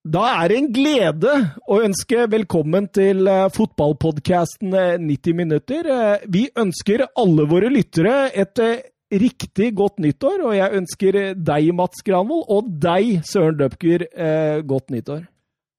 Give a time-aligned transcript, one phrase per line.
[0.00, 1.32] Da er det en glede
[1.68, 4.72] å ønske velkommen til eh, fotballpodkasten
[5.04, 5.84] 90 minutter.
[5.84, 8.80] Eh, Vi ønsker alle våre lyttere et eh,
[9.12, 14.88] riktig godt nyttår, og jeg ønsker deg, Mats Granvold, og deg, Søren Døpker, eh, godt
[14.94, 15.26] nyttår.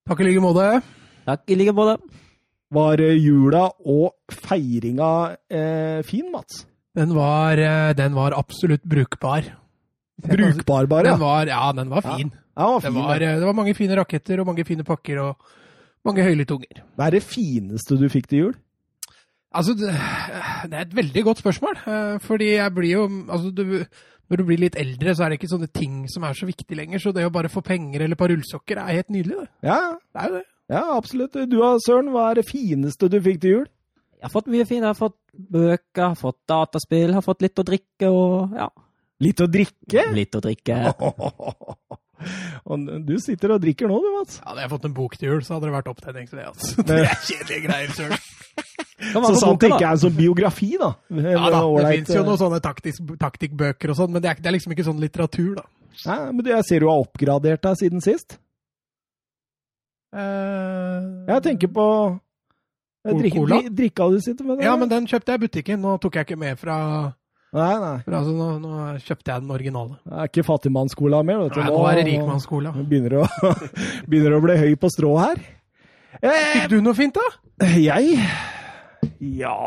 [0.06, 0.68] Takk i like måte.
[1.26, 1.98] Takk i like måte.
[2.78, 5.10] Var eh, jula og feiringa
[5.50, 6.68] eh, fin, Mats?
[6.94, 9.50] Den var, eh, den var absolutt brukbar.
[10.28, 11.04] Brukbar, bare?
[11.12, 12.32] Den var, ja, den var fin.
[12.58, 15.20] Ja, den var Det var, eh, det var mange fine raketter og mange fine pakker
[15.24, 15.36] og
[16.06, 16.84] mange høylytte unger.
[16.98, 18.56] Hva er det fineste du fikk til jul?
[19.54, 19.92] Altså, det,
[20.72, 21.82] det er et veldig godt spørsmål.
[21.88, 23.86] eh, Fordi jeg blir jo altså, du,
[24.32, 26.78] Når du blir litt eldre, så er det ikke sånne ting som er så viktig
[26.78, 27.00] lenger.
[27.04, 29.42] Så det å bare få penger eller et par rullsokker er helt nydelig.
[29.42, 29.80] Det, Ja,
[30.14, 30.46] det er jo det.
[30.72, 31.34] ja, absolutt.
[31.52, 33.66] Du da, Søren, hva er det fineste du fikk til jul?
[34.22, 34.84] Jeg har fått mye fint.
[34.86, 38.56] Jeg har fått bøker, jeg har fått dataspill, jeg har fått litt å drikke og
[38.56, 38.70] ja,
[39.22, 40.08] Litt å drikke?
[40.16, 40.80] litt å drikke.
[42.70, 44.38] Og du sitter og drikker nå, du, Mats.
[44.46, 46.48] Hadde jeg fått en bok til jul, så hadde det vært opptenning til det.
[46.52, 46.84] altså.
[46.88, 48.28] Det er kjedelige greier, søren.
[49.12, 50.92] Kan Så sant det ikke er en sånn biografi, da.
[51.10, 54.52] Ja da, det fins jo eh, noen sånne taktikkbøker og sånn, men det er, det
[54.52, 55.66] er liksom ikke sånn litteratur, da.
[56.04, 58.38] Ja, men du, jeg ser du har oppgradert deg siden sist.
[60.12, 61.86] Uh, Jeg tenker på
[63.08, 63.62] eh, Cola?
[63.72, 64.62] drikka du sitter med.
[64.62, 65.82] Ja, men den kjøpte jeg i butikken.
[65.82, 66.78] Nå tok jeg ikke med fra,
[67.52, 67.96] Nei, nei.
[68.06, 69.98] For altså, nå, nå kjøpte jeg den originale.
[70.08, 71.42] Det er ikke fattigmannscola mer.
[71.44, 71.60] Vet du.
[71.60, 72.72] Nei, nå er det rikmannscola.
[72.88, 73.26] begynner å,
[74.12, 75.42] begynner å bli høy på strå her.
[76.22, 77.68] Eh, Fikk du noe fint, da?
[77.76, 78.16] jeg
[79.20, 79.58] Ja.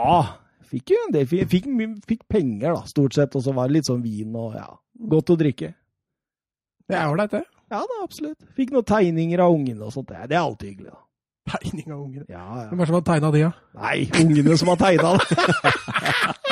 [0.73, 1.29] Fikk jo en del.
[1.29, 1.69] Fikk, fikk,
[2.09, 3.37] fikk penger, da, stort sett.
[3.37, 4.69] Og så var det litt sånn vin og ja,
[5.13, 5.75] godt å drikke.
[6.89, 7.45] Det er ålreit, det.
[7.73, 8.41] Ja da, absolutt.
[8.57, 10.09] Fikk noen tegninger av ungene og sånt.
[10.13, 11.01] Det er alltid hyggelig, da.
[11.55, 12.25] Tegning av ungene.
[12.33, 12.67] Ja, ja.
[12.71, 13.81] Hvem er det som har tegna de, da?
[13.83, 16.35] Nei, ungene som har tegna det.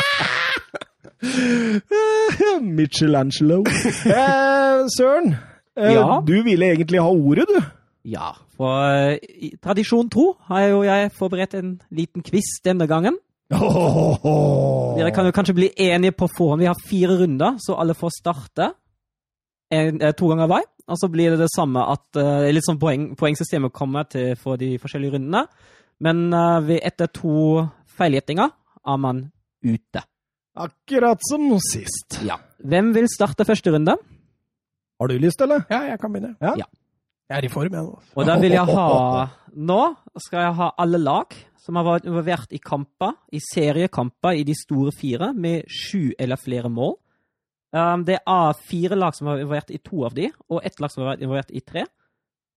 [2.61, 3.63] Michelangelo.
[3.63, 5.35] Eh, Søren,
[5.77, 6.21] eh, Ja?
[6.27, 7.61] du ville egentlig ha ordet, du.
[8.05, 13.19] Ja, for eh, i tradisjon tro har jo jeg forberedt en liten quiz denne gangen.
[13.53, 16.61] Dere kan jo kanskje bli enige på forhånd.
[16.61, 18.73] Vi har fire runder, så alle får starte
[19.71, 20.65] en, eh, to ganger hver.
[20.89, 24.59] Og så blir det det samme at uh, litt sånn poeng, poengsystemet kommer til for
[24.59, 25.47] de forskjellige rundene.
[26.03, 29.31] Men uh, etter to feilgjettinger er man
[29.63, 30.03] ute.
[30.53, 32.19] Akkurat som sist.
[32.27, 32.37] Ja.
[32.61, 33.97] Hvem vil starte første runde?
[35.01, 35.65] Har du lyst, eller?
[35.71, 36.35] Ja, jeg kan begynne.
[36.41, 36.53] Ja.
[36.61, 36.69] Ja.
[37.31, 38.01] Jeg er i form, jeg nå.
[38.13, 39.81] Og da vil jeg ha Nå
[40.21, 44.55] skal jeg ha alle lag som har vært involvert i kamper, i seriekamper i de
[44.59, 46.97] store fire, med sju eller flere mål.
[47.73, 50.81] Um, det er fire lag som har vært involvert i to av de, og ett
[50.83, 51.87] lag som har vært involvert i tre.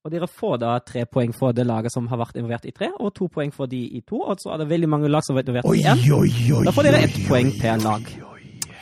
[0.05, 2.91] Og dere får da tre poeng for det laget som har vært involvert i tre,
[3.01, 4.19] og to poeng for de i to.
[4.21, 6.65] Og så er det veldig mange lag som har vært involvert i én.
[6.67, 8.11] Da får dere ett poeng per lag.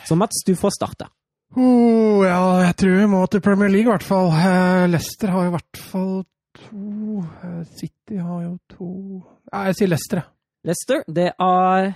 [0.04, 1.08] Så Mats, du får starte.
[1.56, 4.28] Oh, ja, jeg tror vi må til Premier League, i hvert fall.
[4.36, 6.24] Eh, Leicester har i hvert fall
[6.58, 8.88] to eh, City har jo to
[9.54, 10.30] Nei, jeg sier Leicester, jeg.
[10.66, 11.92] Leicester, det er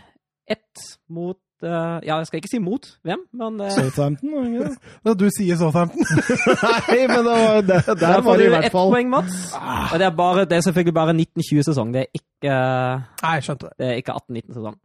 [0.48, 1.36] ett mot
[1.66, 4.74] eh, Ja, jeg skal ikke si mot hvem, men eh, Southampton?
[5.06, 6.02] Ja, Du sier Southampton.
[6.88, 9.38] Nei, men det var, det, Der der var du det i hvert fall poeng, Mats.
[9.92, 11.94] Og det er, bare, det er selvfølgelig bare 1920-sesong.
[11.94, 12.58] Det er ikke,
[13.22, 13.74] Nei, jeg skjønte det.
[13.78, 14.76] det er ikke 18-19-sesong.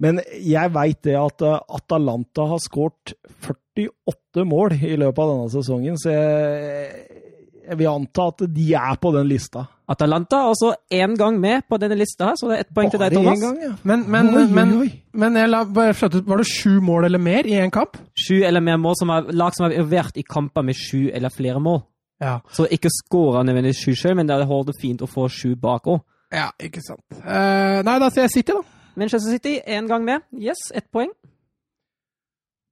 [0.00, 3.12] Men jeg veit det at uh, Atalanta har skåret
[3.44, 7.19] 48 mål i løpet av denne sesongen, så jeg,
[7.68, 9.66] jeg vil anta at de er på den lista.
[9.90, 12.90] Atalanta er også én gang med på denne lista, her, så det er ett poeng
[12.92, 13.40] til deg, Bare Thomas.
[13.42, 13.70] gang, ja.
[13.82, 14.90] Men, men, Oi, oi, men, oi.
[15.12, 17.98] men jeg la, var det sju mål eller mer i én kamp?
[18.14, 21.34] Sju eller mer mål som er lag som har vært i kamper med sju eller
[21.34, 21.82] flere mål.
[22.22, 22.36] Ja.
[22.52, 26.02] Så ikke skåra nødvendigvis sju sjøl, men det holder fint å få sju bak òg.
[26.32, 27.02] ja ikke sant.
[27.24, 28.62] Uh, nei, da sier jeg City, da.
[29.00, 30.22] Manchester City én gang med.
[30.38, 31.10] Yes, ett poeng.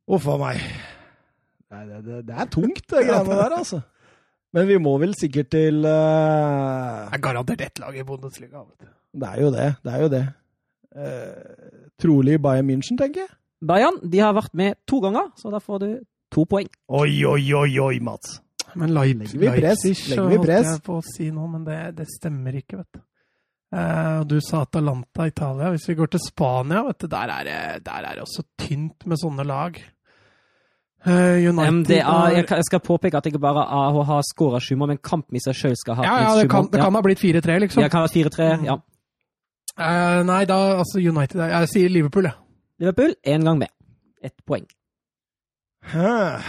[0.09, 0.61] Uff a meg.
[1.73, 3.81] Nei, det, det, det er tungt, det greiene der, altså.
[4.57, 8.63] Men vi må vel sikkert til uh, Det er garantert ett lag i Bundesliga.
[8.65, 8.93] Vet du.
[9.21, 9.69] Det er jo det.
[9.85, 10.25] Det er jo det.
[10.97, 13.33] Uh, trolig Bayern München, tenker jeg.
[13.69, 15.89] Bayern de har vært med to ganger, så da får du
[16.33, 16.69] to poeng.
[16.89, 18.39] Oi, oi, oi, oi, Mats.
[18.79, 19.85] Men Leip Legger vi press?
[19.85, 20.73] Leipzig Legger vi press?
[20.75, 23.05] jeg på å si noe, men det, det stemmer ikke, vet du.
[23.69, 25.69] Uh, du sa Atalanta, Italia.
[25.75, 29.05] Hvis vi går til Spania, vet du, der er det, der er det også tynt
[29.09, 29.77] med sånne lag.
[31.07, 34.59] Eh, United det er, har- jeg, skal påpeke at det ikke bare AHH ha skåra
[34.61, 36.95] sju mål, men kampen i seg sjøl skal ha Ja, ja, det kan, det kan
[36.95, 37.83] ha blitt 4-3, liksom.
[37.83, 38.65] Ja, kan være 4-3.
[38.67, 38.75] Ja.
[39.79, 42.35] Uh, nei, da altså United Jeg sier Liverpool, jeg.
[42.81, 43.69] Liverpool én gang med.
[44.25, 44.67] Ett poeng.
[45.93, 46.43] Hæ.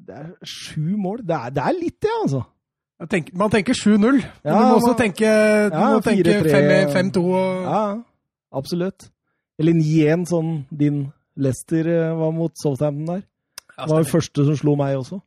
[0.00, 1.20] Det er sju mål.
[1.28, 2.42] Det er, det er litt, det, altså.
[3.10, 7.62] Tenker, man tenker 7-0, men Ja, du må også man- tenke, Ja, tenke 5-2 og
[7.64, 8.02] Ja,
[8.52, 9.10] absolutt.
[9.58, 13.26] Eller 9-1, sånn din Leicester eh, var mot Southampton der.
[13.76, 15.20] Ja, Det var jo første som slo meg også.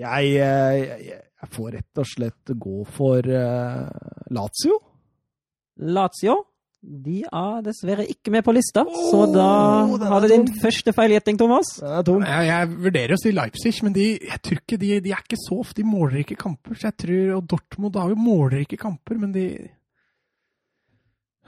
[0.00, 3.90] Jeg, jeg, jeg får rett og slett gå for uh,
[4.32, 4.78] Lazio.
[5.80, 6.38] Lazio
[6.80, 9.48] de er dessverre ikke med på lista, oh, så da
[10.08, 11.74] har du din første feilgjetting, Thomas.
[11.76, 15.40] Jeg, jeg, vurderer å si Leipzig, men de, jeg tror ikke de, de er ikke
[15.42, 15.82] så ofte.
[15.82, 16.78] De måler ikke kamper.
[16.78, 19.44] Så jeg tror, Og Dortmund har jo måler ikke kamper, men de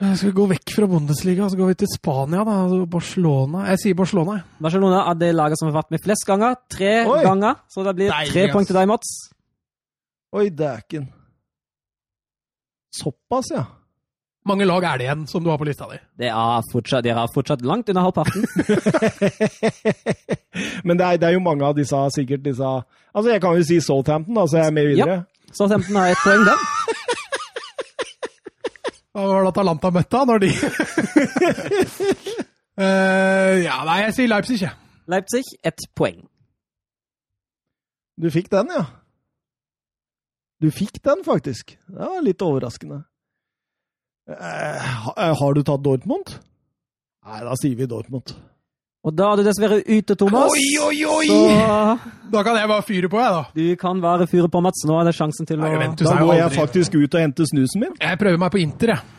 [0.03, 2.57] skal vi gå vekk fra Bundesliga så går vi til Spania, da.
[2.65, 3.67] Altså Barcelona.
[3.71, 4.41] Jeg sier Barcelona.
[4.63, 6.57] Barcelona er det laget som har vært med flest ganger.
[6.75, 7.21] Tre Oi.
[7.23, 7.61] ganger.
[7.71, 9.13] Så det blir Deilig, tre poeng til deg, Mats.
[10.33, 11.07] Oi, dæken.
[12.93, 13.63] Såpass, ja.
[14.45, 16.01] mange lag er det igjen som du har på lista di?
[16.19, 18.45] Det er fortsatt, dere er fortsatt langt under halvparten.
[20.87, 22.67] Men det er, det er, jo mange av disse sikkert disse
[23.15, 25.17] Altså, jeg kan jo si Southampton, da, så jeg er med videre.
[25.23, 26.59] Ja, Southampton har ett poeng, den.
[29.13, 30.51] Hva var det Atalanta møtte, da, når de
[32.81, 34.73] uh, Ja, nei, jeg sier Leipzig, jeg.
[35.13, 36.23] Leipzig, ett poeng.
[38.17, 38.87] Du fikk den, ja.
[40.63, 41.77] Du fikk den, faktisk.
[41.91, 43.03] Det var litt overraskende.
[44.31, 46.37] Uh, har du tatt Dortmund?
[47.27, 48.33] Nei, da sier vi Dortmund.
[49.03, 50.53] Og da er du dessverre ute, Thomas.
[50.55, 51.25] Oi, oi, oi!
[51.27, 52.13] Så...
[52.31, 53.43] Da kan jeg bare fyre på, jeg, da.
[53.57, 54.85] Du kan bare fyre på, Mats.
[54.87, 57.83] Nå er det sjansen til Nei, å Da går jeg faktisk ut og henter snusen
[57.83, 57.97] min.
[57.99, 59.19] Jeg prøver meg på Inter, jeg.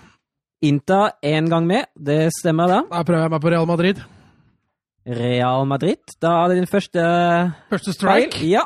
[0.63, 1.89] Inter én gang med.
[1.99, 2.77] Det stemmer, da.
[2.93, 3.99] Da prøver jeg meg på Real Madrid.
[5.19, 6.15] Real Madrid.
[6.23, 7.03] Da er det din første
[7.73, 8.31] Første strike?
[8.39, 8.53] Feil.
[8.53, 8.63] Ja.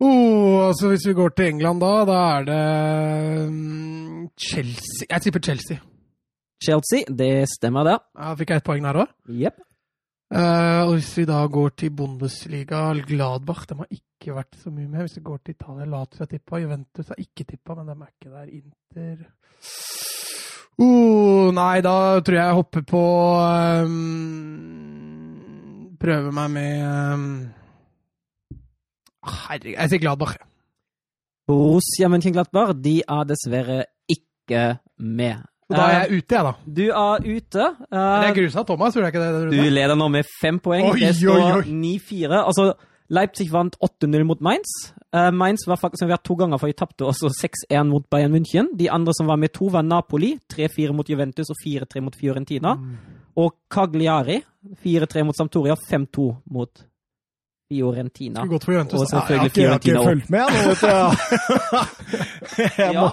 [0.00, 5.42] Oh, altså Hvis vi går til England da, da er det um, Chelsea Jeg tipper
[5.44, 5.80] Chelsea.
[6.60, 7.98] Chelsea, det stemmer, det.
[8.20, 9.12] Ja, fikk jeg ett poeng der òg?
[9.32, 9.56] Yep.
[10.30, 14.86] Uh, og hvis vi da går til Bundesliga, Gladbach De har ikke vært så mye
[14.86, 15.00] med.
[15.02, 18.12] Hvis vi går til Italia, Lazio har tippa, Juventus har ikke tippa, men de er
[18.12, 18.46] ikke der.
[18.60, 19.16] Inter
[20.78, 23.02] uh, Nei, da tror jeg jeg hopper på
[23.90, 23.96] um,
[26.00, 27.26] Prøver meg med um,
[29.26, 30.38] Herregud, jeg sier Gladbach.
[31.50, 35.42] Borussia Mönchenglattbar de er dessverre ikke med.
[35.70, 36.52] Og da er jeg ute, jeg, da.
[36.66, 37.66] Du er ute.
[37.86, 39.42] Uh, det er grusa Thomas, tror jeg ikke det?
[39.52, 40.88] Du leder nå med fem poeng.
[40.90, 42.40] Oi, det står 9-4.
[42.40, 42.72] Altså,
[43.10, 44.74] Leipzig vant 8-0 mot Mainz.
[45.14, 48.70] Uh, Mainz var faktisk vært to ganger, for de tapte også 6-1 mot Bayern München.
[48.78, 50.36] De andre som var med to, var Napoli.
[50.52, 52.74] 3-4 mot Juventus og 4-3 mot Fiorentina.
[52.74, 53.18] Mm.
[53.40, 54.40] Og Cagliari
[54.84, 56.84] 4-3 mot Sampdoria, 5-2 mot
[57.70, 58.42] Fiorentina.
[58.50, 59.00] Godt for Juventus.
[59.00, 62.00] Og selvfølgelig ja, jeg, har ikke, jeg har ikke fulgt med nå, vet du.
[62.80, 63.06] Jeg, må,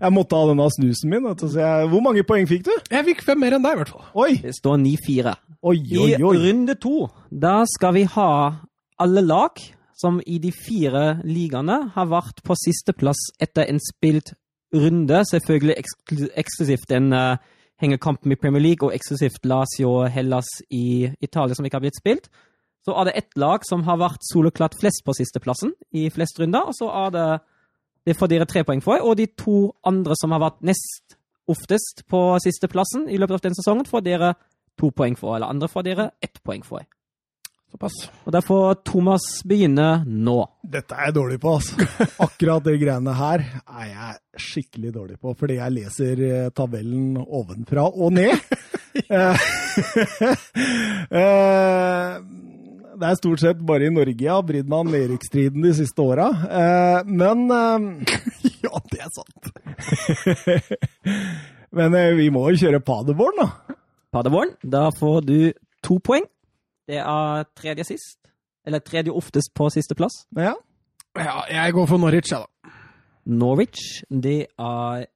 [0.00, 1.28] jeg, måtte ha denne snusen min.
[1.28, 1.46] Vet du.
[1.54, 2.72] Jeg, hvor mange poeng fikk du?
[2.90, 4.08] Jeg fikk fem mer enn deg, i hvert fall.
[4.18, 4.32] Oi.
[4.42, 5.36] Det står 9-4.
[5.70, 8.30] I runde to da skal vi ha
[9.00, 9.62] alle lag
[10.00, 14.32] som i de fire ligaene har vært på sisteplass etter en spilt
[14.74, 15.22] runde.
[15.30, 15.76] Selvfølgelig
[16.40, 17.36] eksklusivt en uh,
[17.80, 22.30] hengekamp i Premier League og eksklusivt Lazio Hellas i Italia som ikke har blitt spilt
[22.86, 26.70] så er det ett lag som har vært soloklart flest på sisteplassen i flest runder.
[26.70, 27.28] Og så er det
[28.08, 29.02] det får dere tre poeng for.
[29.04, 31.18] Og de to andre som har vært nest
[31.50, 34.32] oftest på sisteplassen i løpet av den sesongen, får dere
[34.80, 35.36] to poeng for.
[35.36, 36.86] Eller andre får dere ett poeng for.
[37.70, 37.96] Såpass.
[38.26, 40.38] Og der får Thomas begynne nå.
[40.66, 41.86] Dette er jeg dårlig på, altså.
[42.26, 47.84] Akkurat de greiene her er jeg skikkelig dårlig på, fordi jeg leser eh, tabellen ovenfra
[47.86, 48.34] og ned.
[49.12, 49.36] uh,
[53.00, 56.04] det er stort sett bare i Norge jeg har brydd meg om nedrykksstriden de siste
[56.04, 56.28] åra.
[56.60, 58.16] Eh, men eh,
[58.64, 59.50] Ja, det er sant!
[61.78, 63.76] men eh, vi må jo kjøre Paderborn, da.
[64.12, 65.36] Paderborn, da får du
[65.86, 66.26] to poeng.
[66.90, 68.18] Det er tredje sist.
[68.66, 70.24] Eller tredje oftest på sisteplass.
[70.36, 70.52] Ja.
[71.16, 72.76] ja, jeg går for Norwich, jeg, da.
[73.30, 75.06] Norwich, det er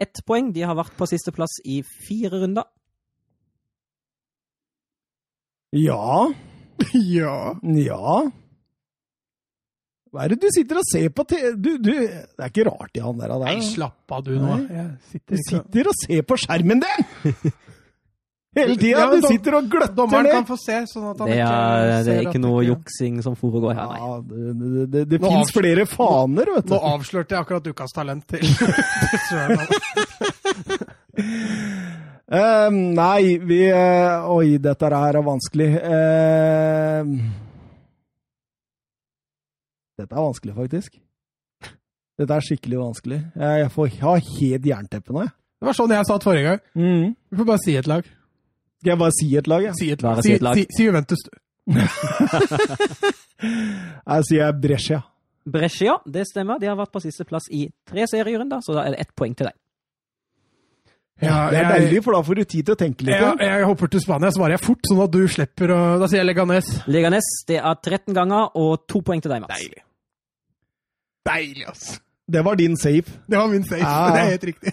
[0.00, 0.52] ett poeng.
[0.52, 2.68] De har vært på sisteplass i fire runder.
[5.76, 6.26] Ja.
[7.16, 7.54] ja.
[7.76, 8.20] Ja.
[10.10, 11.22] Hva er det du sitter og ser på?
[11.30, 13.30] Du, du, det er ikke rart i han der.
[13.30, 13.44] der.
[13.46, 14.56] Nei, slapp av du nå.
[15.12, 17.00] Sitter du sitter og ser på skjermen din!
[18.58, 19.04] Hele tida!
[19.04, 20.32] Ja, du sitter og gløtter Dommeren ned.
[20.34, 20.80] kan få se.
[20.90, 24.00] sånn at han det er, ikke Det er ikke noe juksing som foregår her, nei.
[24.00, 26.74] Ja, det det, det, det fins flere faner, vet du.
[26.74, 28.42] Nå avslørte jeg akkurat ukas talent til.
[32.30, 35.70] Uh, nei, vi uh, Oi, dette her er vanskelig.
[35.82, 37.16] Uh,
[39.98, 41.00] dette er vanskelig, faktisk.
[42.20, 43.20] Dette er skikkelig vanskelig.
[43.34, 45.34] Jeg, jeg får ha helt jernteppe nå, jeg.
[45.60, 46.60] Det var sånn jeg sa det forrige gang.
[46.78, 47.06] Mm.
[47.28, 48.06] Du får bare si et lag.
[48.80, 49.64] Skal jeg bare si et lag?
[49.66, 49.72] Ja?
[49.76, 50.22] Si et lag.
[50.24, 51.34] Si, si, si Juventus, du.
[54.14, 55.02] jeg sier Brescia.
[55.50, 56.60] Brescia, det stemmer.
[56.62, 59.50] De har vært på sisteplass i tre serierunder, så da er det ett poeng til
[59.50, 59.59] deg.
[61.20, 63.20] Ja, det er jeg, deilig, for da får du tid til å tenke litt.
[63.20, 66.22] Ja, jeg hopper til Spania, svarer jeg fort, sånn at du slipper å Da sier
[66.22, 66.70] jeg Leganes.
[66.88, 69.52] Leganes, det er 13 ganger og to poeng til deg, Mats.
[69.60, 69.82] Deilig.
[71.28, 71.84] Deilig, ass.
[72.30, 73.10] Det var din safe.
[73.28, 73.82] Det var min safe.
[73.82, 74.10] Ja.
[74.14, 74.72] Det er helt riktig.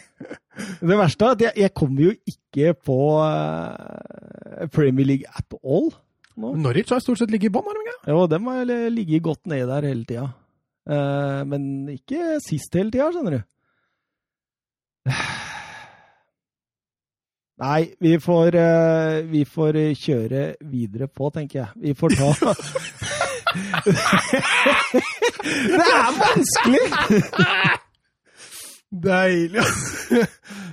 [0.80, 5.92] Det verste er at jeg, jeg kommer jo ikke på uh, Premier League at all.
[6.38, 6.54] nå.
[6.64, 7.98] Norwich har stort sett ligget i bånn, har de ikke?
[8.14, 10.26] Jo, den har li- ligget godt nede der hele tida.
[10.88, 13.44] Uh, men ikke sist hele tida, skjønner du.
[17.58, 21.70] Nei, vi får, eh, vi får kjøre videre på, tenker jeg.
[21.82, 22.30] Vi får ta
[25.48, 26.86] Det er vanskelig!
[29.08, 30.12] Deilig, ass.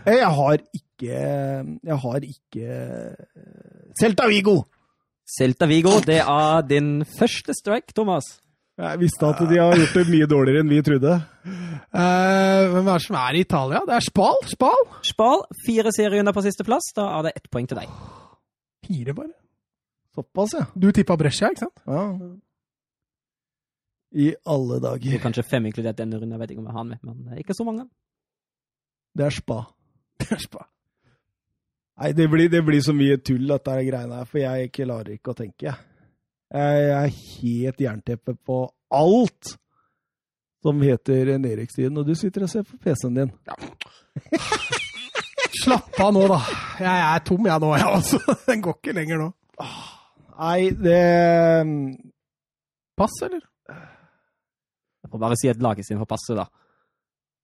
[0.04, 2.68] Jeg har ikke Jeg har ikke
[4.00, 4.58] Celta Vigo!
[5.24, 8.43] Celta Vigo, det er din første strike, Thomas.
[8.74, 11.12] Jeg visste at de har gjort det mye dårligere enn vi trodde.
[11.46, 13.82] Eh, hvem er det som er i Italia?
[13.86, 14.40] Det er Spal.
[14.50, 14.88] Spal.
[15.06, 16.90] Spal, fire serierunder på sisteplass.
[16.96, 17.92] Da er det ett poeng til deg.
[18.84, 19.30] Fire, bare.
[20.14, 20.64] Såpass, ja.
[20.74, 21.84] Du tippa Brescia, ikke sant?
[21.86, 22.08] ja.
[24.14, 25.16] I alle dager.
[25.18, 26.36] kanskje fem inkludert denne runden.
[26.36, 27.88] Jeg vet ikke om jeg har den med, men er ikke så mange.
[29.18, 29.64] Det er spa.
[30.22, 30.68] Det er Spal.
[31.98, 35.30] Nei, det blir, det blir så mye tull, dette greiene her, for jeg klarer ikke
[35.30, 35.66] å tenke.
[35.66, 35.74] Jeg
[36.50, 38.58] er helt jernteppe på
[38.94, 39.54] alt
[40.64, 43.32] som heter nedrykkstiden, og du sitter og ser på PC-en din.
[45.64, 46.38] Slapp av nå, da.
[46.80, 48.20] Jeg er tom, jeg nå, jeg altså.
[48.48, 49.28] Den går ikke lenger nå.
[50.34, 51.00] Nei, det
[52.98, 53.42] Pass, eller?
[55.04, 56.46] Jeg får bare si at laget sin får passe, da.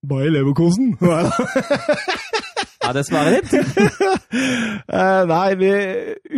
[0.07, 0.95] Bayer Leverkosen.
[2.91, 3.51] Er det svaret ditt?
[4.91, 5.69] Eh, Nei, vi,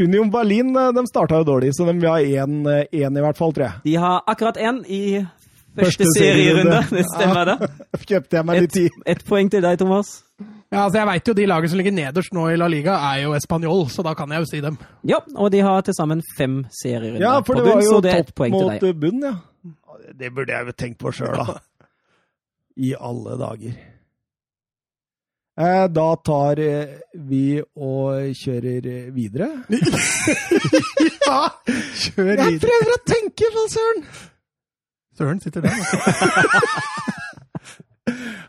[0.05, 3.55] Union Berlin eh, de starta jo dårlig, så de vil ha én i hvert fall,
[3.57, 3.81] tror jeg.
[3.87, 6.83] De har akkurat én i første Første serierunde.
[6.97, 7.71] Det stemmer, det.
[8.11, 10.11] Kjøpte jeg meg litt Ett et poeng til deg, Thomas.
[10.73, 13.23] Ja, altså Jeg veit jo de lagene som ligger nederst nå i La Liga, er
[13.25, 14.77] jo Español, så da kan jeg jo si dem.
[15.09, 17.97] Ja, og de har til sammen fem serierunder Ja, for på det var bunn, jo
[17.97, 19.35] så det er ett poeng til mot topp mot bunn, ja.
[20.21, 21.61] Det burde jeg jo tenkt på sjøl, da.
[22.77, 23.81] I alle dager.
[25.61, 26.95] Eh, Da tar eh,
[27.29, 29.51] vi og kjører videre.
[31.27, 31.41] Ja,
[32.03, 34.01] kjør Jeg prøver å tenke, for søren!
[35.19, 35.75] Søren sitter der.
[35.77, 35.97] Altså.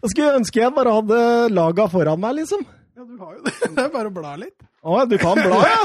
[0.04, 1.18] Jeg skulle ønske jeg bare hadde
[1.54, 2.62] laga foran meg, liksom.
[2.98, 3.54] Ja, du har jo det.
[3.62, 4.60] Det er bare å bla litt.
[4.84, 5.84] Å, du kan bla, ja?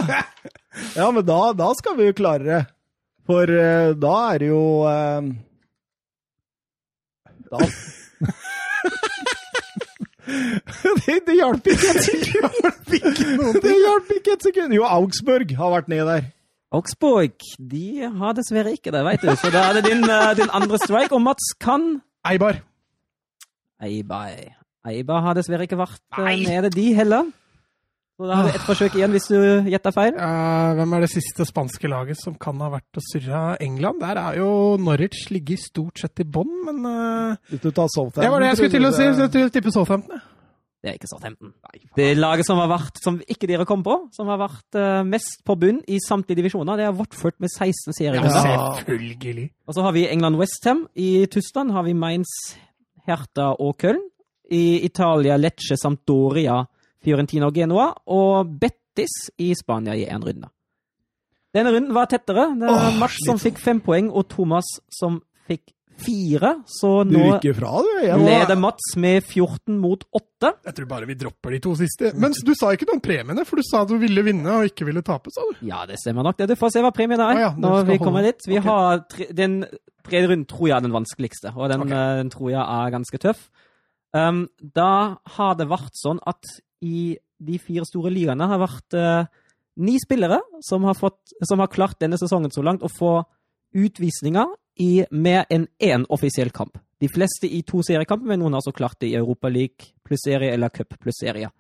[0.96, 2.62] Ja, men da, da skal vi jo klare det.
[3.28, 4.62] For eh, da er det jo
[7.52, 7.58] Da
[11.06, 13.60] det, det hjalp ikke et sekund!
[13.62, 14.74] Det hjalp ikke et sekund!
[14.76, 16.28] Jo, Augsburg har vært ned der.
[16.74, 19.30] Augsburg de har dessverre ikke det, veit du.
[19.40, 21.14] Så da er det din, eh, din andre strike.
[21.16, 22.60] Og Mats kan Eibar.
[23.80, 24.36] Eibar.
[24.88, 26.36] Eibar har dessverre ikke vært eh, Nei.
[26.44, 27.30] nede, de heller.
[28.18, 29.36] Så da har vi ett forsøk igjen hvis du
[29.70, 30.16] gjetter feil.
[30.18, 34.00] Uh, hvem er det siste spanske laget som kan ha vært og surra England?
[34.02, 34.48] Der er jo
[34.82, 38.74] Norwich ligger stort sett i bånn, men uh, tar Southampton Det var det jeg skulle
[38.74, 39.06] til å si.
[39.14, 40.18] Så jeg tipper Southampton.
[40.82, 41.52] Det er ikke Southampton.
[41.94, 45.44] Det laget som har vært, som ikke dere kom på, som har vært uh, mest
[45.46, 48.34] på bunn i samtlige divisjoner, det er Watford med 16 serierunder.
[48.34, 48.56] Ja.
[48.80, 49.46] selvfølgelig.
[49.66, 50.88] Og så har vi England Westham.
[50.98, 52.34] I Tyskland har vi Mainz,
[53.06, 54.02] Hertha og Köln.
[54.50, 56.64] I Italia Lecce, Sampdoria,
[57.04, 57.90] Fiorentina og Genoa.
[58.06, 60.50] Og Betis i Spania i én runde.
[61.54, 62.50] Denne runden var tettere.
[62.58, 66.52] Det var Åh, Mats som fikk fem poeng, og Thomas som fikk fire.
[66.68, 67.88] Så Du nå rykker fra, du.
[68.04, 68.20] igjen.
[68.26, 70.52] leder Mats med 14 mot 8.
[70.68, 72.12] Jeg tror bare vi dropper de to siste.
[72.14, 74.86] Men du sa ikke noe om premiene, for du sa du ville vinne og ikke
[74.86, 75.64] ville tape, sa du.
[75.66, 76.36] Ja, det stemmer nok.
[76.38, 76.50] det.
[76.52, 78.04] Du får se hva premien er ah, ja, når vi vi holde.
[78.04, 78.46] kommer dit.
[78.46, 78.68] Vi okay.
[78.68, 79.56] har tre, den
[80.06, 81.90] tredje runden tror jeg er den vanskeligste, og den, Ok.
[81.90, 83.48] eh, den tror jeg er ganske tøff.
[84.14, 86.44] Um, da har det vært sånn at
[86.84, 89.28] i de fire store ligaene har vært eh,
[89.78, 93.12] ni spillere som har, fått, som har klart denne sesongen så langt å få
[93.78, 96.78] utvisninger i mer enn én offisiell kamp.
[96.98, 100.24] De fleste i to seriekamper, men noen har også klart det i Europa League pluss
[100.26, 101.50] serie eller cup pluss serie.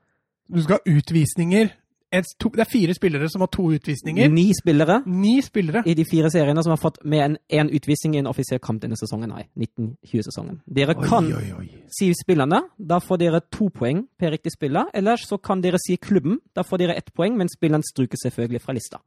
[0.48, 1.70] Du skal ha utvisninger.
[2.08, 4.30] To, det er fire spillere som har to utvisninger.
[4.32, 5.82] Ni spillere Ni spillere.
[5.84, 8.80] i de fire seriene som har fått med en én utvisning i en offisiell kamp
[8.80, 9.28] denne sesongen.
[9.28, 10.62] Nei, 1920-sesongen.
[10.64, 12.62] Dere kan Oi, oi, si spillerne.
[12.80, 14.88] Da får dere to poeng per riktig spiller.
[14.96, 16.40] Ellers så kan dere si klubben.
[16.56, 19.02] Da får dere ett poeng, men spilleren struker selvfølgelig fra lista.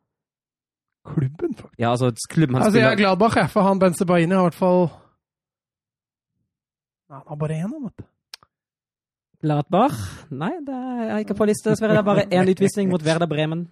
[1.02, 1.80] Klubben, faktisk.
[1.82, 4.54] Ja, altså klubben han Altså, jeg er glad bare for han Benzebaini har i hvert
[4.54, 4.84] fall
[7.10, 8.04] Nei, Han har bare én, vet du.
[9.42, 9.98] Gladbach?
[10.30, 11.98] Nei, det er ikke på lista, dessverre.
[11.98, 13.66] Det er bare én utvisning mot Werder Bremen.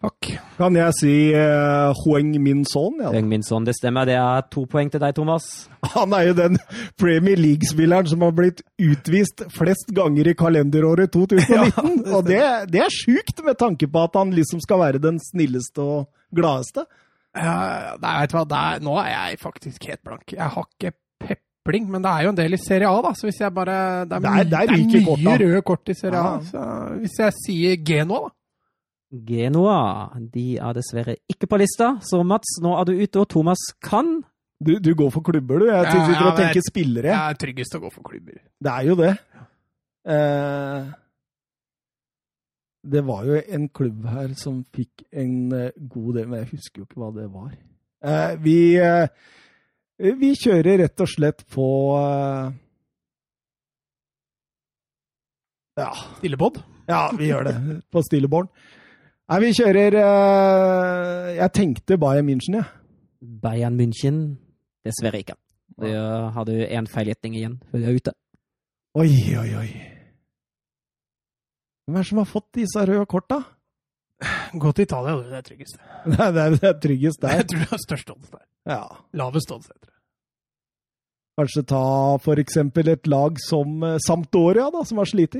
[0.00, 0.30] Fuck.
[0.56, 2.94] Kan jeg si uh, Hueng Min Son?
[3.02, 3.20] Ja, da?
[3.20, 4.08] Min Son, det stemmer.
[4.08, 5.68] Det er to poeng til deg, Thomas.
[5.94, 6.56] Han er jo den
[7.00, 12.08] Premier League-spilleren som har blitt utvist flest ganger i kalenderåret 2019.
[12.16, 12.40] og det,
[12.72, 16.86] det er sjukt, med tanke på at han liksom skal være den snilleste og gladeste.
[17.36, 20.32] Ja, nei, vet du hva, Der, nå er jeg faktisk helt blank.
[20.32, 20.96] Jeg har ikke
[21.60, 23.12] stempling, men det er jo en del i Serie A, da.
[23.14, 25.94] Så hvis jeg bare Det er, Der- der det er mye kort, røde kort i
[25.94, 26.22] Serie A.
[26.22, 26.40] Ja.
[26.40, 28.34] Så hvis jeg sier Genoa, da.
[29.26, 33.58] Genoa de er dessverre ikke på lista, så Mats, nå er du ute, og Thomas
[33.82, 34.22] kan.
[34.62, 35.66] Du, du går for klubber, du.
[35.66, 37.02] Jeg Ja, sitter ja, og tenker spillere.
[37.02, 38.38] Det er tryggest å gå for klubber.
[38.62, 39.18] Det er jo det.
[40.06, 40.84] Eh,
[42.86, 46.80] det var jo en klubb her som fikk en eh, god del, men jeg husker
[46.80, 47.50] jo ikke hva det var.
[48.04, 49.08] Eh, vi, eh,
[50.00, 51.66] vi kjører rett og slett på
[52.00, 52.50] eh,
[55.80, 56.60] Ja, Stillebod.
[56.90, 57.54] ja, vi gjør det.
[57.92, 58.48] På Stilleborn.
[59.30, 62.66] Nei, vi kjører eh, Jeg tenkte Bayern München, jeg.
[63.20, 64.18] Bayern München
[64.86, 65.36] dessverre ikke.
[65.80, 68.12] Da har du én feilgjetning igjen før du er ute.
[68.98, 69.68] Oi, oi, oi.
[71.86, 73.38] Hvem er det som har fått disse røde korta?
[74.60, 75.14] Gå til Italia.
[75.30, 75.78] Det er tryggest.
[76.10, 77.38] Det er, det er, det er tryggest der.
[77.40, 78.42] Jeg tror det er størst odds der.
[78.68, 78.82] Ja.
[79.16, 79.89] Lavest odds, tror.
[81.38, 85.36] Kanskje ta eksempel et lag som eh, Sampdoria, da, som har slitt.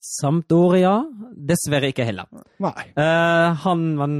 [0.00, 0.94] Sampdoria
[1.36, 2.26] dessverre ikke heller.
[2.62, 2.86] Nei.
[2.96, 4.14] Uh, han man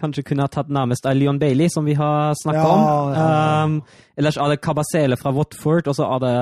[0.00, 3.12] kanskje kunne ha tatt nærmest av Leon Bailey, som vi har snakka Ja, om.
[3.12, 3.64] ja, ja.
[3.64, 3.74] Um,
[4.18, 6.36] ellers er det Cabasele fra Watford, og så er det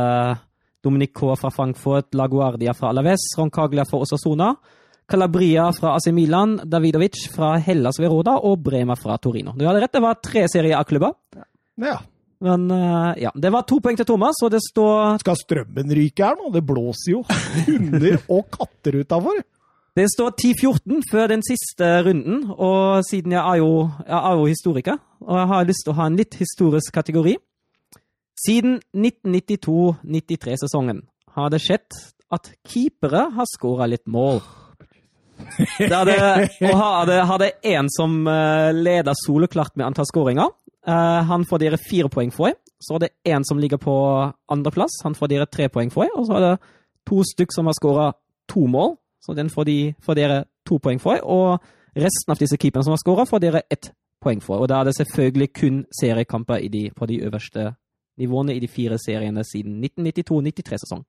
[0.86, 4.54] Dominic K fra Frankfurt, Laguardia fra Alaves, Roncaglia fra Osasona,
[5.10, 9.52] Calabria fra AC Milan, Davidovic fra Hellas Veroda og Brema fra Torino.
[9.58, 11.18] Du hadde rett, det var tre serier A-klubber.
[11.82, 11.98] Ja.
[12.40, 16.24] Men eh, ja, det var to poeng til Thomas, og det står Skal strømmen ryke
[16.24, 16.48] her nå?
[16.54, 17.20] Det blåser jo
[17.68, 19.42] hunder og katter utafor.
[19.98, 24.44] Det står 10-14 før den siste runden, og siden jeg er, jo, jeg er jo
[24.46, 27.34] historiker, og jeg har lyst til å ha en litt historisk kategori
[28.40, 31.02] Siden 1992-93-sesongen
[31.36, 31.92] har det skjedd
[32.32, 34.40] at keepere har skåra litt mål.
[35.76, 36.14] Det hadde,
[36.64, 40.48] og hadde, det, en som eh, leder soleklart med antall skåringer.
[40.86, 42.54] Eh, han får dere fire poeng for.
[42.80, 43.94] Så er det en som ligger på
[44.48, 45.02] andreplass.
[45.04, 46.08] Han får dere tre poeng for.
[46.16, 46.54] Og så er det
[47.08, 48.12] to stykk som har skåra
[48.48, 48.96] to mål.
[49.20, 51.20] Så den får, de, får dere to poeng for.
[51.24, 51.60] Og
[51.96, 54.62] resten av disse keeperne som har skåra, får dere ett poeng for.
[54.62, 57.74] Og da er det selvfølgelig kun seriekamper i de, på de øverste
[58.20, 61.04] nivåene i de fire seriene siden 1992-93-sesong.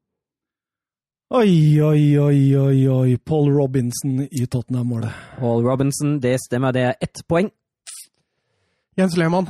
[1.32, 3.18] Oi, oi, oi, oi, oi.
[3.18, 5.12] Paul Robinson i Tottenham-målet.
[5.40, 7.48] Paul Robinson, det stemmer, det er ett poeng.
[9.00, 9.48] Jens Lehmann.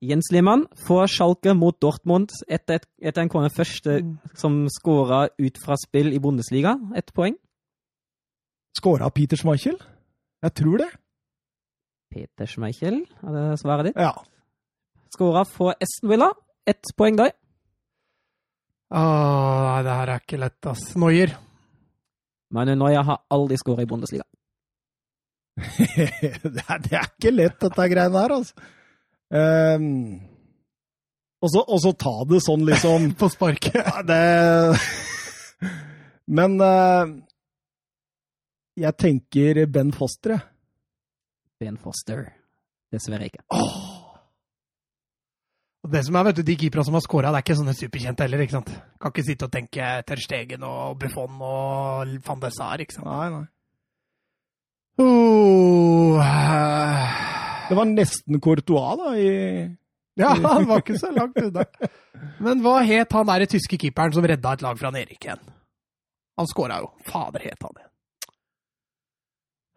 [0.00, 3.98] Jens Lehmann får Schalke mot Dortmund etter, et, etter en kone første
[4.40, 6.72] som skåra ut fra spill i Bundesliga.
[6.96, 7.36] Ett poeng.
[8.76, 9.76] Skåra Peter Schmeichel?
[10.44, 10.88] Jeg tror det.
[12.14, 14.00] Peter Schmeichel, er det svaret ditt?
[14.00, 14.14] Ja.
[15.12, 16.32] Skåra for Esten Villa.
[16.66, 17.34] Ett poeng der.
[18.94, 20.94] Åh, det her er ikke lett, ass.
[20.96, 21.36] Neuer.
[22.54, 24.24] Manu Noya har aldri skåra i Bundesliga.
[26.54, 28.70] det, er, det er ikke lett, dette greiene her, altså.
[29.34, 29.86] Um,
[31.42, 33.78] og, så, og så ta det sånn, liksom På sparket.
[33.80, 34.20] Ja, det
[36.38, 37.10] Men uh,
[38.80, 40.46] jeg tenker Ben Foster, jeg.
[41.62, 42.26] Ben Foster.
[42.92, 43.44] Dessverre ikke.
[45.84, 47.76] Og det som er, vet du, De keeperne som har scora, det er ikke sånne
[47.76, 48.42] superkjente heller.
[48.44, 48.72] ikke sant?
[49.00, 53.10] Kan ikke sitte og tenke Terstegen og Buffon og van der Sar, ikke sant?
[53.10, 53.44] Nei, nei.
[54.98, 57.14] Oh, eh,
[57.68, 59.30] Det var nesten Courtois, da, i
[60.14, 61.64] ja, han var ikke så langt unna.
[62.38, 65.42] Men hva het han der tyske keeperen som redda et lag fra nedrykk igjen?
[66.38, 66.92] Han skåra jo.
[67.08, 67.88] Fader het han det.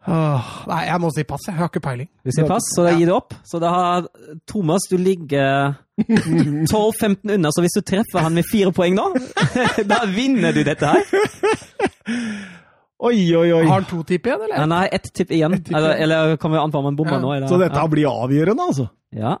[0.08, 1.48] Åh, nei, jeg må si pass.
[1.50, 2.08] Jeg har ikke peiling.
[2.22, 3.34] Du sier pass, så da gir du opp.
[3.44, 4.06] Så da har
[4.48, 9.08] Thomas Du ligger 12-15 unna, så hvis du treffer han med fire poeng nå,
[9.90, 11.02] da vinner du dette her.
[12.98, 13.62] Oi, oi, oi.
[13.68, 14.64] Har han to tipp igjen, eller?
[14.66, 15.54] Nei, har ett tipp igjen.
[15.58, 16.02] Et tipp Eller, igjen.
[16.08, 17.20] eller eller, kan vi anta om han bommer Ja.
[17.22, 17.30] nå.
[17.36, 18.88] Eller, Så dette blir avgjørende, altså.
[19.14, 19.36] ja.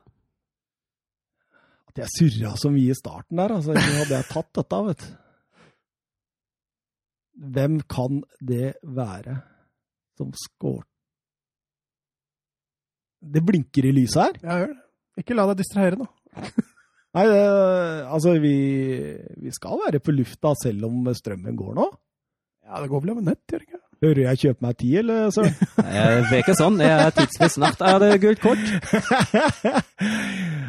[1.88, 3.74] At jeg surra så mye i starten der, altså.
[3.74, 5.08] Jeg hadde jeg tatt dette, vet du.
[7.58, 9.36] Hvem kan det være
[10.18, 10.86] som scoret
[13.22, 14.34] Det blinker i lyset her.
[14.42, 14.82] Ja, gjør det.
[15.22, 16.06] Ikke la deg distrahere nå.
[17.18, 17.38] Nei, det,
[18.06, 18.54] altså, vi,
[19.42, 21.86] vi skal være på lufta selv om strømmen går nå.
[22.68, 23.78] Ja, det går vel over nett, gjør det ikke?
[24.04, 25.54] Hører jeg kjøpe meg ti, eller søren?
[25.74, 26.76] Det er ikke sånn.
[26.84, 28.60] Jeg er tidsvis Snart er det gult kort.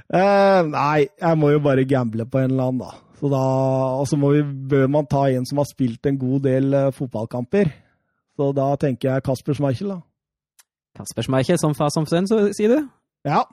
[0.09, 3.03] uh, nei, jeg må jo bare gamble på en eller annen, da.
[3.19, 3.43] Så da
[3.99, 7.69] og så bør man ta en som har spilt en god del uh, fotballkamper.
[8.39, 9.99] Så da tenker jeg Kasper Schmeichel, da.
[10.97, 12.87] Kasper Schmeichel som far som sønn, sier du?
[13.27, 13.43] Ja.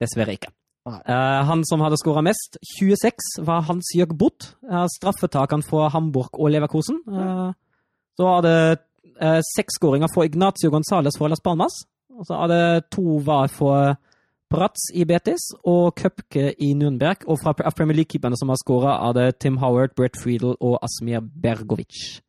[0.00, 0.54] Dessverre ikke.
[0.96, 4.52] Eh, han som hadde skåra mest, 26, var Hans Jørg Bott.
[4.64, 7.00] Uh, straffetakeren for Hamburg og Leverkosen.
[7.06, 7.48] Eh,
[8.18, 8.58] så var det
[9.22, 11.84] uh, seks skåringer for Ignacio Gonzales for Las Palmas.
[12.18, 13.96] Og så var det to var for
[14.48, 17.26] Bratz i Betis og Køpke i Nürnberg.
[17.28, 21.20] Og fra Premier League-keeperne som har skåra, er det Tim Howard, Brett Friedel og Asmir
[21.20, 22.22] Bergovic.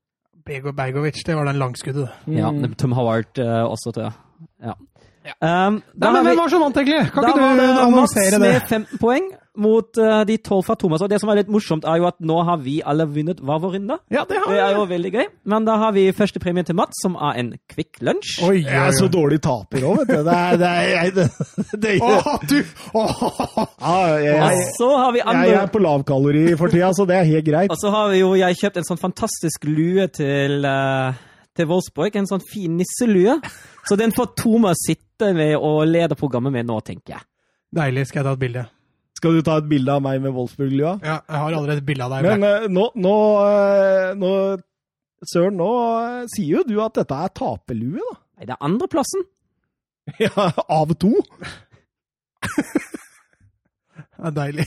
[0.45, 2.09] Bego Bergovic, det var den langskuddet.
[2.25, 2.37] det.
[2.37, 2.51] Ja.
[2.77, 4.11] Tim Howard eh, også, tror jeg.
[4.63, 4.73] Ja.
[5.25, 5.33] Ja.
[5.67, 7.11] Um, Nei, men vi- hvem var så vant, egentlig?
[7.11, 8.39] Kan da ikke du annonsere det Mats var det?
[8.39, 9.25] med 15 poeng
[9.59, 11.01] mot uh, de 12 fra Thomas.
[11.03, 13.59] Og det som er litt morsomt, er jo at nå har vi alle vunnet hver
[13.59, 13.97] vår runde.
[14.09, 15.25] Ja, det har Det er jo veldig gøy.
[15.51, 18.39] Men da har vi førstepremien til Mats, som er en Kvikk Lunsj.
[18.47, 20.23] Oi, Jeg er så dårlig taper òg, vet du.
[20.23, 21.27] Det er, det er, jeg, det,
[21.83, 22.57] det, Å, du!
[22.95, 23.23] Åh.
[23.81, 27.19] Ah, jeg, Og så har vi jeg andre er på lavkalori for tida, så det
[27.19, 27.71] er helt greit.
[27.75, 31.19] Og så har vi jo jeg kjøpt en sånn fantastisk lue til, eh,
[31.59, 32.15] til Wolfsburg.
[32.19, 33.37] En sånn fin nisselue.
[33.87, 37.25] Så den får Thomas sitte med og lede programmet med nå, tenker jeg.
[37.75, 38.07] Deilig.
[38.09, 38.65] Skal jeg ta et bilde?
[39.19, 40.95] Skal du ta et bilde av meg med Wolfsburg-lua?
[41.03, 42.27] Ja, jeg har allerede et bilde av deg.
[42.29, 44.31] Men eh, nå, nå, eh, nå
[45.27, 45.67] Søren, nå
[45.99, 48.19] eh, sier jo du at dette er taperlue, da.
[48.39, 49.27] Nei, det er andreplassen.
[50.23, 51.11] Ja, av to.
[52.49, 54.65] det er deilig.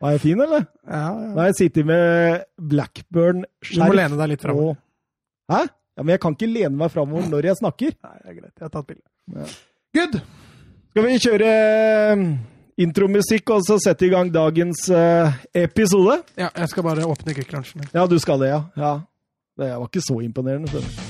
[0.00, 0.66] Var jeg fin, eller?
[0.84, 1.36] Ja, Nå ja.
[1.38, 2.42] har jeg sittet med
[2.72, 3.46] Blackburn.
[3.70, 4.76] Du må lene deg litt framover.
[5.48, 5.62] Hæ?
[6.00, 7.92] Ja, Men jeg kan ikke lene meg framover når jeg snakker.
[8.06, 8.54] Nei, det er greit.
[8.56, 9.04] Jeg har tatt bilde.
[9.36, 9.50] Ja.
[9.98, 10.16] Good!
[10.90, 12.24] Skal vi kjøre eh,
[12.86, 16.22] intromusikk og så sette i gang dagens eh, episode?
[16.40, 17.84] Ja, jeg skal bare åpne Kvikk-lunsjen.
[17.92, 18.64] Ja, du skal det, ja.
[18.80, 18.96] ja.
[19.60, 20.72] Det var ikke så imponerende.
[20.72, 21.09] skjønner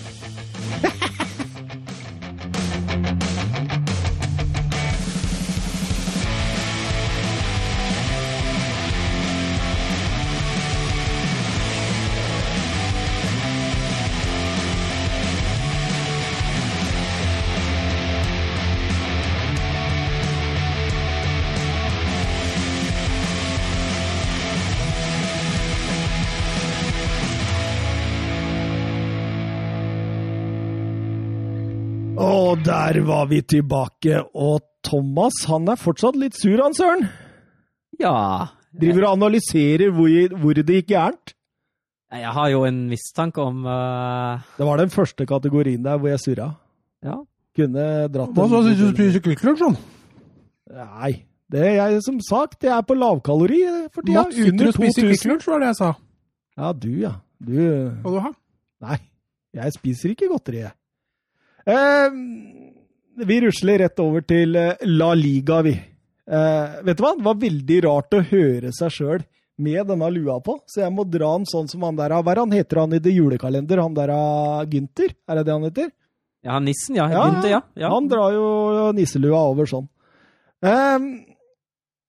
[32.21, 34.23] Og der var vi tilbake.
[34.35, 37.07] Og Thomas han er fortsatt litt sur, han søren.
[38.01, 38.15] Ja.
[38.71, 41.35] Driver og analyserer hvor, hvor det gikk gærent.
[42.11, 44.43] Jeg har jo en mistanke om uh...
[44.57, 46.49] Det var den første kategorien der hvor jeg surra.
[47.07, 47.21] Ja.
[47.57, 49.79] Kunne dratt Hva sa du du spiser kvikklunch, sånn?
[50.75, 51.13] Nei.
[51.51, 54.23] Det er jeg som sagt, jeg er på lavkalori for tida.
[54.23, 55.09] Mats Under spiser 2000.
[55.09, 55.89] Kvikk-lunsj, var det jeg sa.
[56.61, 57.15] Ja, du, ja.
[57.41, 58.37] Du Skal du har?
[58.87, 58.99] Nei,
[59.59, 60.75] jeg spiser ikke godteri, jeg.
[61.66, 62.11] Eh,
[63.25, 65.75] vi rusler rett over til eh, La Liga, vi.
[66.31, 67.14] Eh, vet du hva?
[67.18, 69.25] Det var veldig rart å høre seg sjøl
[69.61, 72.55] med denne lua på, så jeg må dra den sånn som han der Hva han
[72.55, 73.83] heter han i det julekalender?
[73.83, 75.12] Han der er Gynter?
[75.29, 75.90] Er det det han heter?
[76.42, 77.11] ja, nissen, ja.
[77.12, 77.61] Ja, Gynter, ja.
[77.77, 77.90] ja.
[77.92, 78.46] Han drar jo
[78.96, 79.90] nisselua over sånn.
[80.64, 80.96] Eh,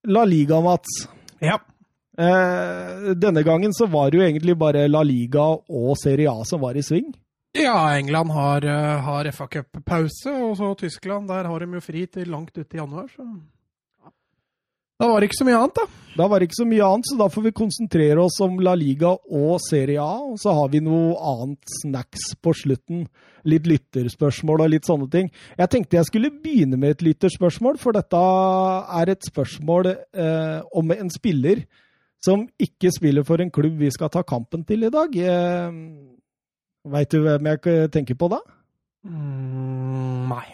[0.07, 1.03] La Liga, Mats.
[1.43, 1.57] Ja.
[2.17, 6.63] Eh, denne gangen så var det jo egentlig bare La Liga og Serie A som
[6.63, 7.11] var i sving.
[7.51, 12.05] Ja, England har, eh, har FA Cup-pause, og så Tyskland, der har de jo fri
[12.07, 13.27] til langt ute i januar, så
[15.01, 15.85] Da var det ikke så mye annet, da.
[16.15, 18.75] Da var det ikke så mye annet, så da får vi konsentrere oss om La
[18.75, 20.19] Liga og Serie A.
[20.21, 23.07] Og så har vi noe annet snacks på slutten.
[23.43, 25.31] Litt lytterspørsmål og litt sånne ting.
[25.57, 28.21] Jeg tenkte jeg skulle begynne med et lytterspørsmål, for dette
[29.01, 31.65] er et spørsmål eh, om en spiller
[32.21, 35.17] som ikke spiller for en klubb vi skal ta kampen til i dag.
[35.17, 36.20] Eh,
[36.89, 38.39] Veit du hvem jeg tenker på da?
[39.05, 40.47] Mm, nei.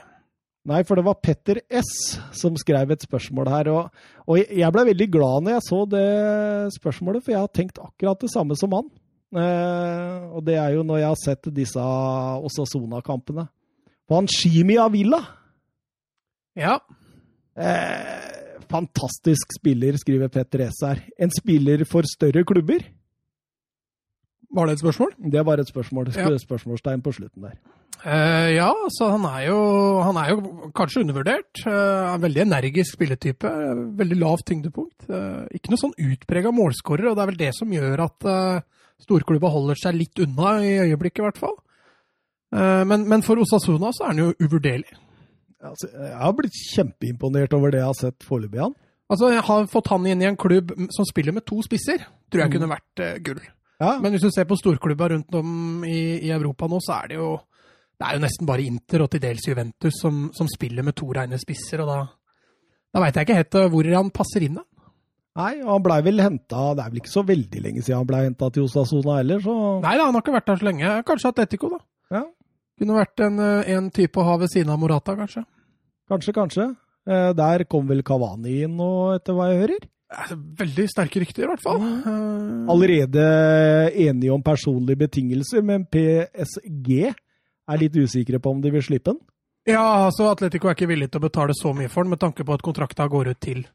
[0.67, 1.89] Nei, for det var Petter S
[2.35, 3.69] som skrev et spørsmål her.
[3.71, 6.07] Og, og jeg ble veldig glad når jeg så det
[6.75, 8.89] spørsmålet, for jeg har tenkt akkurat det samme som han.
[9.39, 11.79] Eh, og det er jo når jeg har sett disse
[12.49, 13.47] Osasona-kampene.
[14.07, 15.21] Og han Shimi Avila
[16.55, 16.77] Ja.
[17.55, 18.35] eh,
[18.67, 20.99] Fantastisk spiller, skriver Petter S her.
[21.19, 22.83] En spiller for større klubber?
[24.55, 25.11] Var det et spørsmål?
[25.31, 26.29] Det var et spørsmål, Ja.
[26.39, 27.57] spørsmålstegn på slutten der.
[28.05, 29.57] Uh, ja, så han er jo,
[30.05, 31.63] han er jo kanskje undervurdert.
[31.65, 33.49] Uh, en veldig energisk spilletype.
[33.97, 35.09] veldig lavt tyngdepunkt.
[35.09, 38.61] Uh, ikke noe sånn utprega målskårer, og det er vel det som gjør at uh,
[39.03, 41.57] storklubba holder seg litt unna i øyeblikket, i hvert fall.
[42.51, 44.93] Men, men for Osasuna så er han jo uvurderlig.
[45.67, 48.75] Altså, jeg har blitt kjempeimponert over det jeg har sett foreløpig, han.
[49.11, 52.45] Altså, jeg har fått han inn i en klubb som spiller med to spisser, tror
[52.45, 52.53] jeg Mm.
[52.55, 53.41] kunne vært gull.
[53.79, 57.07] Ja, Men hvis du ser på storklubba rundt om i, i Europa nå, så er
[57.11, 57.35] det jo
[57.97, 61.07] det er jo nesten bare Inter og til dels Juventus som, som spiller med to
[61.13, 61.81] reine spisser.
[61.81, 61.99] og Da,
[62.93, 64.59] da veit jeg ikke helt eh, hvor han passer inn.
[64.59, 64.63] da.
[65.37, 68.07] Nei, og han blei vel henta Det er vel ikke så veldig lenge siden han
[68.09, 70.93] blei henta til Osasona heller, så Nei da, han har ikke vært der så lenge.
[71.09, 71.79] Kanskje Atletico, da.
[72.17, 72.23] Ja.
[72.77, 75.45] Kunne vært en, eh, en type å ha ved siden av Morata, kanskje.
[76.09, 76.67] kanskje, kanskje.
[77.09, 79.89] Eh, Der kom vel Kavani inn nå, etter hva jeg hører.
[80.07, 81.81] Eh, Veldig sterke rykter, i hvert fall.
[81.83, 83.23] Eh, Allerede
[83.91, 89.19] enige om personlige betingelser, men PSG er litt usikre på om de vil slippe den.
[89.67, 92.45] Ja, altså Atletico er ikke villig til å betale så mye for den med tanke
[92.47, 93.65] på at kontrakta går ut til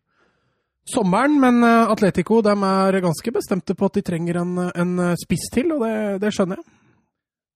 [0.89, 1.37] sommeren.
[1.41, 5.75] Men eh, Atletico de er ganske bestemte på at de trenger en, en spiss til,
[5.77, 6.71] og det, det, skjønner jeg.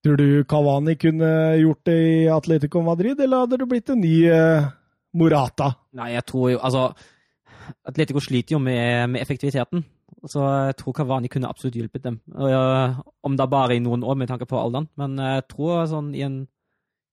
[0.05, 4.15] Tror du Cavani kunne gjort det i Atletico Madrid, eller hadde det blitt en ny
[4.29, 4.67] uh,
[5.17, 5.71] Morata?
[5.97, 6.83] Nei, jeg tror jo Altså,
[7.87, 9.83] Atletico sliter jo med, med effektiviteten.
[10.27, 12.19] Så jeg tror Cavani kunne absolutt hjulpet dem.
[12.33, 14.89] Om det er bare i noen år, med tanke på alderen.
[14.99, 16.41] Men jeg tror sånn i en,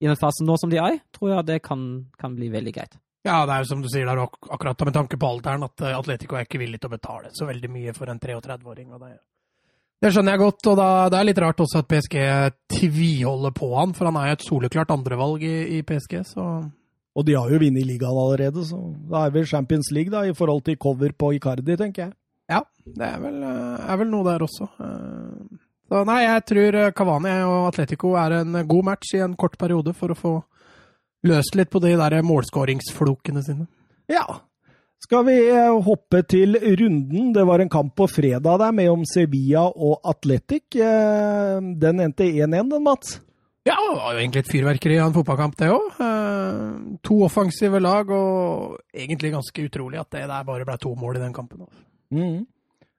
[0.02, 2.98] i en fase nå som de er tror jeg det kan, kan bli veldig greit.
[3.24, 5.80] Ja, det er jo som du sier der, ak akkurat med tanke på alderen, at
[5.80, 8.90] eh, Atletico er ikke villig til å betale så veldig mye for en 33-åring.
[8.92, 9.14] og det,
[10.04, 12.18] det skjønner jeg godt, og da, det er litt rart også at PSG
[12.74, 16.48] tviholder på han, for han er jo et soleklart andrevalg i, i PSG, så
[17.14, 18.78] Og de har jo vunnet ligaen allerede, så
[19.10, 22.16] da er vel Champions League da, i forhold til cover på Icardi, tenker jeg.
[22.50, 24.66] Ja, det er vel, eh, er vel noe der også.
[24.82, 29.54] Eh, så nei, jeg tror Cavani og Atletico er en god match i en kort
[29.60, 30.34] periode for å få
[31.28, 33.68] løst litt på de der målskåringsflokene sine.
[34.10, 34.24] Ja.
[35.04, 37.32] Skal vi eh, hoppe til runden?
[37.34, 40.78] Det var en kamp på fredag der med om Sevilla og Atletic.
[40.80, 43.18] Eh, den endte 1-1, den, Mats?
[43.64, 45.84] Ja, det var jo egentlig et fyrverkeri av en fotballkamp, det òg.
[46.04, 51.16] Eh, to offensive lag, og egentlig ganske utrolig at det der bare ble to mål
[51.16, 51.64] i den kampen.
[52.12, 52.42] Mm.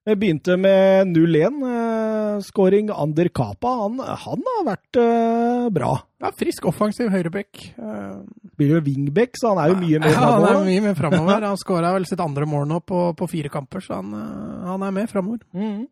[0.05, 1.61] Jeg begynte med 0-1.
[1.65, 3.71] Uh, scoring Ander Kapa.
[3.85, 5.93] Han, han har vært uh, bra.
[6.21, 7.61] Ja, Frisk, offensiv høyrebekk.
[8.57, 10.45] Blir jo wingback, så han er jo mye mer framover.
[10.45, 11.45] Ja, han er mye mer framover.
[11.49, 14.13] Han skåra vel sitt andre mål nå på, på fire kamper, så han,
[14.65, 15.41] han er med framover.
[15.53, 15.85] Mm.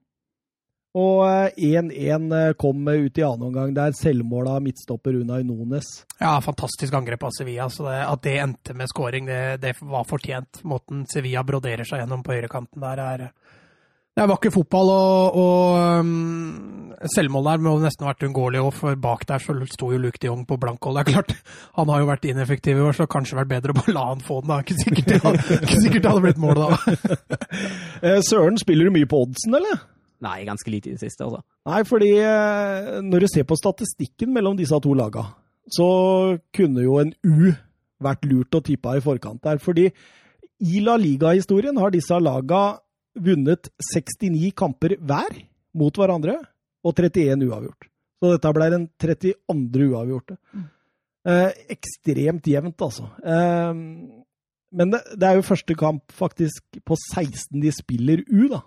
[0.94, 1.24] Og
[1.58, 5.88] 1-1 kom ut i annen omgang der selvmål av midtstopper Unai Nones.
[6.20, 7.66] Ja, fantastisk angrep av Sevilla.
[7.70, 10.62] så det, At det endte med skåring, det, det, var fortjent.
[10.64, 13.26] Måten Sevilla broderer seg gjennom på høyrekanten der, er
[14.14, 18.76] det er vakker fotball, og, og um, selvmål der må nesten ha vært uunngåelig òg,
[18.78, 21.00] for bak der så sto jo Luke de Jong på blankhold.
[21.00, 21.34] Det er klart,
[21.80, 24.22] han har jo vært ineffektiv i år, så kanskje vært bedre å bare la han
[24.22, 24.54] få den.
[24.54, 24.60] da.
[24.62, 26.70] Ikke sikkert det hadde, ikke sikkert det hadde blitt mål da.
[28.04, 29.78] Eh, Søren, spiller du mye på oddsen, eller?
[30.24, 31.44] Nei, ganske lite i det siste, altså.
[31.68, 35.26] Nei, fordi eh, når du ser på statistikken mellom disse to laga,
[35.72, 35.88] så
[36.56, 37.54] kunne jo en U
[38.04, 39.60] vært lurt å tippe i forkant der.
[39.64, 39.88] Fordi
[40.64, 42.64] i La Liga-historien har disse laga
[43.14, 45.38] vunnet 69 kamper hver
[45.78, 46.38] mot hverandre,
[46.84, 47.88] og 31 uavgjort.
[48.20, 49.88] Så dette ble den 32.
[49.92, 50.38] uavgjorte.
[50.56, 50.68] Mm.
[51.24, 53.08] Eh, ekstremt jevnt, altså.
[53.24, 53.72] Eh,
[54.74, 58.64] men det, det, er jo første kamp faktisk på 16 de spiller U, da.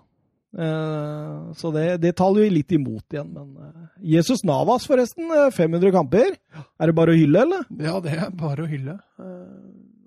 [0.55, 3.31] Eh, så det, det taler jo litt imot igjen.
[3.33, 5.31] Men eh, Jesus Navas, forresten.
[5.53, 6.35] 500 eh, kamper.
[6.79, 7.65] Er det bare å hylle, eller?
[7.83, 8.97] Ja, det er bare å hylle.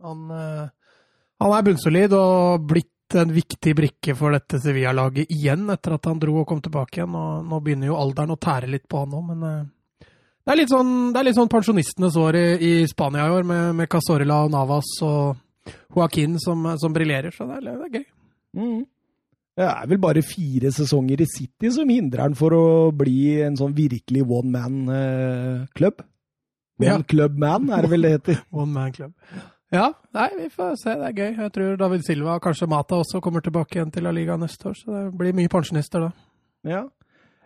[0.00, 6.07] Han, han er bunnsolid og blitt en viktig brikke for dette Sevilla-laget igjen, etter at
[6.09, 7.18] han dro og kom tilbake igjen.
[7.18, 10.72] Og nå begynner jo alderen å tære litt på han òg, men det, er litt
[10.72, 14.44] sånn, det er litt sånn pensjonistenes år i, i, Spania i år, med, med Casorla
[14.46, 18.07] og Navas og Joaquin som, som briljerer, så det er, det er gøy.
[18.57, 18.81] Mm.
[19.61, 22.64] Det er vel bare fire sesonger i City som hindrer han for å
[22.96, 26.01] bli en sånn virkelig one man-klubb.
[26.01, 26.07] Eh,
[26.81, 27.01] one ja.
[27.05, 28.38] club man, er det vel det heter.
[28.62, 29.12] one man club.
[29.70, 30.94] Ja, nei, vi får se.
[30.99, 31.35] Det er gøy.
[31.44, 34.73] Jeg tror David Silva og kanskje Mata også kommer tilbake igjen til La Liga neste
[34.73, 36.11] år, så det blir mye pensjonister da.
[36.66, 36.81] Ja.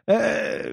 [0.09, 0.71] Eh,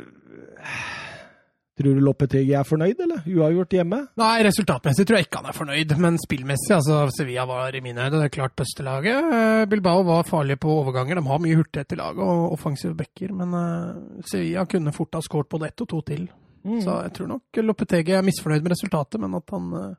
[1.81, 3.23] tror du Loppetegi er fornøyd, eller?
[3.27, 3.99] Uavgjort hjemme?
[4.21, 8.05] Nei, resultatmessig tror jeg ikke han er fornøyd, men spillmessig, altså Sevilla var i mine
[8.05, 9.31] øyne det er klart beste laget.
[9.37, 11.19] Eh, Bilbao var farlige på overganger.
[11.19, 15.23] De har mye hurtighet i laget og offensive backer, men uh, Sevilla kunne fort ha
[15.25, 16.29] skåret både ett og to til.
[16.61, 16.79] Mm.
[16.83, 19.93] Så jeg tror nok Loppetegi er misfornøyd med resultatet, men at han uh,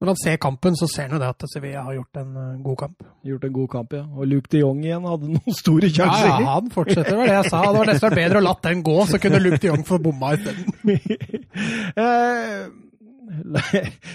[0.00, 2.44] når han ser kampen, så ser han jo det at Sevilla har gjort en uh,
[2.64, 3.02] god kamp.
[3.28, 4.04] Gjort en god kamp, ja.
[4.16, 6.24] Og Luke de Jong igjen hadde noen store sjanser.
[6.24, 7.10] Ja, ja, han fortsetter.
[7.10, 7.60] Det var det jeg sa.
[7.66, 10.32] Det var nesten bedre å latt den gå, så kunne Luke de Jong få bomma
[10.38, 10.70] isteden.
[12.00, 13.60] Eh,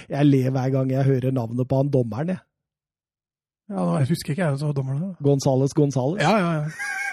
[0.10, 2.42] jeg ler hver gang jeg hører navnet på han dommeren, jeg.
[3.72, 5.14] Ja, jeg husker ikke jeg som var dommeren.
[5.24, 6.22] Gonzales Gonzales.
[6.24, 7.04] Ja, ja, ja.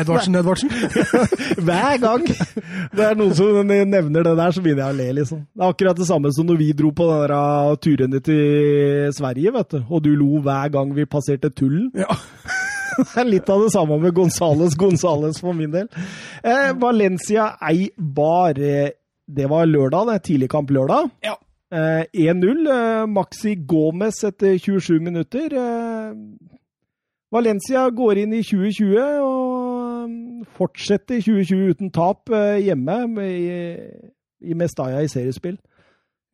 [0.00, 0.70] Edvardsen, Edvardsen.
[1.66, 5.42] Hver gang det er noen som nevner det der, så begynner jeg å le, liksom.
[5.46, 9.52] Det er akkurat det samme som når vi dro på den uh, turene til Sverige,
[9.56, 9.82] vet du.
[9.88, 11.90] Og du lo hver gang vi passerte Tullen.
[11.98, 12.08] Ja.
[13.00, 15.86] Det er litt av det samme med Gonzales Gonzales for min del.
[16.42, 18.58] Eh, Valencia Eibar.
[18.58, 20.16] Det var lørdag, det.
[20.26, 21.08] Tidligkamp lørdag.
[21.24, 21.36] Ja.
[21.72, 22.66] Eh, 1-0.
[22.66, 25.54] Eh, Maxi Gomez etter 27 minutter.
[25.54, 26.14] Eh,
[27.30, 29.49] Valencia går inn i 2020 og
[30.56, 33.50] fortsetter 2020 uten tap eh, hjemme i,
[34.40, 35.58] i Mestalla i seriespill.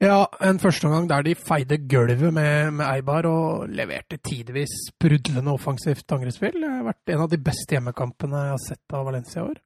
[0.03, 6.13] Ja, en førsteomgang der de feide gulvet med, med, Eibar og leverte tidvis sprudlende offensivt
[6.13, 6.59] angrepsspill.
[6.61, 9.63] Det har vært en av de beste hjemmekampene jeg har sett av Valencia i år.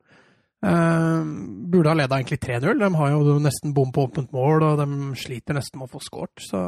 [0.71, 1.25] Eh,
[1.73, 2.79] burde ha leda egentlig 3-0.
[2.79, 6.05] De har jo nesten bom på åpent mål, og de sliter nesten med å få
[6.05, 6.47] skåret.
[6.47, 6.63] Så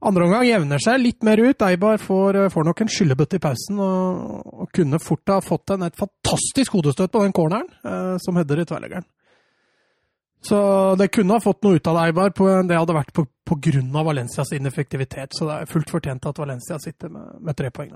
[0.00, 1.62] andre omgang jevner seg litt mer ut.
[1.66, 5.84] Eibar får, får nok en skyllebøtte i pausen, og, og, kunne fort ha fått en,
[5.88, 9.08] et fantastisk hodestøt på den corneren, eh, som header i tverrleggeren.
[10.40, 10.58] Så
[10.96, 12.32] det kunne ha fått noe ut av det, Eibar.
[12.32, 15.36] På, det hadde vært av Valencias ineffektivitet.
[15.36, 17.92] Så det er fullt fortjent at Valencia sitter med, med tre poeng.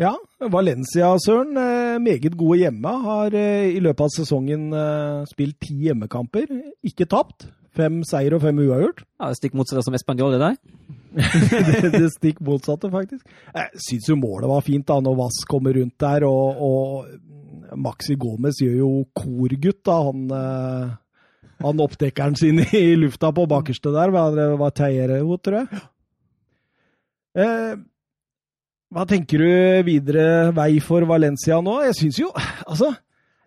[0.00, 0.14] Ja,
[0.50, 2.94] Valencia, Søren, eh, meget gode hjemme.
[3.04, 6.48] Har eh, i løpet av sesongen eh, spilt ti hjemmekamper.
[6.88, 7.50] Ikke tapt.
[7.76, 9.04] Fem seier og fem uavgjort.
[9.20, 10.56] Ja, det Stikk motsatt som Español, det der?
[11.12, 13.28] Det, det stikk motsatte, faktisk.
[13.52, 18.16] Jeg syns jo målet var fint da, når Vass kommer rundt der, og, og Maxi
[18.20, 19.98] Gomez gjør jo korgutt, da.
[20.08, 20.26] Han,
[21.62, 24.12] han oppdekkeren sin i lufta på bakerste der.
[24.36, 25.82] Det var Teiere, tror jeg.
[27.42, 27.74] Eh,
[28.92, 31.78] hva tenker du videre vei for Valencia nå?
[31.86, 32.90] Jeg syns jo Altså,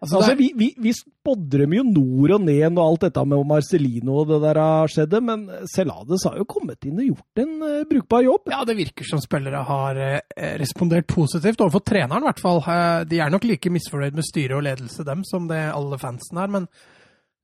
[0.05, 4.19] altså, altså vi, vi, vi spådde jo nord og ned når alt dette med Marcelino
[4.21, 7.83] og det der har skjedd, men Celades har jo kommet inn og gjort en uh,
[7.89, 8.51] brukbar jobb.
[8.53, 10.17] Ja, det virker som spillere har uh,
[10.61, 12.61] respondert positivt, overfor treneren i hvert fall.
[12.65, 16.41] Uh, de er nok like misfornøyd med styre og ledelse, dem, som det alle fansen
[16.41, 16.53] er.
[16.59, 16.69] men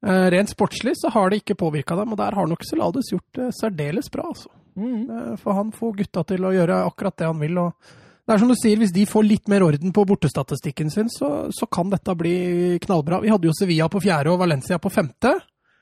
[0.02, 3.52] Rent sportslig så har det ikke påvirka dem, og der har nok Celades gjort det
[3.54, 4.24] særdeles bra.
[4.32, 4.50] altså.
[4.74, 5.36] Mm.
[5.38, 7.60] For han får gutta til å gjøre akkurat det han vil.
[7.62, 7.92] og
[8.32, 11.52] det er som du sier, Hvis de får litt mer orden på bortestatistikken sin, så,
[11.52, 13.20] så kan dette bli knallbra.
[13.20, 15.34] Vi hadde jo Sevilla på fjerde og Valencia på femte.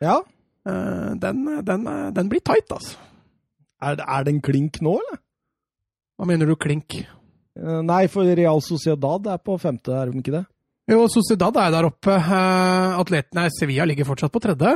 [0.02, 0.16] Ja.
[0.66, 1.86] Eh, den, den,
[2.16, 2.98] den blir tight, altså.
[3.86, 5.22] Er, er en klink nå, eller?
[6.18, 6.98] Hva mener du klink?
[6.98, 10.46] Eh, nei, for Real Sociedad er på femte, er de ikke det?
[10.90, 12.16] Jo, Sociedad er der oppe.
[12.18, 14.74] Atleten, Atletene Sevilla ligger fortsatt på tredje.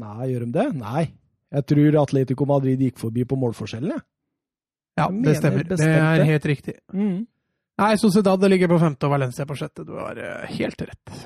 [0.00, 0.68] Nei, gjør de det?
[0.80, 1.10] Nei.
[1.50, 4.06] Jeg tror Atletico Madrid gikk forbi på målforskjellen, jeg.
[4.98, 5.66] Ja, det stemmer.
[5.70, 6.78] Det er helt riktig.
[6.92, 7.26] Mm.
[7.80, 9.86] Nei, Sociedad ligger på femte og Valencia på sjette.
[9.88, 11.20] Du har uh, helt rett.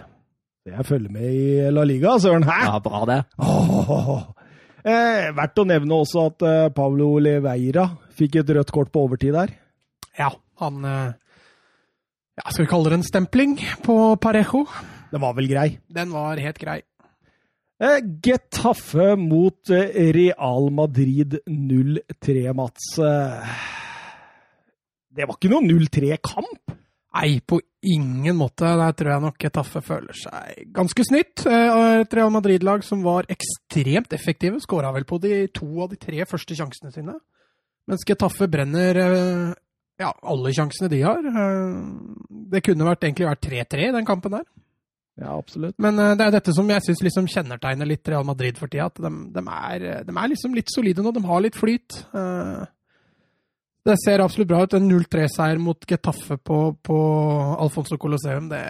[0.65, 2.47] Jeg følger med i La Liga, Søren.
[2.49, 2.61] Hæ?
[2.65, 3.19] Ja, bra det.
[3.43, 4.23] Oh,
[4.81, 7.85] eh, verdt å nevne også at eh, Pablo Leveira
[8.17, 9.53] fikk et rødt kort på overtid der.
[10.17, 10.31] Ja,
[10.63, 11.13] han eh,
[12.39, 14.65] ja, Skal vi kalle det en stempling på Parejo?
[15.13, 15.69] Den var vel grei?
[15.93, 16.81] Den var helt grei.
[17.83, 22.99] Eh, Getafe mot eh, Real Madrid 0-3, Mats.
[22.99, 23.57] Eh,
[25.11, 26.75] det var ikke noen 0-3-kamp?
[27.15, 28.71] Nei, på ingen måte.
[28.79, 31.45] Der tror jeg nok Getafe føler seg ganske snytt.
[31.47, 34.59] Et Real Madrid-lag som var ekstremt effektive.
[34.63, 37.15] Skåra vel på de to av de tre første sjansene sine.
[37.87, 41.23] Mens Getafe brenner ja, alle sjansene de har.
[42.51, 44.49] Det kunne vært, egentlig vært 3-3 i den kampen der.
[45.21, 45.77] Ja, absolutt.
[45.83, 48.89] Men uh, det er dette som jeg syns liksom kjennetegner litt Real Madrid for tida.
[48.91, 51.15] At de, de, er, de, er, liksom litt solide nå.
[51.15, 52.01] De har litt flyt.
[52.15, 52.65] Uh,
[53.85, 54.75] det ser absolutt bra ut.
[54.75, 56.99] En 0-3-seier mot Getafe på, på
[57.59, 58.65] Alfonso Colosseum, det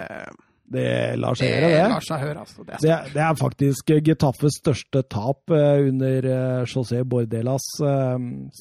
[0.75, 1.81] det lar seg gjøre, det.
[1.93, 2.63] lar seg høre, altså.
[2.65, 6.27] det, er det, er faktisk Getaffes største tap under
[6.65, 7.67] José Bordelas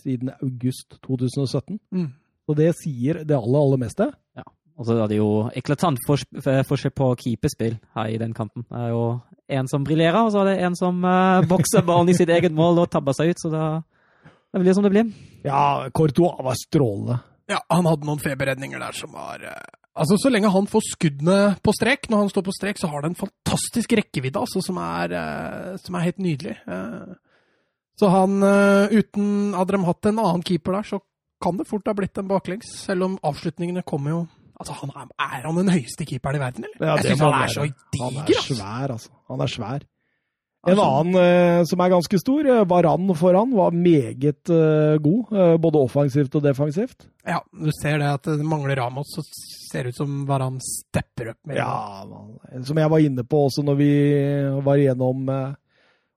[0.02, 1.80] siden august 2017.
[1.96, 2.10] Mm.
[2.44, 4.10] Så det sier det aller, aller meste.
[4.74, 8.66] Og så er det jo eklatant forskjell på keeperspill her i den kampen.
[8.70, 9.04] Det er jo
[9.54, 12.56] en som briljerer, og så er det en som uh, bokser ballen i sitt eget
[12.56, 13.44] mål og tabber seg ut.
[13.44, 13.68] Så da
[14.54, 15.14] det blir det som det blir.
[15.46, 17.20] Ja, Courtois var strålende.
[17.50, 21.40] Ja, han hadde noen feberredninger der som var uh, Altså, Så lenge han får skuddene
[21.62, 24.80] på strek, når han står på strek, så har det en fantastisk rekkevidde altså, som,
[24.82, 26.56] er, uh, som er helt nydelig.
[28.02, 28.40] så han,
[28.90, 31.00] uten Hadde de hatt en annen keeper der, så
[31.44, 32.72] kan det fort ha blitt en baklengs.
[32.88, 34.24] Selv om avslutningene kommer jo
[34.64, 36.86] Altså, han er, er, han den høyeste keeperen i verden, eller?
[36.88, 38.14] Ja, jeg syns han er så diger.
[38.16, 39.12] Han er svær, altså.
[39.32, 39.90] Han er svær.
[40.64, 45.34] En altså, annen eh, som er ganske stor, uh, Varan foran, var meget eh, god.
[45.60, 47.10] både offensivt og defensivt.
[47.28, 51.34] Ja, du ser det at det mangler Ramos, så ser det ut som Varan stepper
[51.34, 51.60] opp mer.
[51.60, 53.92] Ja, man, som jeg var inne på også når vi
[54.64, 55.28] var igjennom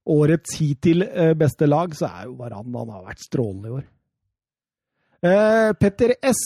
[0.06, 1.02] årets hittil
[1.34, 3.86] beste lag, så er jo Varan Han har vært strålende i år.
[5.80, 6.42] Petter S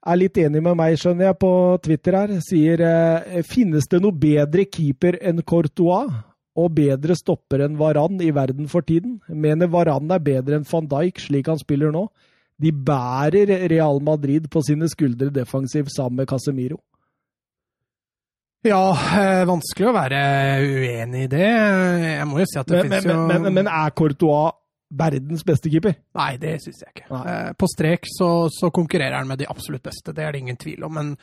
[0.00, 1.52] er litt enig med meg, skjønner jeg, på
[1.84, 2.34] Twitter her.
[2.44, 6.10] Sier eh, finnes det noe bedre keeper enn Courtois?
[6.60, 9.20] Og bedre stopper enn Varan i verden for tiden?
[9.28, 12.08] Mener Varan er bedre enn van Dijk, slik han spiller nå?
[12.60, 16.80] De bærer Real Madrid på sine skuldre defensivt sammen med Casemiro.
[18.66, 20.18] Ja, eh, vanskelig å være
[20.60, 21.46] uenig i det.
[22.18, 24.58] Jeg må jo si at det men, fins jo men, men, men er Courtois
[24.90, 25.94] verdens beste keeper?
[26.18, 27.06] Nei, det syns jeg ikke.
[27.20, 30.58] Eh, på strek så, så, konkurrerer han med de absolutt beste, det er det ingen
[30.60, 30.98] tvil om.
[30.98, 31.14] Men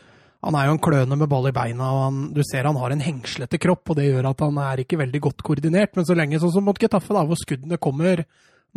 [0.45, 2.93] han er jo en kløne med ball i beina, og han, du ser han har
[2.93, 3.89] en hengslete kropp.
[3.89, 5.95] og Det gjør at han er ikke veldig godt koordinert.
[5.97, 8.23] Men så lenge sånn som mot Getafe, da, hvor skuddene kommer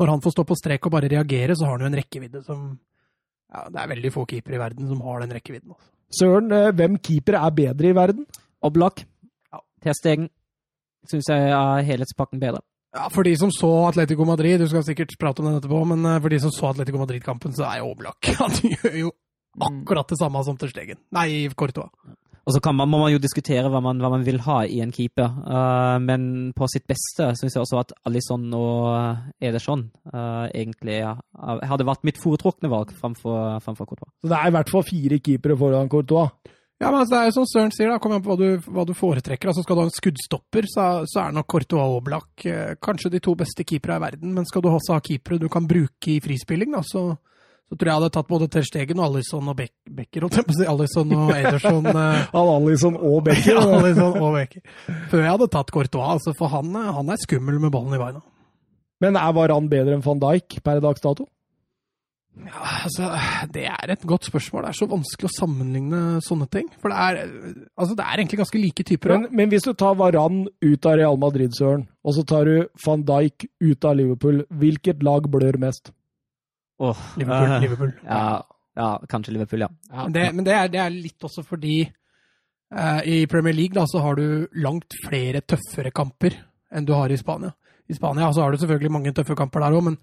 [0.01, 2.43] når han får stå på strek og bare reagere, så har han jo en rekkevidde
[2.47, 2.69] som
[3.51, 5.75] ja, Det er veldig få keepere i verden som har den rekkevidden.
[5.75, 5.91] Altså.
[6.21, 8.27] Søren, eh, hvem keeper er bedre i verden?
[8.63, 9.03] Oblak.
[9.51, 10.29] Ja, Testegen
[11.11, 12.63] syns jeg er helhetspakken bedre.
[12.97, 16.07] Ja, For de som så Atletico Madrid, du skal sikkert prate om den etterpå, men
[16.07, 19.13] eh, for de som så Atletico Madrid-kampen, så er jo Oblak Han gjør jo
[19.61, 20.99] akkurat det samme som til Stegen.
[21.15, 21.91] Nei, Courtois.
[22.49, 24.81] Og så kan man, må man jo diskutere hva man, hva man vil ha i
[24.83, 26.23] en keeper, uh, men
[26.57, 31.13] på sitt beste syns jeg også at Alison og Ederson uh, egentlig ja,
[31.71, 34.15] hadde vært mitt foretrukne valg framfor, framfor Courtois.
[34.23, 36.33] Så det er i hvert fall fire keepere foran Courtois?
[36.81, 38.69] Ja, men altså, det er jo som Søren sier, da, kommer an på hva du,
[38.73, 39.51] hva du foretrekker.
[39.51, 43.11] Altså, Skal du ha en skuddstopper, så, så er nok Courtois og Oblak eh, kanskje
[43.13, 44.31] de to beste keepere i verden.
[44.37, 47.03] Men skal du også ha keepere du kan bruke i frispilling, da, så,
[47.69, 50.25] så tror jeg jeg hadde tatt både Ter Stegen og Alison og Beck, Becker.
[50.33, 51.91] jeg si, Alison og Ederson.
[52.07, 53.61] eh, Alison og Becker.
[53.61, 54.65] ja, Alisson og Becker.
[55.13, 58.01] Før jeg hadde tatt Courtois, altså, for han, eh, han er skummel med ballen i
[58.01, 58.25] beina.
[59.05, 61.29] Men er Varan bedre enn van Dijk per dags dato?
[62.39, 63.11] Ja, altså,
[63.53, 64.65] Det er et godt spørsmål.
[64.65, 66.69] Det er så vanskelig å sammenligne sånne ting.
[66.81, 67.33] For det er,
[67.77, 69.15] altså, det er egentlig ganske like typer.
[69.17, 72.69] Men, men hvis du tar Varan ut av Real Madrid, Søren, og så tar du
[72.87, 75.93] van Dijk ut av Liverpool, hvilket lag blør mest?
[76.81, 77.51] Oh, Liverpool.
[77.51, 77.95] uh, Liverpool.
[78.07, 78.23] Ja,
[78.81, 79.71] ja, kanskje Liverpool, ja.
[79.91, 83.77] Ja, men det, men det, er, det er litt også fordi uh, i Premier League
[83.77, 86.39] da, så har du langt flere tøffere kamper
[86.73, 87.53] enn du har i Spania.
[87.91, 89.99] I Spania så har du selvfølgelig mange tøffe kamper der òg, men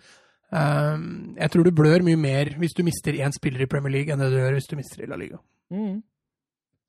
[0.52, 4.22] jeg tror du blør mye mer hvis du mister én spiller i Premier League enn
[4.22, 5.42] det du gjør hvis du mister i La Liga.
[5.74, 5.98] Mm.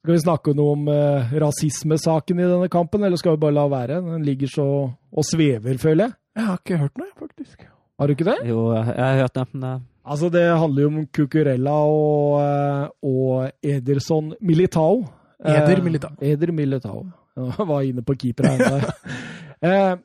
[0.04, 3.64] Skal vi snakke noe om eh, rasismesaken i denne kampen, eller skal vi bare la
[3.68, 3.98] være?
[4.04, 6.14] Den ligger så og svever, føler jeg.
[6.38, 7.64] Jeg har ikke hørt noe, faktisk.
[7.98, 8.36] Har du ikke det?
[8.46, 12.88] Jo, jeg har hørt noe, Men, uh, Altså, Det handler jo om Cucurella og, eh,
[13.02, 15.04] og Ederson Militao.
[15.44, 16.14] Eder Eh, Militao.
[16.20, 17.06] Eder Militao.
[17.36, 18.94] Jeg var inne på keeper her.
[19.68, 19.96] eh,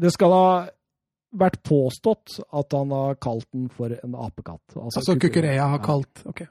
[0.00, 0.66] det skal ha
[1.34, 4.62] vært påstått at han har kalt den for en apekatt.
[4.76, 6.44] Altså altså Kukureya har kalt Ok.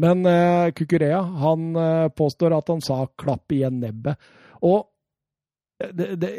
[0.00, 4.30] Men uh, Kukurea han uh, påstår at han sa 'klapp igjen nebbet'.
[4.64, 4.86] Og
[5.80, 6.30] det, det,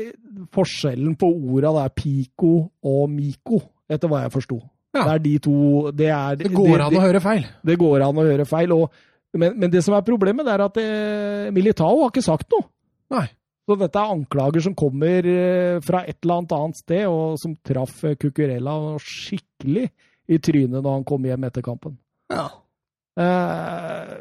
[0.53, 2.51] forskjellen på orda det er pico
[2.85, 4.59] og miko, etter hva jeg forsto.
[4.91, 5.05] Ja.
[5.05, 5.57] Det er de to
[5.95, 7.45] Det, er, Det går an å høre feil.
[7.63, 8.73] det går an å høre feil.
[8.75, 8.91] Og,
[9.39, 12.67] men, men det som er problemet, det er at eh, Militao har ikke sagt noe.
[13.15, 13.27] Nei.
[13.71, 17.55] Så dette er anklager som kommer eh, fra et eller annet annet sted, og som
[17.63, 19.85] traff eh, Cucurella skikkelig
[20.27, 21.95] i trynet når han kom hjem etter kampen.
[22.31, 22.49] Ja.
[23.15, 24.15] Eh,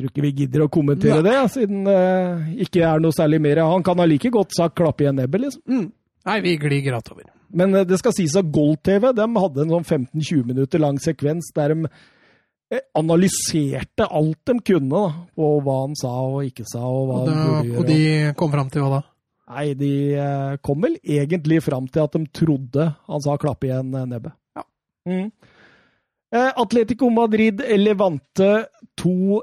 [0.00, 2.00] tror ikke vi gidder å kommentere det, siden det
[2.64, 3.60] ikke er noe særlig mer.
[3.68, 5.62] Han kan ha like godt sagt 'klapp igjen nebbet', liksom.
[5.68, 5.90] Mm.
[6.30, 7.28] Nei, vi glir gratt over.
[7.52, 11.52] Men eh, det skal sies at Gold-TV de hadde en sånn 15-20 minutter lang sekvens
[11.56, 12.08] der de eh,
[12.94, 15.04] analyserte alt de kunne da,
[15.34, 16.82] på hva han sa og ikke sa.
[16.86, 17.78] Og hva Og, han gjøre.
[17.80, 18.00] og de
[18.38, 19.00] kom fram til hva da?
[19.50, 23.90] Nei, de eh, kom vel egentlig fram til at de trodde han sa 'klapp igjen
[23.98, 24.36] eh, nebbet'.
[24.54, 24.62] Ja.
[25.10, 25.32] Mm.
[26.32, 28.66] Eh, Atletico Madrid Levante
[28.96, 29.42] 2-1.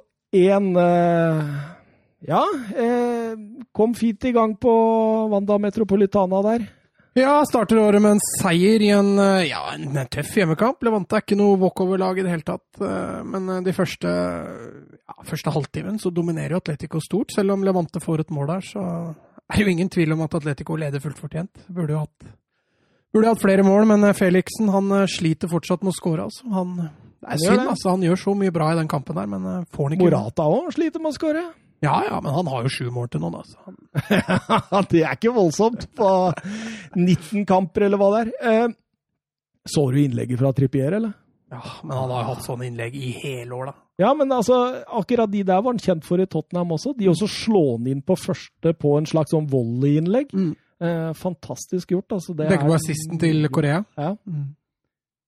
[0.79, 1.43] Eh,
[2.27, 2.43] ja,
[3.75, 4.71] kom fint i gang på
[5.29, 6.63] Wanda Metropolitana der.
[7.17, 10.83] Ja, starter året med en seier i en, eh, ja, en tøff hjemmekamp.
[10.85, 12.65] Levante er ikke noe walkover-lag i det hele tatt.
[12.77, 17.33] eh, Men eh, de første, ja, første halvtimen så dominerer jo Atletico stort.
[17.33, 18.85] Selv om Levante får et mål der, så
[19.49, 21.65] er det jo ingen tvil om at Atletico leder fullt fortjent.
[21.73, 22.31] Burde jo hatt,
[23.11, 26.29] burde hatt flere mål, men Felixen han sliter fortsatt med å skåre.
[26.29, 26.45] Altså.
[26.53, 27.95] Han, det er synd, altså.
[27.95, 30.69] Han gjør så mye bra i den kampen der, men får han ikke Morata òg
[30.77, 31.47] sliter med å skåre.
[31.85, 33.43] Ja, ja, men han har jo sju mål til nå, da.
[33.45, 36.09] Så han, det er ikke voldsomt på
[36.95, 38.31] 19 kamper, eller hva det er.
[38.51, 38.75] Eh,
[39.67, 41.13] så du innlegget fra Trippier, eller?
[41.51, 43.75] ja, men han har jo hatt sånne innlegg i hele år, da.
[44.03, 44.57] Ja, men altså,
[44.99, 46.91] akkurat de der var han kjent for i Tottenham også.
[46.97, 50.33] De også slå han inn på første på en slags sånn volleyinnlegg.
[50.37, 50.51] Mm.
[50.83, 52.35] Eh, fantastisk gjort, altså.
[52.37, 53.79] Det på er- assisten til Korea.
[53.97, 54.11] Ja.
[54.27, 54.49] Mm.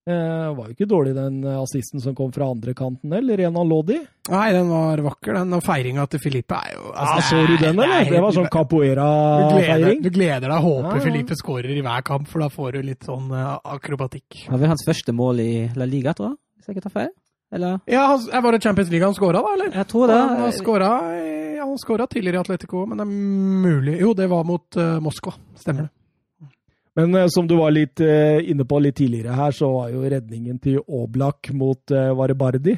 [0.08, 3.68] Eh, var jo ikke dårlig, den eh, assisten som kom fra andre kanten, eller Renan
[3.68, 3.98] Lodi.
[4.32, 5.52] Nei, den var vakker, den.
[5.52, 7.98] Og feiringa til Filipe er jo altså, Ja, så du den, det er eller?
[8.00, 10.02] Det helt- var sånn capoeira-feiring.
[10.02, 11.04] du gleder deg, håper Ja, ja.
[11.04, 14.28] Filipe skårer i hver kamp, for da får du litt sånn eh, akrobatikk.
[14.46, 16.96] det var vel hans første mål i La Liga, tror jeg, hvis jeg ikke tar
[16.96, 17.12] feil?
[17.52, 17.80] Eller?
[17.86, 19.70] Ja, han- jeg var det Champions League han skåra, da, eller?
[19.76, 20.16] Jeg tror det.
[20.16, 20.90] Han har skåra
[22.00, 25.34] ja, tidligere i Atletico, men det er mulig Jo, det var mot uh, Moskva.
[25.58, 25.90] Stemmer det.
[27.00, 30.04] Men eh, som du var litt eh, inne på litt tidligere her, så var jo
[30.04, 32.76] redningen til Oblak mot eh, Varebardi.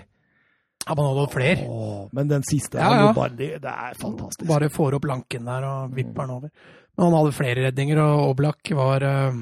[0.87, 1.67] Ja, man hadde flere.
[1.69, 3.11] Åh, men den siste Ja, ja.
[3.15, 4.49] Bardi, det er fantastisk.
[4.49, 6.51] Bare får opp lanken der og vipper den over.
[6.97, 9.39] Men han hadde flere redninger, og Oblak var, eh,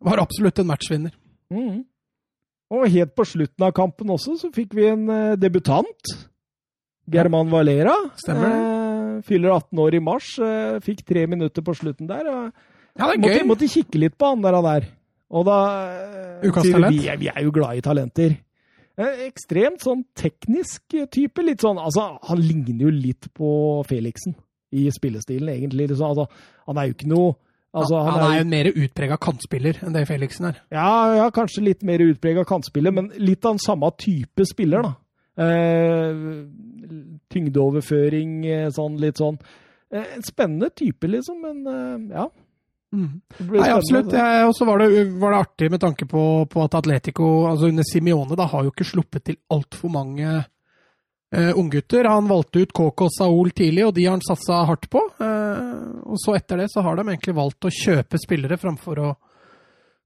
[0.00, 1.12] var absolutt en matchvinner.
[1.52, 1.84] Mm.
[2.70, 6.16] Og helt på slutten av kampen også, så fikk vi en eh, debutant.
[7.08, 7.94] German Valera.
[8.20, 8.64] Stemmer det.
[8.64, 10.34] Eh, fyller 18 år i mars.
[10.84, 12.28] fikk tre minutter på slutten der.
[12.28, 12.52] og
[12.98, 13.46] Ja, det er måtte, gøy.
[13.46, 14.58] måtte kikke litt på han der.
[14.58, 14.90] Og, der.
[15.30, 16.98] Og da eh, Ukas talent.
[16.98, 18.36] Vi, vi er jo glad i talenter.
[18.98, 21.44] Eh, ekstremt sånn teknisk type.
[21.46, 23.50] Litt sånn Altså, han ligner jo litt på
[23.88, 24.36] Felixen.
[24.74, 25.86] i spillestilen, egentlig.
[25.88, 26.10] Liksom.
[26.10, 26.26] Altså,
[26.68, 27.28] han er jo ikke noe
[27.72, 30.58] altså, han, han, er jo en mer utprega kantspiller enn det Felixen er.
[30.74, 34.92] Ja, ja kanskje litt mer utprega kantspiller, men litt av den samme type spiller, da.
[35.38, 36.20] Eh,
[37.32, 39.38] tyngdeoverføring, eh, sånn litt sånn.
[39.94, 42.26] Eh, spennende type, liksom, men eh, ja.
[42.92, 43.20] Mm.
[43.52, 44.14] Nei, absolutt.
[44.48, 44.80] Og så var,
[45.20, 48.72] var, det artig med tanke på, på at Atletico altså under Simione da, har jo
[48.72, 50.38] ikke sluppet til altfor mange
[51.36, 52.08] uh, unggutter.
[52.08, 55.04] Han valgte ut KK og Saul tidlig, og de har han satsa hardt på.
[55.20, 59.14] Uh, og så etter det så har de egentlig valgt å kjøpe spillere framfor å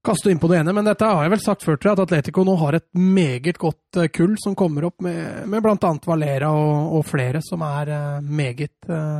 [0.03, 0.75] kaste inn på det ene.
[0.75, 4.01] Men dette har jeg vel sagt før til at Atletico nå har et meget godt
[4.03, 5.95] uh, kull som kommer opp med, med bl.a.
[6.03, 7.95] Valera og, og, flere som er
[8.27, 8.75] meget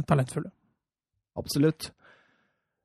[0.10, 0.52] talentfulle.
[1.40, 1.94] Absolutt.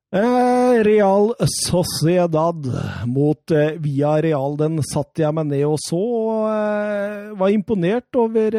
[0.08, 2.66] Eh, Real Sociedad
[3.04, 4.56] mot eh, Via Real.
[4.56, 6.00] Den satte jeg meg ned og så.
[6.48, 8.56] Eh, var imponert over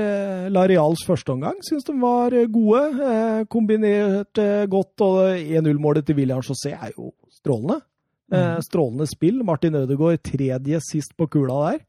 [0.54, 1.58] La Reals førsteomgang.
[1.66, 2.84] Syns de var gode.
[3.50, 5.06] Kombinert godt.
[5.06, 7.82] Og 1-0-målet til William José er jo strålende.
[8.30, 8.62] Mm.
[8.62, 9.42] Strålende spill.
[9.42, 11.86] Martin Ødegaard tredje sist på kula der.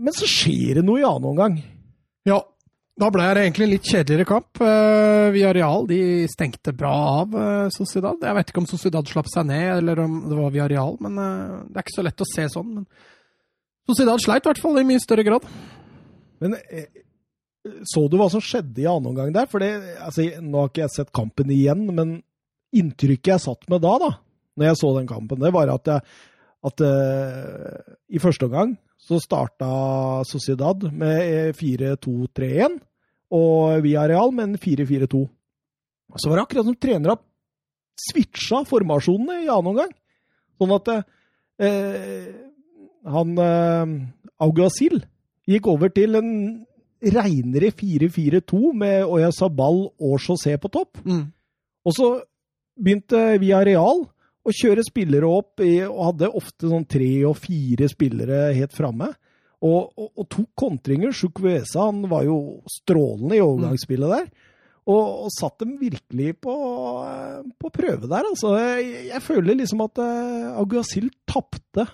[0.00, 1.56] Men så skjer det noe i annen omgang.
[2.28, 2.42] Ja,
[3.00, 4.60] da ble det egentlig en litt kjedeligere kamp.
[4.60, 8.20] Uh, Villarreal de stengte bra av uh, Sociedad.
[8.20, 11.62] Jeg vet ikke om Sociedad slapp seg ned, eller om det var Villarreal, men uh,
[11.70, 12.74] det er ikke så lett å se sånn.
[12.76, 12.84] Men
[13.88, 15.46] Sociedad sleit i hvert fall i mye større grad.
[16.42, 16.58] Men
[17.86, 19.48] så du hva som skjedde i annen omgang der?
[19.50, 22.16] For altså, Nå har ikke jeg sett kampen igjen, men
[22.74, 24.12] inntrykket jeg satt med da, da
[24.58, 26.02] når jeg så den kampen, det var at, jeg,
[26.68, 26.82] at
[28.12, 29.68] i første omgang så starta
[30.28, 32.78] Sociedad med 4-2-3-1,
[33.32, 35.22] og Villarreal med en 4-4-2.
[36.20, 37.18] Så var det akkurat som trenere
[37.98, 39.92] switcha formasjonene i annen omgang.
[40.60, 42.28] Sånn at eh,
[43.12, 43.94] han eh,
[44.42, 45.00] Augasil
[45.48, 46.30] gikk over til en
[47.02, 51.00] reinere 4-4-2 med Oyasabal og José på topp.
[51.02, 51.32] Mm.
[51.82, 52.12] Og så
[52.78, 54.06] begynte Villarreal
[54.42, 59.12] og kjøre spillere opp, i, og hadde ofte sånn tre og fire spillere helt framme.
[59.62, 61.12] Og, og, og, tok kontringer.
[61.14, 62.38] Chukwueza han var jo
[62.70, 64.30] strålende i overgangsspillet der.
[64.90, 66.54] Og, og satt dem virkelig på,
[67.54, 68.56] på prøve der, altså.
[68.58, 71.84] Jeg, jeg føler liksom at uh, Aguasil tapte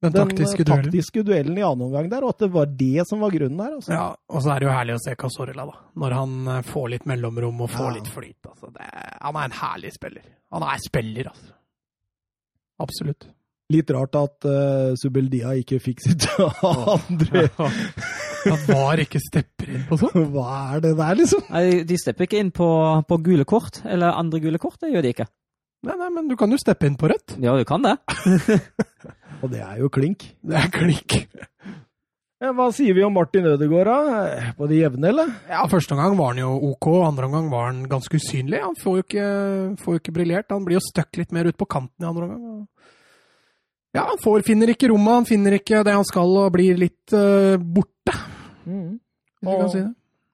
[0.00, 0.84] den, den taktiske, duellen.
[0.84, 1.56] taktiske, duellen.
[1.56, 3.78] i annen omgang der, og at det var det som var grunnen der.
[3.78, 3.92] Altså.
[3.96, 5.80] Ja, og så er det jo herlig å se Casorla, da.
[6.04, 7.94] Når han eh, får litt mellomrom og får ja.
[7.98, 8.38] litt flyt.
[8.52, 8.70] Altså.
[8.76, 8.90] Det,
[9.24, 10.28] han er en herlig spiller.
[10.56, 11.56] Han er spiller, altså.
[12.80, 13.28] Absolutt.
[13.70, 16.24] Litt rart at uh, Subeldia ikke fikk sitt
[16.66, 20.16] andre Han var ikke stepper inn på sånt?
[20.32, 21.44] Hva er det der, liksom?
[21.52, 22.66] Nei, De stepper ikke inn på,
[23.06, 24.80] på, gule kort, eller andre gule kort.
[24.82, 25.28] Det gjør de ikke.
[25.86, 27.36] Nei, nei, men du kan jo steppe inn på rødt.
[27.40, 27.94] Ja, du kan det.
[29.44, 30.26] Og det er jo klink.
[30.44, 31.20] Det er klink.
[32.40, 34.52] Ja, hva sier vi om Martin Ødegaard, da?
[34.56, 35.28] På det jevne, eller?
[35.50, 38.62] Ja, Første omgang var han jo OK, andre omgang var han ganske usynlig.
[38.62, 39.26] Han får jo ikke,
[39.82, 40.54] får jo ikke briljert.
[40.54, 42.62] Han blir jo stuck litt mer ut på kanten i andre omgang.
[43.92, 47.12] Ja, han får, finner ikke rommet, han finner ikke det han skal, og blir litt
[47.12, 48.14] uh, borte.
[48.64, 48.96] Mm.
[49.42, 49.90] Hvis og, kan si det.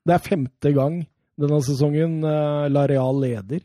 [0.07, 1.01] Det er femte gang
[1.43, 3.65] denne sesongen uh, Lareal leder,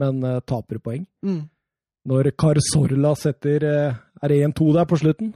[0.00, 1.04] men uh, taper poeng.
[1.26, 1.42] Mm.
[2.08, 5.34] Når Carsorla setter uh, Er det 1-2 der på slutten?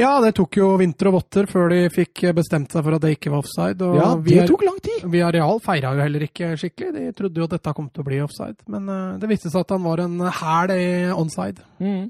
[0.00, 3.14] Ja, det tok jo vinter og votter før de fikk bestemt seg for at det
[3.18, 3.90] ikke var offside.
[4.00, 5.04] ja, det tok lang tid!
[5.12, 6.94] Via Real feira jo heller ikke skikkelig.
[6.96, 8.58] De trodde jo at dette kom til å bli offside.
[8.72, 8.88] Men
[9.20, 10.74] det viste seg at han var en hæl
[11.14, 11.62] onside.
[11.78, 12.08] Mm.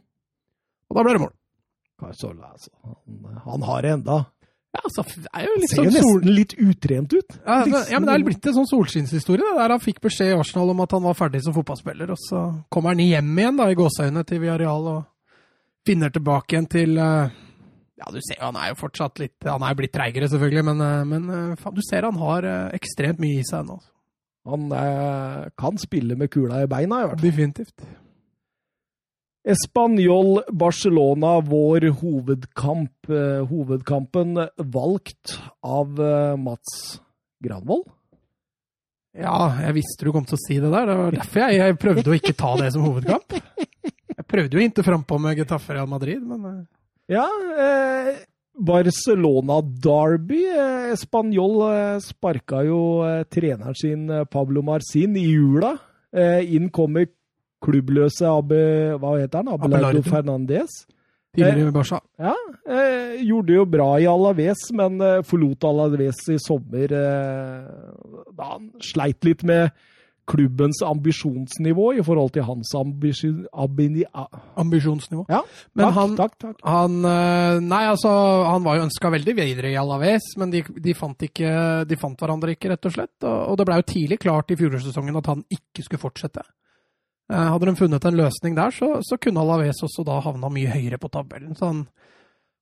[0.90, 1.34] Og da ble det mål.
[2.00, 2.70] Carzola, altså.
[2.84, 4.22] Han, han har det enda.
[4.70, 7.36] Ja, altså, det er jo litt Ser jo sånn nesten litt utrent ut.
[7.42, 10.36] Ja, men, ja, men det er blitt en sånn solskinnshistorie, der han fikk beskjed i
[10.38, 13.66] Arsenal om at han var ferdig som fotballspiller, og så kommer han hjem igjen da,
[13.66, 15.00] i gåseøynene til Villarreal og
[15.86, 17.34] finner tilbake igjen til uh,
[18.00, 20.66] Ja, du ser jo, han er jo fortsatt litt Han er jo blitt treigere, selvfølgelig,
[20.70, 23.80] men, uh, men faen, du ser han har ekstremt mye i seg ennå.
[24.48, 24.70] Han
[25.60, 27.26] kan spille med kula i beina, i hvert fall.
[27.28, 27.84] Definitivt.
[29.44, 33.08] Español Barcelona, vår hovedkamp.
[33.08, 37.00] Eh, hovedkampen valgt av eh, Mats
[37.44, 37.84] Granvoll.
[39.16, 40.86] Ja, jeg visste du kom til å si det der.
[40.86, 43.38] Det var derfor jeg, jeg prøvde å ikke ta det som hovedkamp.
[44.20, 46.60] Jeg prøvde jo å hinte frampå med Getafe Real Madrid, men eh.
[47.10, 47.26] Ja,
[47.58, 48.20] eh,
[48.54, 50.44] Barcelona Derby.
[50.46, 55.76] Eh, Spanjol eh, sparka jo eh, treneren sin Pablo Marcin i jula.
[56.10, 57.06] inn kommer
[57.62, 59.52] klubbløse Abe, hva heter han?
[59.54, 60.80] Abelardo Fernandez.
[61.36, 62.00] Tidligere i Barca.
[62.18, 62.34] Ja,
[62.66, 67.68] eh, gjorde jo bra i Alaves, men eh, forlot Alaves i sommer eh,
[68.34, 69.70] da han sleit litt med
[70.30, 73.40] klubbens ambisjonsnivå i forhold til hans ambisjon...
[73.52, 74.28] Abini, a-
[74.62, 75.24] Ambisjonsnivå.
[75.28, 75.40] ja,
[75.74, 76.60] Men takk, han, takk, takk.
[76.64, 78.12] han eh, Nei, altså,
[78.46, 81.50] han var jo ønska veldig videre i Alaves, men de, de, fant ikke,
[81.90, 83.16] de fant hverandre ikke, rett og slett.
[83.26, 86.46] Og, og det ble jo tidlig klart i fjorårssesongen at han ikke skulle fortsette.
[87.30, 90.72] Eh, hadde de funnet en løsning der, så, så kunne Alaves også da havna mye
[90.72, 91.52] høyere på tabellen.
[91.58, 91.84] Så han,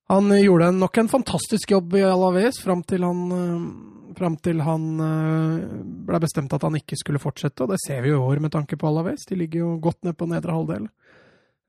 [0.09, 4.87] han gjorde nok en fantastisk jobb i Alaves fram til han, eh, fram til han
[5.05, 5.67] eh,
[6.09, 8.53] ble bestemt at han ikke skulle fortsette, og det ser vi jo i år med
[8.55, 9.27] tanke på Alaves.
[9.29, 10.89] De ligger jo godt ned på nedre halvdel.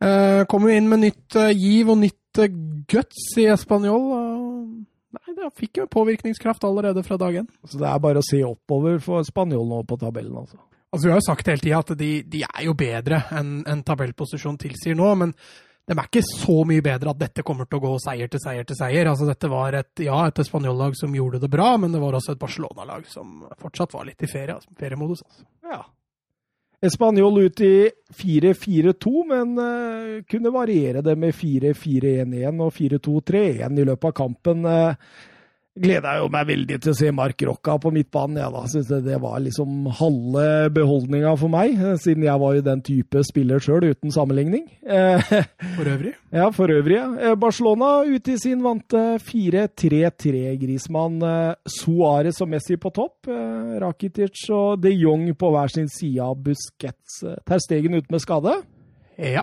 [0.01, 2.41] Eh, Kommer jo inn med nytt giv og nytt
[2.88, 4.09] guts i Español.
[5.11, 7.49] Nei, det fikk jo påvirkningskraft allerede fra dag én.
[7.66, 10.61] Så det er bare å se oppover for spanjol nå på tabellen, altså.
[10.91, 13.82] Altså, vi har jo sagt hele tida at de, de er jo bedre enn en
[13.86, 15.34] tabellposisjon tilsier nå, men
[15.89, 18.66] de er ikke så mye bedre at dette kommer til å gå seier til seier
[18.66, 19.09] til seier.
[19.11, 22.37] Altså, dette var et, ja, et Español-lag som gjorde det bra, men det var også
[22.37, 25.24] et Barcelona-lag som fortsatt var litt i ferie, altså, feriemodus.
[25.26, 25.49] Altså.
[25.66, 25.83] Ja.
[26.89, 34.09] Spanjol ut i 4-4-2, men uh, kunne variere det med 4-4-1-1 og 4-2-3-1 i løpet
[34.09, 34.64] av kampen.
[34.64, 35.18] Uh,
[35.78, 38.40] gleda jo meg veldig til å se Mark Rocca på midtbanen.
[38.42, 42.56] Ja, da synes det, det var liksom halve beholdninga for meg, eh, siden jeg var
[42.58, 44.64] jo den type spiller sjøl, uten sammenligning.
[44.82, 45.22] Eh,
[45.76, 46.14] For øvrig.
[46.40, 46.94] Ja, for øvrig.
[46.98, 47.06] ja.
[47.30, 50.42] Eh, Barcelona ute i sin vante 4-3-3.
[50.60, 51.16] Grismann,
[51.66, 53.30] Suárez og Messi på topp.
[53.82, 57.20] Rakitic og de Jong på hver sin side av Busquets.
[57.46, 58.58] Ter Stegen ute med skade.
[59.18, 59.42] Ja.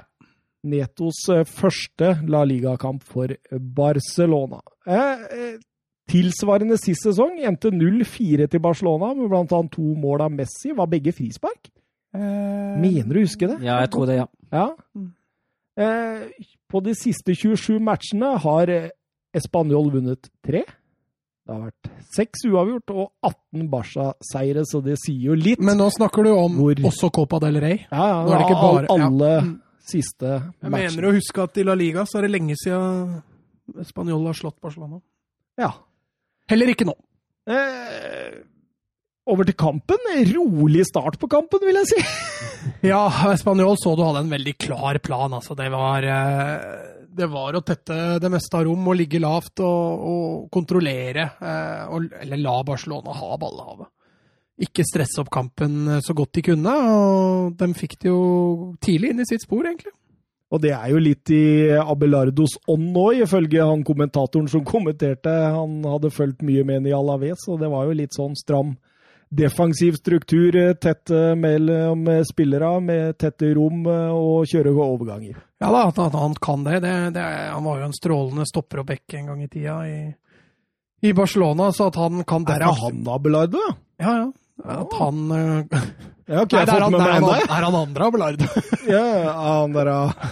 [0.68, 1.20] Netos
[1.56, 4.60] første La Liga-kamp for Barcelona.
[4.88, 5.58] Eh,
[6.08, 9.62] tilsvarende sist sesong endte 0-4 til Barcelona, med bl.a.
[9.72, 10.72] to mål av Messi.
[10.76, 11.70] Var begge frispark?
[12.18, 13.60] Mener du å huske det?
[13.68, 14.28] Ja, jeg tror det, ja.
[14.56, 14.68] Ja.
[15.78, 16.24] Eh,
[16.72, 18.88] på de siste 27 matchene har eh,
[19.38, 20.64] Español vunnet tre.
[21.48, 25.62] Det har vært seks uavgjort og 18 Barca-seire, så det sier jo litt.
[25.64, 26.82] Men nå snakker du om Hvor?
[26.90, 27.78] også Copa del Rey.
[27.92, 29.42] ja, ja, nå er det ikke bare- alle ja.
[29.46, 29.54] Mm.
[29.88, 30.80] siste Jeg matchene.
[30.82, 33.22] mener å huske at i La Liga så er det lenge siden
[33.88, 35.00] Spanjol har slått Barcelona.
[35.60, 35.72] Ja.
[36.52, 36.96] Heller ikke nå.
[37.52, 38.38] Eh,
[39.28, 40.04] over til kampen.
[40.32, 42.04] Rolig start på kampen, vil jeg si.
[42.84, 43.08] Ja,
[43.40, 45.34] Spanjol så du hadde en veldig klar plan.
[45.38, 49.64] Altså, det var eh, det var å tette det meste av rom og ligge lavt
[49.66, 51.30] og, og kontrollere.
[51.42, 53.90] eh, og, eller la Barcelona ha ballehavet.
[54.68, 56.74] Ikke stresse opp kampen så godt de kunne.
[56.92, 58.22] Og de fikk det jo
[58.84, 59.94] tidlig inn i sitt spor, egentlig.
[60.48, 61.44] Og det er jo litt i
[61.76, 65.32] Abelardos ånd nå, ifølge han kommentatoren som kommenterte.
[65.52, 68.78] Han hadde fulgt mye med en i Alaves, og det var jo litt sånn stram
[69.28, 70.56] defensiv struktur.
[70.56, 75.36] eh, Tett eh, mellom spillere, med tette rom eh, og kjøre overganger.
[75.60, 76.80] Ja da, at han kan det.
[76.86, 79.82] det, det er, han var jo en strålende stopper og back en gang i tida
[79.90, 79.98] i,
[81.04, 83.76] i Barcelona, så at han kan Er det han Abelardo, ja?
[84.00, 84.32] Ja, ja.
[84.80, 85.68] At han
[86.28, 88.48] eh, okay, Nei, det er han, er han, er han andre Abelardo.
[88.88, 89.04] Ja,
[89.64, 90.30] han der, ja.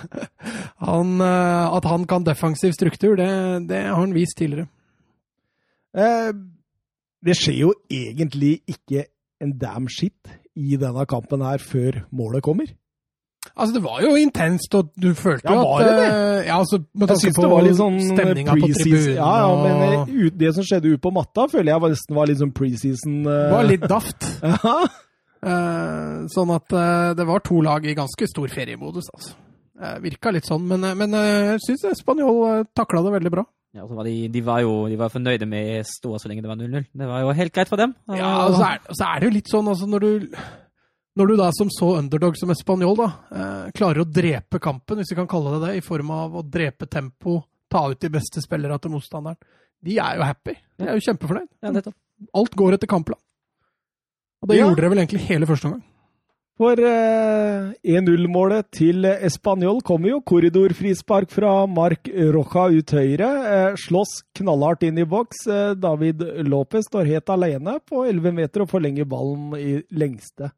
[0.88, 3.28] Han, eh, at han kan defensiv struktur, det,
[3.70, 4.70] det har han vist tidligere.
[5.96, 6.32] Eh,
[7.26, 9.06] det skjer jo egentlig ikke
[9.44, 12.70] en damn shit i denne kampen her før målet kommer.
[13.56, 16.06] Altså, det var jo intenst, og du følte Ja, jo at det det?
[16.08, 19.34] eh, Ja, altså, med tanke på det var litt sånn stemninga på preseason- tribunen Ja,
[19.44, 22.54] ja, men det, det som skjedde ute på matta, føler jeg nesten var litt sånn
[22.58, 23.20] preseason.
[23.28, 23.36] uh...
[23.36, 24.30] Det var litt daft.
[25.46, 29.36] Eh, sånn at eh, det var to lag i ganske stor feriemodus, altså.
[29.76, 33.44] Uh, virka litt sånn, men, eh, men eh, jeg syns Spanjol takla det veldig bra.
[33.76, 36.48] ja så var de, de var jo de var fornøyde med ståa så lenge det
[36.48, 36.86] var 0-0.
[36.96, 37.92] Det var jo helt greit for dem.
[38.08, 40.30] Ja, og så er, så er det jo litt sånn, altså, når du
[41.16, 45.14] når du da som så underdog som Español da, eh, klarer å drepe kampen, hvis
[45.14, 47.38] vi kan kalle det det, i form av å drepe tempo,
[47.72, 49.40] ta ut de beste spillerne til motstanderen,
[49.86, 50.56] de er jo happy.
[50.80, 51.48] De er jo kjempefornøyd.
[51.64, 51.94] Ja.
[52.36, 53.20] Alt går etter kampplan.
[54.46, 54.68] Og det Ja.
[54.68, 55.84] gjorde dere vel egentlig hele første omgang.
[56.56, 63.28] For eh, 1-0-målet til Español kommer jo korridorfrispark fra Mark Roja ut høyre.
[63.50, 65.42] Eh, slåss knallhardt inn i boks.
[65.52, 70.54] Eh, David Lopez står helt alene på 11 meter og forlenger ballen i lengste.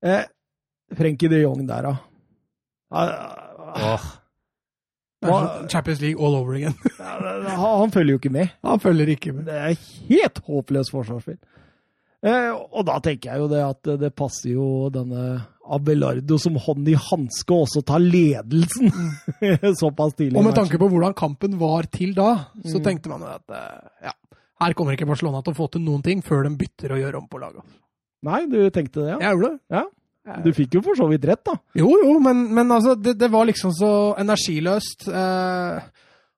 [0.00, 0.24] Eh,
[0.96, 1.96] Frenkie de Jong der, da.
[2.90, 4.00] Ah,
[5.22, 6.74] ah, Champions League all over again.
[6.98, 8.48] han, han følger jo ikke med.
[8.64, 9.44] Han følger ikke med.
[9.50, 9.74] Det er
[10.08, 11.36] helt håpløst forsvarsspill.
[12.22, 15.40] Eh, og da tenker jeg jo det at det passer jo denne
[15.70, 18.90] Abelardo som hånd i hanske også ta ledelsen
[19.80, 20.36] såpass tidlig.
[20.36, 22.32] Og med tanke på hvordan kampen var til da,
[22.64, 22.84] så Mm.
[22.84, 24.12] tenkte man at eh, ja,
[24.60, 27.20] her kommer ikke Barcelona til å få til noen ting før de bytter og gjør
[27.22, 27.64] om på laget.
[28.26, 29.18] Nei, du tenkte det, ja?
[29.22, 29.60] Jeg gjorde det.
[29.78, 29.86] ja.
[30.44, 31.54] Du fikk jo for så vidt rett, da.
[31.74, 33.88] Jo, jo, men, men altså, det, det var liksom så
[34.20, 35.06] energiløst.
[35.08, 35.78] Eh,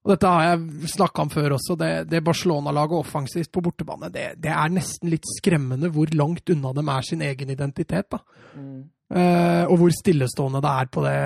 [0.03, 1.77] Og dette har jeg snakka om før også.
[1.79, 6.73] Det, det Barcelona-laget offensivt på bortebane, det, det, er nesten litt skremmende hvor langt unna
[6.75, 8.09] dem er sin egen identitet.
[8.11, 8.19] da.
[8.59, 8.83] Mm.
[9.13, 11.17] Uh, og hvor stillestående det er på det,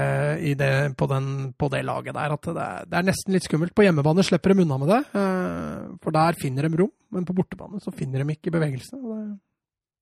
[0.59, 2.35] det, på den, på det laget der.
[2.35, 3.73] At det, det, er nesten litt skummelt.
[3.79, 6.93] På hjemmebane slipper de unna med det, uh, for der finner de rom.
[7.15, 8.99] Men på bortebane så finner de ikke bevegelse.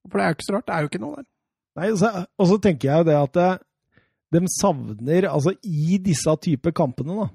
[0.08, 0.66] for det er jo ikke så rart.
[0.66, 1.30] Det er jo ikke noe der.
[1.78, 3.62] Nei, Og så tenker jeg jo det at eh,
[4.34, 7.28] de savner, altså i disse type kampene, da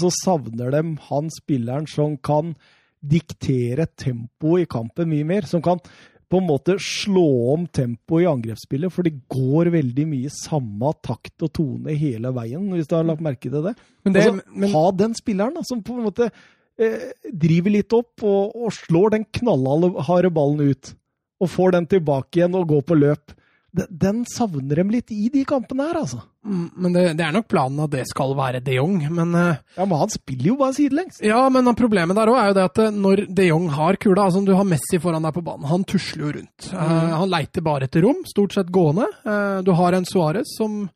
[0.00, 2.54] så savner de han spilleren som kan
[2.98, 5.46] diktere tempoet i kampen mye mer.
[5.48, 5.82] Som kan
[6.28, 11.46] på en måte slå om tempoet i angrepsspillet, for det går veldig mye samme takt
[11.46, 13.74] og tone hele veien, hvis du har lagt merke til det.
[14.04, 14.70] Men det altså, men...
[14.74, 19.16] Ha den spilleren da, som på en måte eh, driver litt opp og, og slår
[19.16, 20.92] den knallharde ballen ut.
[21.38, 23.32] Og får den tilbake igjen og går på løp
[23.72, 26.22] den savner dem litt i de kampene her, altså.
[26.48, 29.58] Mm, men det, det, er nok planen at det skal være de Jong, men uh,
[29.76, 31.20] Ja, men han spiller jo bare sidelengs.
[31.24, 34.24] Ja, men problemet der òg er jo det at eh, når de Jong har kula
[34.24, 36.70] Altså, du har Messi foran deg på banen, han tusler jo rundt.
[36.70, 36.78] Mm.
[36.78, 39.10] Uh, han leiter bare etter rom, stort sett gående.
[39.28, 40.86] Uh, du har en Suárez som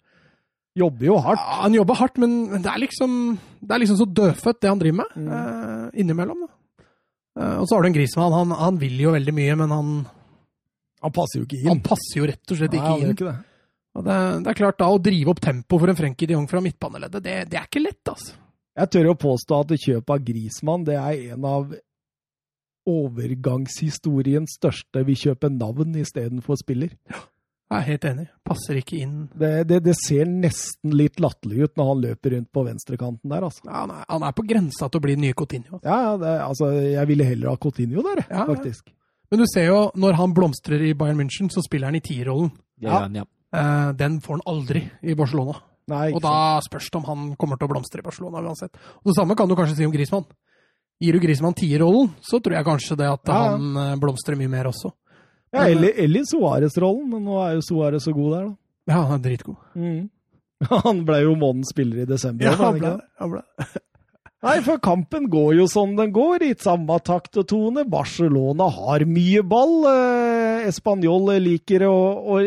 [0.72, 1.36] Jobber jo hardt.
[1.36, 3.16] Ja, han jobber hardt, men det er liksom,
[3.60, 5.18] det er liksom så dødfødt, det han driver med.
[5.20, 5.90] Mm.
[6.00, 6.86] innimellom, da.
[7.58, 8.32] og så har du en Grismann.
[8.32, 9.90] Han, han vil jo veldig mye, men han
[11.02, 11.70] han passer jo ikke inn.
[11.70, 13.16] Han passer jo rett og slett ikke Nei, inn.
[13.16, 13.38] Ikke det.
[13.92, 16.48] Og det, det, er klart da, Å drive opp tempo for en Frenkie de Jong
[16.48, 18.38] fra midtbaneleddet, det, det, er ikke lett, altså.
[18.72, 21.74] Jeg tør å påstå at kjøpet av Grismann det er en av
[22.88, 25.02] overgangshistoriens største.
[25.06, 26.94] Vi kjøper navn istedenfor spiller.
[27.12, 27.20] Ja,
[27.72, 28.24] jeg er helt enig.
[28.48, 29.18] Passer ikke inn.
[29.38, 33.44] Det, det, det ser nesten litt latterlig ut når han løper rundt på venstrekanten der,
[33.44, 33.66] altså.
[33.68, 35.82] Ja, han, er, han er på grensa til å bli den nye Coutinho.
[35.84, 38.88] Ja, det, altså, jeg ville heller ha Coutinho der, ja, faktisk.
[39.32, 42.50] Men du ser jo, når han blomstrer i Bayern München, så spiller han i tierrollen.
[42.84, 43.06] Ja.
[43.08, 43.24] ja.
[43.48, 45.56] Uh, den får han aldri i Barcelona.
[45.88, 48.76] Nei, og da spørs det om han kommer til å blomstre i Barcelona uansett.
[49.00, 50.26] Og Det samme kan du kanskje si om Grismann.
[51.02, 53.38] Gir du Grismann tierrollen, så tror jeg kanskje det at ja.
[53.48, 54.92] han uh, blomstrer mye mer også.
[55.52, 58.92] Ja, eller, eller Suárez-rollen, men nå er jo Suárez så god der, da.
[58.92, 59.56] Ja, han er dritgod.
[59.78, 60.10] Mm.
[60.84, 62.46] Han ble jo månedens spiller i desember.
[62.46, 63.40] Ja, han ble, han ble.
[64.42, 67.84] Nei, for kampen går jo sånn den går, i samme takt og tone.
[67.86, 69.76] Barcelona har mye ball.
[69.86, 71.94] Eh, Español liker å,
[72.34, 72.40] å,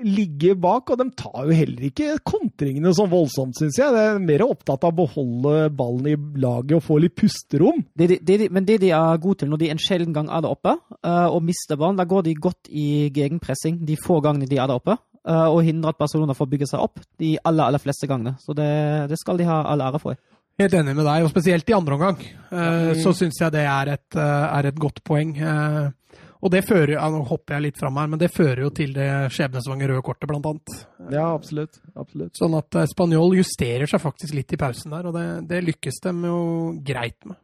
[0.00, 3.92] ligge bak, og de tar jo heller ikke kontringene så voldsomt, syns jeg.
[3.92, 7.84] De er mer opptatt av å beholde ballen i laget og få litt pusterom.
[8.00, 10.40] Det, det, det, men det de er gode til når de en sjelden gang er
[10.40, 14.48] der oppe uh, og mister ballen, da går de godt i gegenpressing de få gangene
[14.48, 14.96] de er der oppe.
[15.22, 18.38] Uh, og hindrer at Barcelona får bygge seg opp de aller, aller fleste gangene.
[18.40, 18.72] Så det,
[19.12, 20.16] det skal de ha all ære for.
[20.60, 22.22] Helt enig med deg, og spesielt i andre omgang.
[22.52, 25.32] Uh, så syns jeg det er et, uh, er et godt poeng.
[25.40, 28.72] Uh, og det fører ja, Nå hopper jeg litt fram her, men det fører jo
[28.74, 30.74] til det skjebnesvange røde kortet, blant annet.
[31.14, 31.78] Ja, absolutt.
[31.94, 32.34] absolutt.
[32.38, 36.24] Sånn at Spanjol justerer seg faktisk litt i pausen der, og det, det lykkes dem
[36.26, 36.40] jo
[36.84, 37.38] greit med.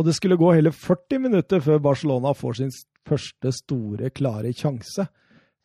[0.00, 2.72] Og det skulle gå hele 40 minutter før Barcelona får sin
[3.06, 5.04] første store, klare sjanse.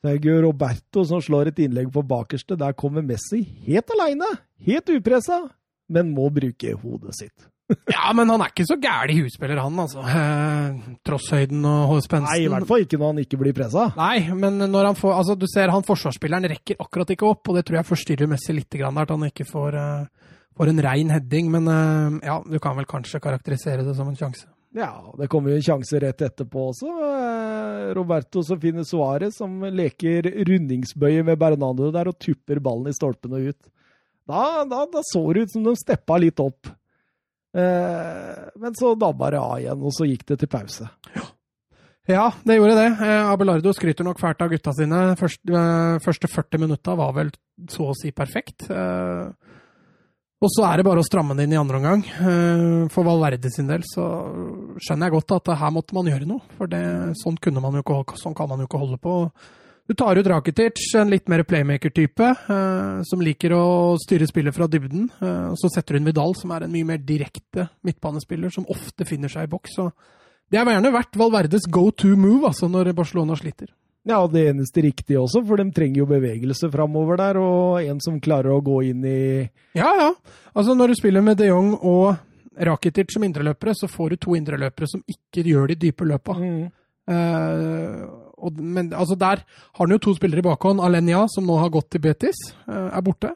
[0.03, 2.59] Sergio Roberto som slår et innlegg på bakerste.
[2.59, 4.28] Der kommer Messi helt aleine,
[4.67, 5.45] helt upressa
[5.93, 7.47] men må bruke hodet sitt.
[7.91, 10.03] ja, men han er ikke så gæren i husspiller, han, altså.
[10.07, 12.29] Eh, trosshøyden og spensten.
[12.29, 13.89] Nei, i hvert fall ikke når han ikke blir pressa.
[13.99, 17.59] Nei, men når han får Altså, du ser han forsvarsspilleren rekker akkurat ikke opp, og
[17.59, 21.11] det tror jeg forstyrrer Messi litt, grann, at han ikke får, uh, får en rein
[21.11, 21.51] heading.
[21.51, 24.47] Men uh, ja, du kan vel kanskje karakterisere det som en sjanse.
[24.77, 26.91] Ja, det kommer jo en sjanse rett etterpå også.
[27.07, 32.95] Eh, Roberto som finner Suárez, som leker rundingsbøye med Bernardo der og tupper ballen i
[32.95, 33.71] stolpen og ut.
[34.28, 36.67] Da, da, da, så det ut som de steppa litt opp.
[37.57, 40.89] Eh, men så dabba det av igjen, og så gikk det til pause.
[42.07, 42.88] Ja, det gjorde det.
[43.03, 44.99] Eh, Abelardo skryter nok fælt av gutta sine.
[45.19, 47.32] Først, eh, første 40 minutta var vel
[47.67, 48.69] så å si perfekt.
[48.71, 49.28] Eh,
[50.38, 52.03] og så er det bare å stramme det inn i andre omgang.
[52.07, 54.05] Eh, for Valverde sin del så
[54.80, 56.43] skjønner jeg godt at her måtte man gjøre noe.
[56.55, 56.84] For det,
[57.23, 59.32] sånn, man ikke, sånn kan man jo ikke holde på.
[59.88, 64.67] Du tar ut Rakitic, en litt mer playmaker-type, eh, som liker å styre spillet fra
[64.67, 65.05] dybden.
[65.23, 69.07] Eh, så setter du inn Vidal, som er en mye mer direkte midtbanespiller, som ofte
[69.07, 69.77] finner seg i boks.
[69.79, 69.88] Så
[70.51, 73.71] det har gjerne vært Valverdes go to move altså, når Barcelona sliter.
[74.07, 78.03] Ja, og det eneste riktige også, for de trenger jo bevegelse framover der, og en
[78.03, 79.19] som klarer å gå inn i
[79.75, 80.11] Ja, ja.
[80.51, 82.17] Altså, når du spiller med de Jong og
[82.59, 86.35] Rakitic som indreløpere, så får du to indreløpere som ikke gjør de dype løpa.
[86.43, 86.63] Mm.
[87.07, 90.81] Uh, og, men altså der har han jo to spillere i bakhånd.
[90.83, 93.33] Alenia, som nå har gått til Betis, eh, er borte.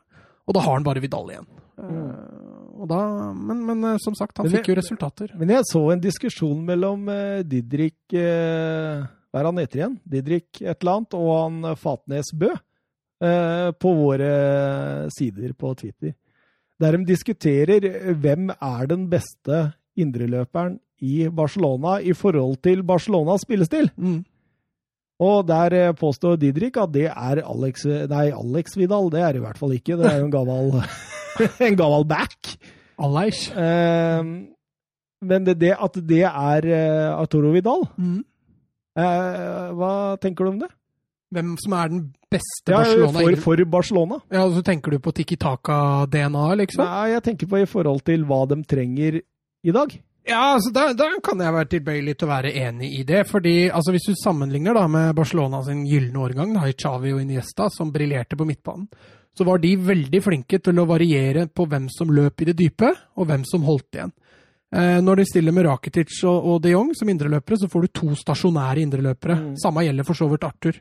[0.48, 1.48] Og da har han bare Vidal igjen.
[1.82, 2.86] Mm.
[2.90, 3.00] Da,
[3.38, 5.34] men, men, eh, som sagt, han men fikk jo resultater.
[5.40, 7.10] Men jeg så en diskusjon mellom
[7.48, 9.98] Didrik Hva er han heter igjen?
[10.06, 12.52] Didrik et eller annet, og han Fatnes Bø
[13.22, 14.30] på våre
[15.14, 16.16] sider på Twitter.
[16.82, 17.86] Der de diskuterer
[18.18, 23.90] hvem er den beste indreløperen i Barcelona i forhold til Barcelonas spillestil.
[23.98, 24.24] Mm.
[25.22, 29.10] Og der eh, påstår Didrik at det er Alex Nei, Alex Vidal.
[29.14, 29.98] Det er det i hvert fall ikke.
[30.00, 30.72] Det er jo en gammel,
[31.68, 32.56] en gammel back.
[33.02, 33.52] Aleish.
[33.54, 34.24] Eh,
[35.22, 38.24] men det, det at det er eh, Arturo Vidal Mm.
[38.98, 39.92] eh, Hva
[40.22, 40.72] tenker du om det?
[41.32, 42.02] Hvem som er den
[42.34, 44.18] beste Ja, Barcelona for, for Barcelona.
[44.34, 46.84] Ja, og Så tenker du på Tiki Taka-DNA, liksom?
[46.84, 49.94] Nei, jeg tenker på i forhold til hva de trenger i dag.
[50.28, 53.24] Ja, altså da, da kan jeg være tilbøyelig til å være enig i det.
[53.30, 57.24] fordi altså Hvis du sammenligner da med Barcelona sin gylne årgang, da, i Chavi og
[57.24, 58.88] Iniesta, som briljerte på midtbanen,
[59.38, 62.92] så var de veldig flinke til å variere på hvem som løp i det dype,
[63.18, 64.14] og hvem som holdt igjen.
[64.76, 67.94] Eh, når de stiller med Rakitic og, og de Jong som indreløpere, så får du
[67.96, 69.38] to stasjonære indreløpere.
[69.40, 69.54] Mm.
[69.60, 70.78] Samme gjelder for så vidt Arthur.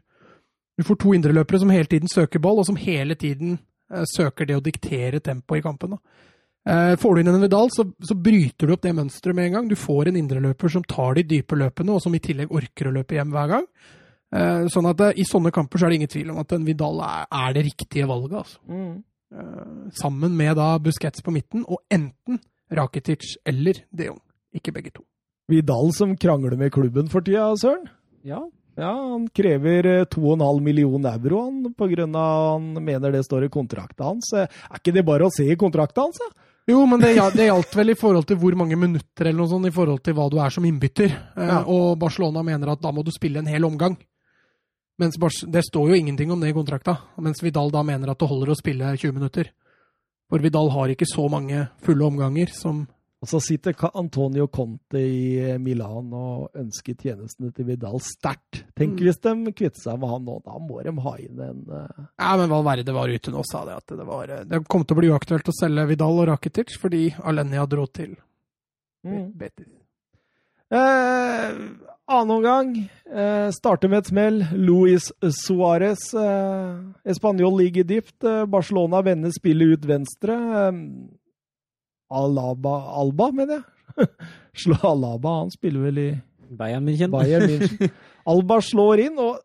[0.78, 3.56] Du får to indreløpere som hele tiden søker ball, og som hele tiden
[3.90, 5.96] eh, søker det å diktere tempoet i kampen.
[5.96, 6.28] da.
[6.68, 9.56] Eh, får du inn en Vidal, så, så bryter du opp det mønsteret med en
[9.58, 9.68] gang.
[9.70, 12.94] Du får en indreløper som tar de dype løpene, og som i tillegg orker å
[12.98, 13.68] løpe hjem hver gang.
[14.30, 16.66] Eh, sånn at eh, I sånne kamper så er det ingen tvil om at en
[16.68, 18.36] Vidal er, er det riktige valget.
[18.42, 18.60] altså.
[19.30, 24.20] Eh, sammen med da Busquets på midten, og enten Rakitic eller De Jong.
[24.54, 25.06] Ikke begge to.
[25.50, 27.88] Vidal som krangler med klubben for tida, Søren.
[28.26, 28.44] Ja.
[28.78, 33.48] Ja, han krever eh, 2,5 million euro han, på grunn av han mener det står
[33.48, 34.30] i kontrakten hans.
[34.36, 36.20] Er ikke det bare å se i kontrakten hans?
[36.22, 36.46] da?
[36.70, 39.66] Jo, men det, det gjaldt vel i forhold til hvor mange minutter eller noe sånt,
[39.68, 41.10] i forhold til hva du er som innbytter.
[41.36, 41.60] Eh, Ja.
[41.66, 43.96] Og Barcelona mener at da må du spille en hel omgang.
[45.00, 45.16] Mens
[45.48, 46.98] Det står jo ingenting om det i kontrakta.
[47.18, 49.48] Mens Vidal da mener at det holder å spille 20 minutter.
[50.28, 52.86] For Vidal har ikke så mange fulle omganger som
[53.20, 58.62] Og så sitter Antonio Conte i eh, Milan og ønsker tjenestene til Vidal sterkt.
[58.78, 59.04] Tenk Mm.
[59.04, 60.38] hvis de kvitter seg med han nå.
[60.44, 62.06] Da må de ha inn en uh...
[62.16, 65.00] Ja, men Valverde var ute nå sa det at det, var, det kom til å
[65.02, 68.16] bli uaktuelt å selge Vidal og Rakitic fordi Alenia dro til
[69.04, 69.36] mm.
[69.36, 69.68] Betis.
[70.70, 71.50] Eh,
[72.08, 72.72] annen omgang.
[73.12, 74.44] Eh, starter med et smell.
[74.54, 76.14] Luis Suárez.
[76.14, 78.24] Eh, Español ligger dypt.
[78.24, 80.32] Eh, Barcelona vender spillet ut venstre.
[80.32, 80.72] Eh,
[82.10, 84.08] Alaba Alba, mener jeg.
[84.64, 86.10] Slå Alaba, han spiller vel i
[86.58, 87.12] Bayern München.
[87.14, 87.94] Bayern München.
[88.30, 89.40] Alba slår inn, og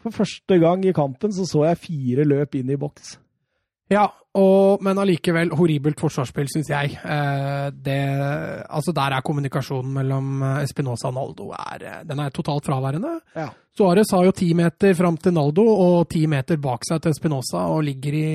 [0.00, 3.16] for første gang i kampen så så jeg fire løp inn i boks.
[3.90, 4.06] Ja,
[4.38, 6.92] og, men allikevel horribelt forsvarsspill, syns jeg.
[7.02, 8.02] Eh, det,
[8.70, 13.16] altså Der er kommunikasjonen mellom eh, Espinosa og Naldo er, eh, den er totalt fraværende.
[13.34, 13.48] Ja.
[13.74, 17.66] Suárez har jo ti meter fram til Naldo og ti meter bak seg til Espinosa
[17.74, 18.30] og ligger, i,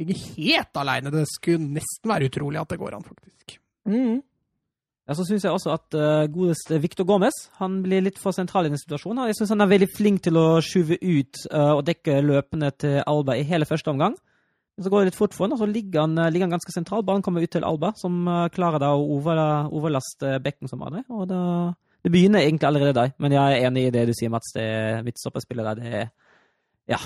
[0.00, 1.12] ligger helt aleine.
[1.12, 3.56] Det skulle nesten være utrolig at det går an, faktisk.
[3.88, 4.20] Mm.
[5.02, 8.68] Ja, så syns jeg også at uh, godeste Victor Gomez han blir litt for sentral
[8.68, 9.26] i den situasjonen.
[9.28, 13.00] Jeg syns han er veldig flink til å skyve ut uh, og dekke løpene til
[13.02, 14.14] Alba i hele første omgang.
[14.72, 16.54] Men så går det litt fort for han, og så ligger han, uh, ligger han
[16.54, 17.08] ganske sentralt.
[17.08, 19.42] Ballen kommer ut til Alba, som uh, klarer da å over,
[19.74, 21.02] overlaste bekken som vanlig.
[21.10, 21.42] Og da,
[22.06, 23.16] det begynner egentlig allerede der.
[23.18, 24.54] Men jeg er enig i det du sier, Mats.
[24.54, 24.68] Det
[25.02, 26.12] midtstopperspillet der, det er
[26.94, 27.02] Ja.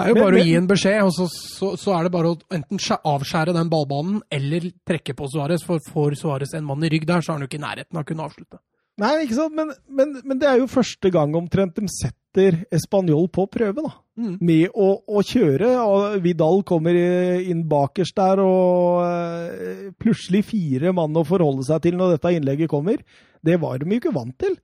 [0.00, 2.12] Det er jo bare men- å gi en beskjed, og så, så, så er det
[2.16, 2.80] bare å enten
[3.14, 5.64] avskjære den ballbanen eller trekke på Suárez.
[5.66, 7.96] For får Suárez en mann i rygg der, så er han jo ikke i nærheten
[7.96, 8.60] av å kunne avslutte.
[9.00, 9.54] Nei, ikke sant?
[9.56, 13.92] Men, men, men det er jo første gang omtrent de setter Español på prøve, da.
[14.20, 14.34] Mm.
[14.44, 15.70] Med å, å kjøre.
[15.88, 16.96] Og Vidal kommer
[17.40, 22.72] inn bakerst der, og eh, plutselig fire mann å forholde seg til når dette innlegget
[22.72, 23.00] kommer.
[23.40, 24.58] Det var de jo ikke vant til.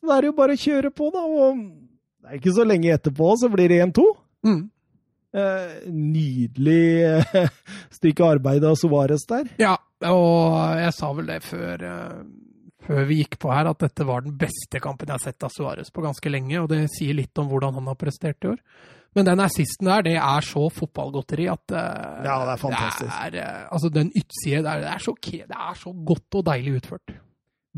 [0.00, 1.22] Så det er jo bare å kjøre på, da.
[1.22, 1.62] Og
[2.24, 4.08] det er ikke så lenge etterpå, så blir det 1-2.
[4.46, 4.60] Mm.
[5.30, 7.50] Eh, nydelig eh,
[7.98, 9.50] stykke arbeid av Suárez der.
[9.62, 9.76] Ja,
[10.10, 12.22] og jeg sa vel det før, eh,
[12.86, 15.54] før vi gikk på her, at dette var den beste kampen jeg har sett av
[15.54, 18.58] Suárez på ganske lenge, og det sier litt om hvordan han har prestert i år.
[19.14, 23.10] Men den assisten der, det er så fotballgodteri at eh, Ja, det er fantastisk.
[23.34, 26.76] Det er, altså, den utside der, det er, så, det er så godt og deilig
[26.80, 27.14] utført.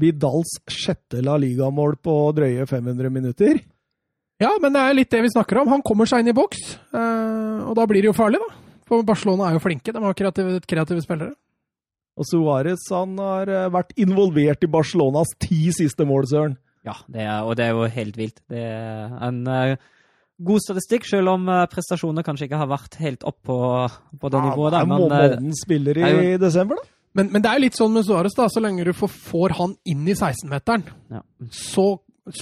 [0.00, 3.60] Vidals sjette La Liga-mål på drøye 500 minutter.
[4.42, 5.70] Ja, men det er litt det vi snakker om.
[5.70, 8.58] Han kommer seg inn i boks, eh, og da blir det jo farlig, da.
[8.90, 11.34] For Barcelona er jo flinke, de har kreative, kreative spillere.
[12.18, 16.58] Og Suárez han har eh, vært involvert i Barcelonas ti siste mål, Søren.
[16.84, 18.40] Ja, det er, og det er jo helt vilt.
[18.50, 19.76] Det er en uh,
[20.42, 23.58] god statistikk, selv om uh, prestasjonene kanskje ikke har vært helt opp på,
[24.18, 24.74] på det Ja, nivået.
[24.74, 26.90] der, er men, må- månedens spiller i er desember, da.
[27.14, 28.48] Men, men det er jo litt sånn med Suárez, da.
[28.50, 30.84] Så lenge du får, får han inn i 16-meteren,
[31.14, 31.22] ja.
[31.54, 31.86] så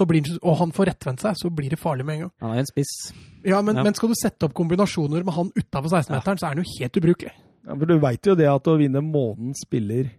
[0.06, 2.32] blir og han får rettvendt seg, så blir det farlig med en gang.
[2.40, 3.12] Han er en spiss.
[3.44, 3.82] Ja, men, Ja.
[3.82, 6.96] men skal du sette opp kombinasjoner med han utafor 16-meteren, så er han jo helt
[7.00, 7.32] ubrukelig.
[7.66, 10.10] Ja, for du veit jo det at å vinne månedens spiller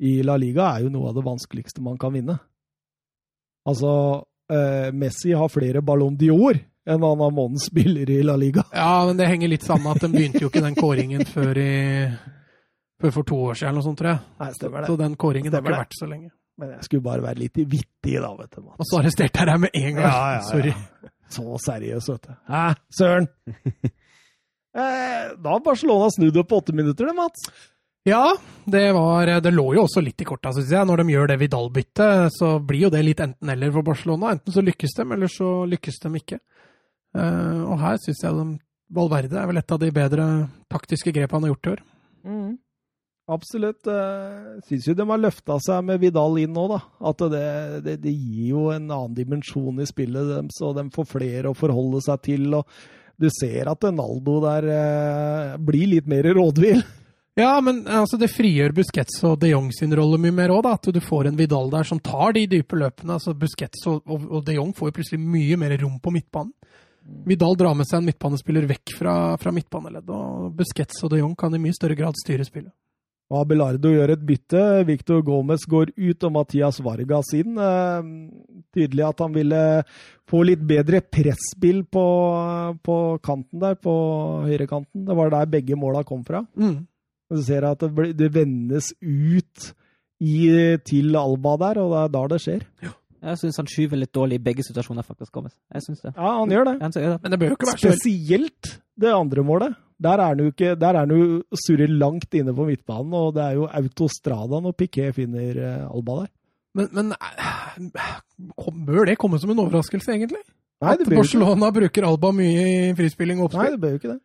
[0.00, 2.38] i La Liga er jo noe av det vanskeligste man kan vinne.
[3.66, 8.64] Altså, eh, Messi har flere Ballon d'Or enn han har månedens spiller i La Liga.
[8.74, 11.56] Ja, men det henger litt sammen med at de begynte jo ikke den kåringen før
[11.56, 12.10] i
[13.00, 14.20] før for to år siden eller noe sånt, tror jeg.
[14.40, 15.78] Nei, stemmer Så den kåringen har ikke det.
[15.78, 16.30] vært så lenge.
[16.60, 18.62] Men jeg skulle bare være litt vittig, da, vet du.
[18.62, 18.78] Mats.
[18.78, 20.06] Og så arresterte jeg deg med en gang.
[20.06, 20.42] Ja, ja, ja.
[20.48, 20.74] Sorry.
[21.34, 22.34] Så seriøs, vet du.
[22.52, 23.28] Hæ, søren!
[24.78, 27.48] eh, da har Barcelona snudd opp på åtte minutter, det, Mats.
[28.06, 28.36] Ja,
[28.68, 30.86] det, var, det lå jo også litt i korta, syns jeg.
[30.86, 34.34] Når de gjør det Vidal-byttet, så blir jo det litt enten-eller for Barcelona.
[34.36, 36.38] Enten så lykkes de, eller så lykkes de ikke.
[37.16, 38.46] Eh, og her syns jeg de,
[38.94, 40.24] Valverde er vel et av de bedre
[40.70, 41.80] taktiske grepene han har gjort i år.
[42.28, 42.50] Mm.
[43.26, 43.86] Absolutt.
[43.88, 46.80] Uh, Syns jo de har løfta seg med Vidal inn nå, da.
[47.08, 47.46] At det,
[47.86, 51.56] det, det gir jo en annen dimensjon i spillet deres, og de får flere å
[51.56, 52.50] forholde seg til.
[52.52, 52.68] og
[53.16, 56.84] Du ser at Naldo der eh, blir litt mer rådvill.
[57.34, 60.86] Ja, men altså, det frigjør Busquets og de Jong sin rolle mye mer òg, At
[60.86, 63.16] du får en Vidal der som tar de dype løpene.
[63.16, 66.52] altså Busquets og, og, og de Jong får jo plutselig mye mer rom på midtbanen.
[67.26, 71.34] Vidal drar med seg en midtbanespiller vekk fra, fra midtbaneleddet, og Busquets og de Jong
[71.36, 72.72] kan i mye større grad styre spillet.
[73.34, 74.62] Og Abelardo gjør et bytte.
[74.86, 77.58] Victor Gomez går ut, og Mathias Vargas inn.
[77.58, 78.10] Eh,
[78.76, 79.62] tydelig at han ville
[80.30, 82.04] få litt bedre presspill på,
[82.86, 83.94] på kanten der, på
[84.46, 85.02] høyrekanten.
[85.08, 86.44] Det var der begge måla kom fra.
[86.54, 86.84] Mm.
[87.34, 89.72] Du ser at det, det vendes ut
[90.22, 90.36] i,
[90.86, 92.68] til Alba der, og det er da det skjer.
[93.24, 95.32] Jeg syns han skyver litt dårlig i begge situasjoner, faktisk.
[95.34, 95.56] Gomez.
[95.72, 96.12] Jeg synes det.
[96.12, 96.76] Ja, han gjør det.
[96.84, 97.20] Han gjør det.
[97.24, 99.80] Men det bør jo ikke være Spesielt det andre målet.
[100.02, 103.34] Der er han jo ikke, der er han jo surrer langt inne på midtbanen, og
[103.36, 106.30] det er jo autostrada når Piquet finner eh, Alba der.
[106.74, 108.20] Men, men eh,
[108.58, 110.42] kom- bør det komme som en overraskelse, egentlig?
[110.82, 113.62] Nei, det At Barcelona ikke, bruker Alba mye i frispilling og oppspill?
[113.62, 114.20] nei, det bør jo ikke det.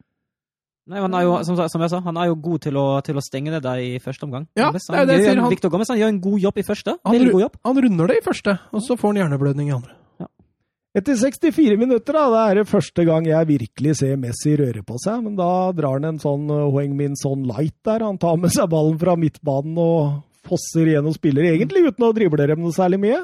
[0.90, 3.20] Nei, han er jo, som, som jeg sa, han er jo god til å, til
[3.20, 4.48] å stenge det der i første omgang.
[4.58, 6.40] Ja, han, det er det jeg gjør, sier, han- Victor Gomez han gjør en god
[6.48, 6.96] jobb i første.
[7.06, 7.60] Han god jobb.
[7.70, 9.94] Han runder det i første, og så får han hjerneblødning i andre.
[10.98, 14.98] Etter 64 minutter, da, det er det første gang jeg virkelig ser Messi røre på
[15.04, 15.20] seg.
[15.28, 18.02] Men da drar han en sånn uh, Hoeng Min Son Light der.
[18.08, 22.48] Han tar med seg ballen fra midtbanen og fosser gjennom spillere, egentlig uten å drible
[22.50, 23.20] dem noe særlig mye.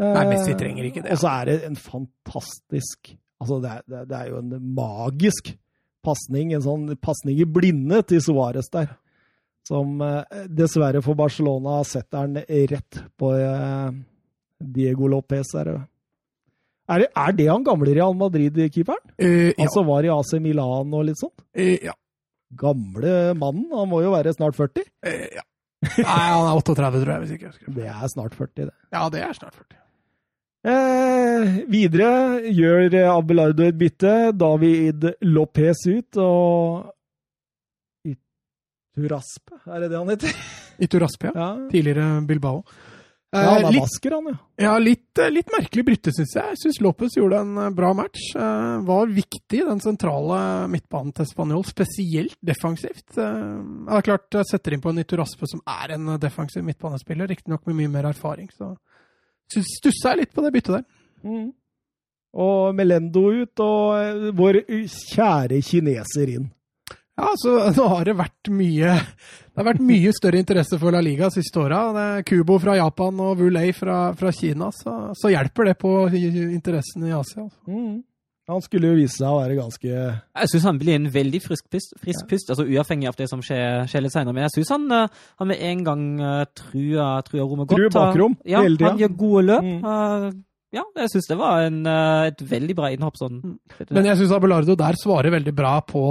[0.00, 1.12] Nei, Eh, Messi trenger ikke det.
[1.12, 3.10] Og så er det en fantastisk
[3.40, 5.50] Altså, det er, det er- jo en magisk
[6.04, 6.54] pasning.
[6.56, 8.94] En sånn pasning i blinde til Suárez der.
[9.68, 12.36] Som eh, dessverre for Barcelona setter han
[12.72, 13.90] rett på eh,
[14.60, 15.86] Diego Lopez der.
[16.90, 19.02] Er det, er det han gamle Real Madrid-keeperen?
[19.20, 19.56] Uh, ja.
[19.66, 21.34] Altså var i AC Milan og litt sånn?
[21.54, 21.94] Uh, ja.
[22.60, 24.88] Gamle mannen, han må jo være snart 40?
[25.06, 25.46] Uh, ja.
[25.80, 27.76] Nei, han er 38, tror jeg, hvis ikke jeg husker.
[27.78, 28.74] Det er snart 40, det.
[28.92, 29.80] Ja, det er snart 40.
[30.60, 32.08] Eh, videre
[32.52, 34.12] gjør eh, Abelardo et bytte.
[34.36, 36.90] David Lopez ut, og
[38.10, 40.36] Ituraspe, er det det han heter?
[40.84, 41.46] Ituraspe, ja.
[41.46, 42.60] Ja, Tidligere Bilbao.
[43.30, 44.38] Eh, ja han er litt, basker, han, ja.
[44.64, 46.54] ja, litt, eh, litt merkelig brytte, syns jeg.
[46.54, 48.32] Jeg syns Lopez gjorde en eh, bra match.
[48.34, 50.40] Eh, var viktig, den sentrale
[50.72, 53.06] midtbanen til Spanjol, spesielt defensivt.
[53.14, 53.38] Eh,
[53.86, 57.30] det er klart, jeg setter inn på en Iturraspe som er en eh, defensiv midtbanespiller,
[57.30, 58.50] riktignok med mye mer erfaring.
[58.56, 58.74] så
[59.50, 60.84] stussa jeg litt på det byttet der.
[61.26, 61.48] Mm.
[62.40, 66.50] Og Melendo ut, og eh, vår kjære kineser inn.
[67.18, 71.02] Ja, så nå har det vært mye Det har vært mye større interesse for La
[71.04, 71.80] Liga siste åra.
[72.24, 77.12] Kubo fra Japan og Wulei fra, fra Kina, så, så hjelper det på interessen i
[77.12, 77.44] Asia.
[77.44, 77.60] Altså.
[77.68, 77.98] Mm.
[78.50, 81.68] Han skulle jo vise seg å være ganske Jeg syns han blir en veldig frisk
[81.70, 84.34] pust, frisk pust altså uavhengig av det som skjer, skjer litt senere.
[84.34, 87.78] Men jeg syns han, eh, han med en gang uh, trua, trua rommet godt.
[87.78, 88.94] Truer bakrom ja, hele tida.
[88.94, 89.68] Han gjør gode løp.
[89.68, 89.84] Mm.
[89.92, 90.40] Eh,
[90.70, 93.18] ja, jeg syns det var en, eh, et veldig bra innhopp.
[93.18, 93.40] sånn.
[93.90, 96.04] Men jeg syns Abelardo der svarer veldig bra på,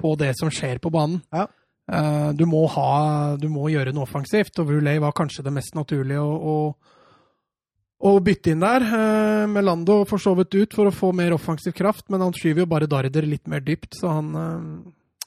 [0.00, 1.20] på det som skjer på banen.
[1.34, 1.46] Ja.
[1.92, 5.76] Eh, du, må ha, du må gjøre noe offensivt, og Wu var kanskje det mest
[5.78, 8.86] naturlige å, å, å bytte inn der.
[8.86, 12.64] Eh, Melando for så vidt ut for å få mer offensiv kraft, men han skyver
[12.64, 14.70] jo bare Darder litt mer dypt, så han eh,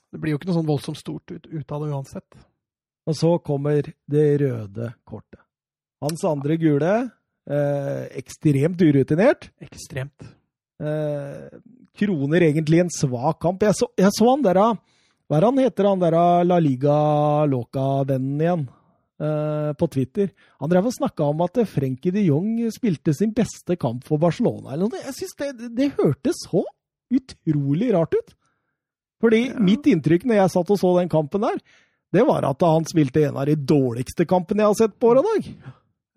[0.10, 2.42] Det blir jo ikke noe sånn voldsomt stort ut, ut av det uansett.
[3.10, 5.42] Og så kommer det røde kortet.
[6.02, 6.94] Hans andre gule.
[7.50, 9.50] Eh, ekstremt urutinert.
[9.62, 10.26] Ekstremt.
[10.80, 11.48] Eh,
[11.98, 13.62] kroner egentlig en svak kamp.
[13.64, 14.56] Jeg så, jeg så han der
[15.30, 18.68] Hva er han heter, han der La Liga Loca-vennen igjen?
[19.20, 20.30] eh, på Twitter.
[20.60, 24.72] Han drev og snakka om at Frenkie de Jong spilte sin beste kamp for Barcelona.
[24.74, 25.02] eller noe.
[25.04, 26.64] Jeg synes det, det hørtes så
[27.12, 28.34] utrolig rart ut.
[29.22, 29.60] Fordi Ja.
[29.60, 31.60] mitt inntrykk når jeg satt og så den kampen der,
[32.14, 35.18] det var at han spilte en av de dårligste kampene jeg har sett på år
[35.20, 35.54] og dag.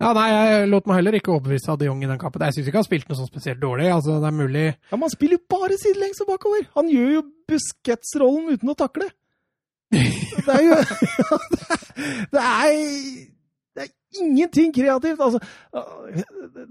[0.01, 2.43] Ja, nei, jeg lot meg heller ikke overbevise av de Jong i den kampen.
[2.47, 3.91] Jeg syns ikke han spilte noe sånn spesielt dårlig.
[3.93, 6.65] Altså, det er mulig Ja, Men han spiller jo bare sidelengs og bakover!
[6.79, 9.11] Han gjør jo Busquets-rollen uten å takle.
[9.93, 10.79] Det er jo
[12.33, 12.73] Det er,
[13.77, 15.21] det er ingenting kreativt!
[15.21, 15.39] Altså,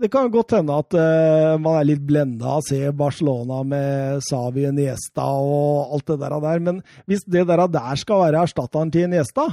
[0.03, 4.23] det kan godt hende at uh, man er litt blenda av å se Barcelona med
[4.27, 6.65] Savi og Niesta og alt det der, der.
[6.69, 9.49] Men hvis det der, der skal være erstatteren til Niesta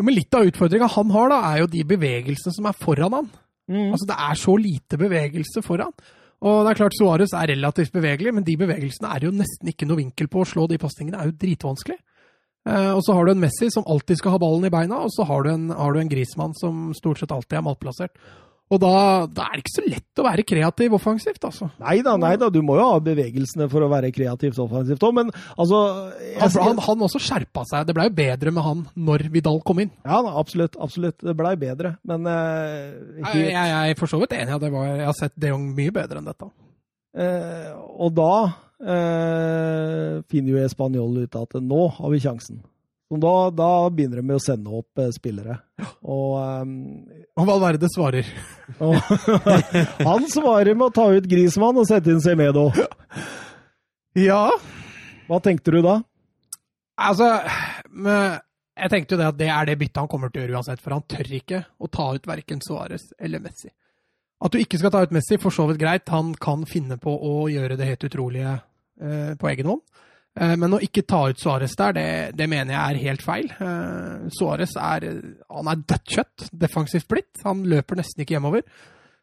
[0.00, 3.18] jo, men Litt av utfordringa han har, da, er jo de bevegelsene som er foran
[3.18, 3.30] han.
[3.70, 3.90] Mm.
[3.92, 5.92] Altså, Det er så lite bevegelse foran.
[6.40, 9.84] Og det er klart Suárez er relativt bevegelig, men de bevegelsene er jo nesten ikke
[9.84, 11.20] noe vinkel på å slå de pasningene.
[11.20, 11.98] er jo dritvanskelig.
[12.68, 15.12] Eh, og så har du en Messi som alltid skal ha ballen i beina, og
[15.12, 18.16] så har du en, har du en Grismann som stort sett alltid er malplassert.
[18.70, 18.90] Og da,
[19.26, 21.66] da, er det ikke så lett å være kreativ offensivt, altså.
[21.82, 25.16] Nei da, nei da, du må jo ha bevegelsene for å være kreativt offensivt òg,
[25.16, 25.80] men altså
[26.22, 27.88] jeg, han, han, også skjerpa seg.
[27.88, 29.90] Det blei jo bedre med han når Vidal kom inn.
[30.06, 30.78] Ja, absolutt.
[30.78, 31.18] absolutt.
[31.18, 33.42] Det blei bedre, men uh, helt...
[33.42, 34.60] jeg, jeg, er for så vidt enig.
[34.62, 36.50] Det var, jeg har sett De Jong mye bedre enn dette.
[37.10, 37.74] Uh,
[38.06, 38.32] og da
[38.86, 42.62] uh, finner jo Español ut at nå har vi sjansen.
[43.10, 45.56] Da, da, begynner de med å sende opp eh, spillere.
[46.06, 46.74] Og, um,
[47.40, 48.28] og Valverde svarer.
[50.10, 52.68] han svarer med å ta ut Grismann og sette inn Semedo.
[54.14, 54.44] Ja.
[55.26, 56.00] Hva tenkte du da?
[57.00, 60.58] Altså Jeg tenkte jo det at det er det byttet han kommer til å gjøre
[60.58, 63.70] uansett, for han tør ikke å ta ut verken Suárez eller Messi.
[64.40, 66.08] At du ikke skal ta ut Messi, for så vidt greit.
[66.14, 69.82] Han kan finne på å gjøre det helt utrolige eh, på egen hånd.
[70.38, 72.06] Eh, men å ikke ta ut Suárez der, det,
[72.38, 73.50] det, mener jeg er helt feil.
[73.58, 77.42] Uh, Suárez er, er dødt kjøtt, defensivt blitt.
[77.46, 78.64] Han løper nesten ikke hjemover.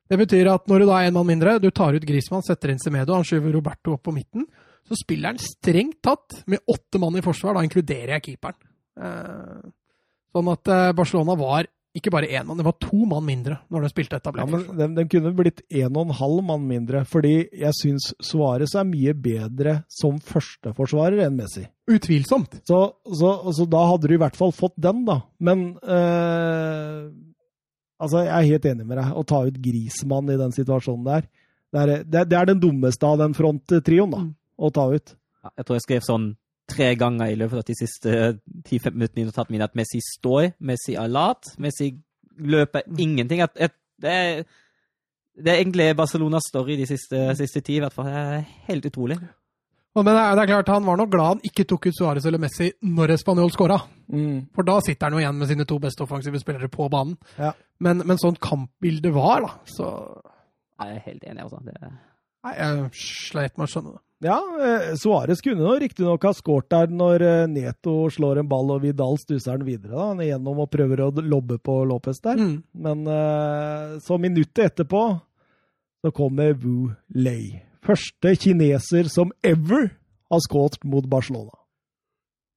[0.08, 2.72] Det betyr at når du da er en mann mindre, du tar ut Grismann, setter
[2.72, 4.46] inn Semedo, han skyver Roberto opp på midten,
[4.88, 7.58] så spiller han strengt tatt med åtte mann i forsvar.
[7.58, 8.60] Da inkluderer jeg keeperen.
[8.98, 9.68] Uh,
[10.36, 11.68] sånn at Barcelona var
[11.98, 14.46] ikke bare én mann, det var to mann mindre når de spilte etablert.
[14.46, 18.12] Ja, men de, de, kunne blitt én og en halv mann mindre, fordi jeg syns
[18.24, 21.66] Suárez er mye bedre som førsteforsvarer enn Messi.
[21.90, 22.60] Utvilsomt.
[22.68, 25.22] Så, så, så, da hadde du i hvert fall fått den, da.
[25.40, 27.08] Men øh,
[27.98, 29.14] altså, jeg er helt enig med deg.
[29.18, 31.30] Å ta ut Grismann i den situasjonen der,
[31.74, 34.26] det er, det, det er den dummeste av den fronttrioen, da.
[34.28, 34.36] Mm.
[34.58, 35.18] Å ta ut.
[35.44, 36.28] Ja, jeg tror jeg skrev sånn
[36.68, 38.14] tre ganger i løpet av de siste
[38.68, 41.94] 10-15 minuttene i notatene mine at Messi står, Messi er lat, Messi
[42.38, 43.02] løper mm.
[43.02, 43.42] ingenting.
[43.42, 44.44] At, at, det, er,
[45.38, 48.10] det, er, egentlig Barcelonas story de siste, siste ti, i hvert fall.
[48.12, 49.20] Det er helt utrolig.
[49.98, 52.26] Men det er, det er, klart, Han var nok glad han ikke tok ut Suárez
[52.30, 53.80] eller Messi når Español skåra.
[54.14, 54.52] Mm.
[54.54, 57.16] For da sitter han jo igjen med sine to beste offensive spillere på banen.
[57.40, 57.56] Ja.
[57.82, 59.88] Men, men sånn kampbildet var, da, så
[60.78, 61.64] Jeg er helt enig, altså.
[61.66, 61.96] Det...
[62.48, 64.02] Nei, jeg sleit med å skjønne det.
[64.26, 68.82] Ja, eh, Suárez kunne riktignok ha skåret der når eh, Neto slår en ball og
[68.82, 69.94] Vidal stuser den videre.
[69.94, 72.40] da, Gjennom og prøver å lobbe på Lopez der.
[72.42, 72.56] Mm.
[72.74, 75.04] Men eh, så minuttet etterpå
[76.02, 77.62] så kommer Wu Lei.
[77.86, 79.92] Første kineser som ever
[80.32, 81.54] har skåret mot Barcelona.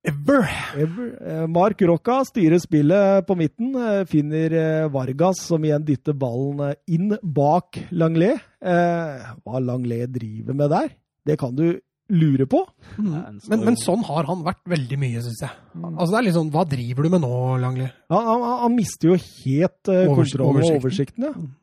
[0.07, 0.47] Ever!
[0.81, 1.47] ever.
[1.53, 3.75] Mark Rocca styrer spillet på midten.
[4.09, 4.55] Finner
[4.89, 8.41] Vargas, som igjen dytter ballen inn bak Langlet.
[8.65, 10.89] Hva Langlet driver med der?
[11.29, 11.77] Det kan du
[12.11, 12.65] lure på.
[12.99, 13.13] Mm.
[13.49, 15.55] Men, men, sånn har han vært veldig mye, syns jeg.
[15.77, 15.87] Mm.
[15.93, 17.33] Altså det er litt sånn, Hva driver du med nå,
[17.63, 17.97] Langlet?
[18.11, 21.31] Ja, han, han, mister jo helt uh, kontroll og oversikten.
[21.31, 21.35] ja.
[21.39, 21.57] Mm.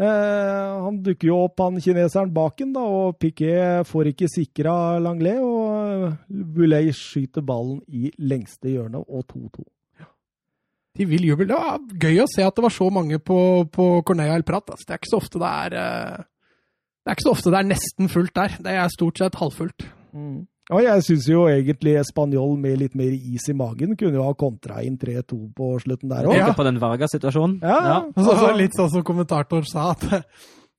[0.00, 4.72] Eh, han dukker jo opp, han kineseren baken, da, og Piquet får ikke sikra
[5.02, 5.42] Langlet.
[5.44, 5.69] Og
[6.28, 9.66] Boulay skyter ballen i lengste hjørne, og 2-2.
[10.98, 11.46] De vil jubel.
[11.48, 13.38] Det var gøy å se at det var så mange på,
[13.70, 14.72] på Cornelia El Prat.
[14.72, 16.28] Altså, det er ikke så ofte det er uh
[17.00, 18.56] det er ikke så ofte det er nesten fullt der.
[18.60, 19.86] Det er stort sett halvfullt.
[20.12, 20.42] Mm.
[20.70, 24.34] Og jeg syns jo egentlig Spanjol med litt mer is i magen kunne jo ha
[24.38, 26.36] kontra inn 3-2 på slutten der òg.
[26.38, 26.52] Ja.
[26.54, 27.56] På den Varga-situasjonen.
[27.64, 27.78] Ja.
[27.88, 27.96] ja.
[28.14, 30.06] Så, så litt sånn som kommentator sa, at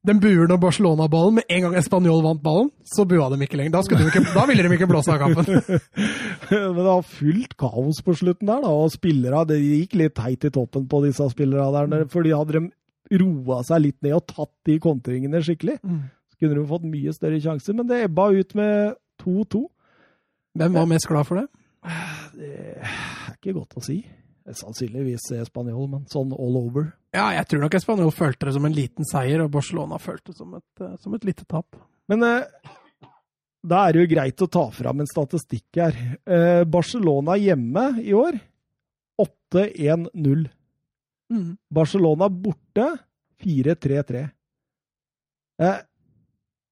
[0.07, 3.75] den buer når Barcelona-ballen Med en gang Español vant ballen, så bua de ikke lenger.
[3.75, 5.59] Da, de ikke, da ville de ikke blåse av kampen.
[6.51, 8.71] Men det var fullt kaos på slutten der, da.
[8.73, 12.07] Og spillere Det gikk litt heit i toppen på disse spillerne der.
[12.09, 16.01] fordi hadde de roa seg litt ned og tatt de kontringene skikkelig, mm.
[16.31, 17.75] så kunne de fått mye større sjanser.
[17.77, 19.65] Men det ebba ut med 2-2.
[20.57, 21.47] Hvem var mest glad for det?
[22.39, 23.99] Det er ikke godt å si.
[24.49, 26.89] Sannsynligvis Spanjol, men sånn all over.
[27.11, 30.37] Ja, jeg tror nok Español følte det som en liten seier, og Barcelona følte det
[30.37, 31.75] som et, eh, som et lite tap.
[32.07, 32.69] Men eh,
[33.61, 35.97] da er det jo greit å ta fram en statistikk her.
[36.23, 38.39] Eh, Barcelona hjemme i år
[39.21, 40.47] 8-1-0.
[41.31, 41.49] Mm.
[41.69, 42.87] Barcelona borte
[43.43, 44.23] 4-3-3.
[45.61, 45.79] Eh,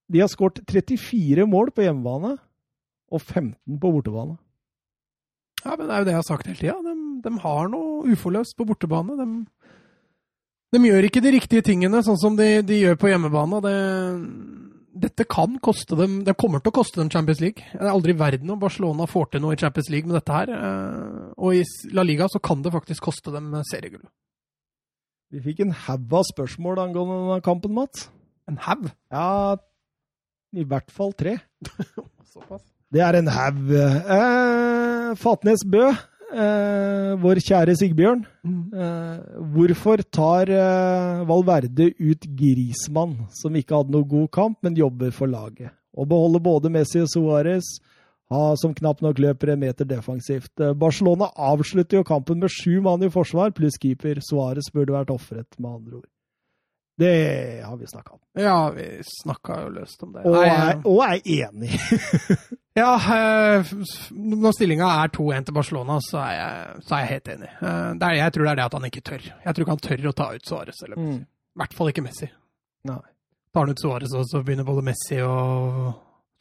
[0.10, 2.38] de har skåret 34 mål på hjemmebane
[3.10, 4.40] og 15 på bortebane.
[5.66, 6.78] Ja, men det er jo det jeg har sagt hele tida.
[6.86, 6.96] De,
[7.26, 9.18] de, har noe uforløst på bortebane.
[9.20, 9.28] De,
[10.74, 13.62] de, gjør ikke de riktige tingene sånn som de, de gjør på hjemmebane.
[13.66, 13.76] Det,
[15.00, 17.66] dette kan koste dem Det kommer til å koste dem Champions League.
[17.74, 20.36] Det er aldri i verden om Barcelona får til noe i Champions League med dette
[20.36, 20.54] her.
[20.56, 21.64] Eh, og i
[21.96, 24.06] La Liga så kan det faktisk koste dem seriegull.
[25.30, 28.08] Vi fikk en haug av spørsmål angående denne kampen, Mats.
[28.50, 28.88] En haug?
[29.14, 29.58] Ja,
[30.58, 31.38] i hvert fall tre.
[32.34, 32.64] Såpass.
[32.90, 33.70] Det er en haug.
[33.70, 35.92] Eh, Fatnes Bø,
[36.34, 38.24] eh, vår kjære Sigbjørn.
[38.46, 45.14] Eh, hvorfor tar eh, Valverde ut Grismann, som ikke hadde noe god kamp, men jobber
[45.16, 45.74] for laget?
[45.98, 47.66] Og beholder både Messi og Suárez,
[48.30, 50.52] som knapt nok løper en meter defensivt.
[50.62, 54.22] Eh, Barcelona avslutter jo kampen med sju mann i forsvar, pluss keeper.
[54.22, 56.10] Suárez burde vært ofret, med andre ord.
[57.00, 58.20] Det har vi snakka om.
[58.34, 60.24] Ja, vi snakka jo løst om det.
[60.28, 61.70] Og er, og er enig.
[62.82, 63.70] ja, eh,
[64.12, 67.54] når stillinga er 2-1 til Barcelona, så er, jeg, så er, jeg, helt enig.
[67.62, 69.30] Eh, er, jeg tror det er det at han ikke tør.
[69.32, 70.84] Jeg tror ikke han tør å ta ut Suárez.
[70.84, 71.16] I mm.
[71.64, 72.30] hvert fall ikke Messi.
[72.92, 73.00] Nei.
[73.56, 75.80] Tar han ut Suárez, så begynner både Messi og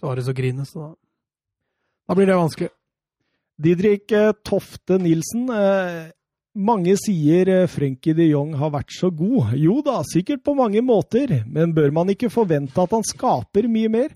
[0.03, 0.67] Suárez å grine.
[0.67, 0.91] Så da,
[2.11, 2.73] da blir det vanskelig.
[3.63, 5.47] Didrik eh, Tofte Nilsen,
[6.59, 9.55] mange sier eh, Frenkie de Jong har vært så god.
[9.59, 13.93] Jo da, sikkert på mange måter, men bør man ikke forvente at han skaper mye
[13.93, 14.13] mer?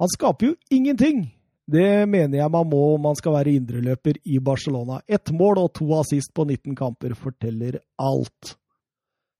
[0.00, 1.28] Han skaper jo ingenting!
[1.72, 4.98] Det mener jeg man må om man skal være indreløper i Barcelona.
[5.06, 8.56] Ett mål og to assist på 19 kamper forteller alt.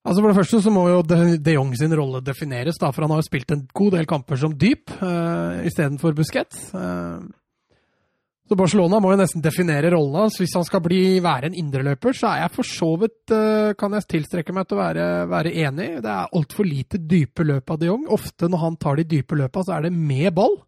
[0.02, 3.12] Altså For det første så må jo de Jong sin rolle defineres, da, for han
[3.14, 6.70] har jo spilt en god del kamper som dyp uh, istedenfor Busquets.
[6.74, 7.26] Uh,
[8.52, 10.34] så Barcelona må jo nesten definere rollen hans.
[10.36, 13.96] Hvis han skal bli, være en indreløper, så er jeg for så vidt eh, kan
[13.96, 15.86] jeg tilstrekke meg til å være, være enig.
[16.04, 18.04] Det er altfor lite dype løp av de Jong.
[18.12, 20.58] Ofte når han tar de dype løpa, så er det med ball.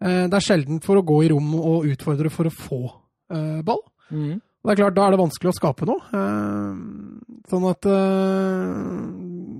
[0.00, 3.60] Eh, det er sjelden for å gå i rom og utfordre for å få eh,
[3.68, 3.84] ball.
[4.08, 4.40] Mm.
[4.40, 6.24] Det er klart, Da er det vanskelig å skape noe.
[7.48, 7.86] Sånn at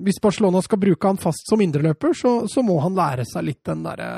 [0.05, 3.63] hvis Barcelona skal bruke han fast som indreløper, så, så må han lære seg litt
[3.69, 4.11] den derre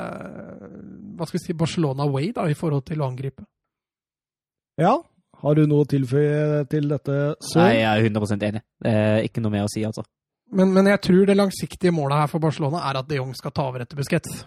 [1.17, 3.45] hva skal vi si, Barcelona way da, i forhold til å angripe.
[4.81, 4.97] Ja.
[5.43, 7.17] Har du noe å tilføye til dette?
[7.43, 7.59] Så?
[7.59, 8.63] Nei, jeg er 100% enig.
[8.87, 10.05] Er ikke noe mer å si, altså.
[10.53, 13.53] Men, men, jeg tror det langsiktige målet her for Barcelona er at de Jong skal
[13.55, 14.43] ta over etter Busquets.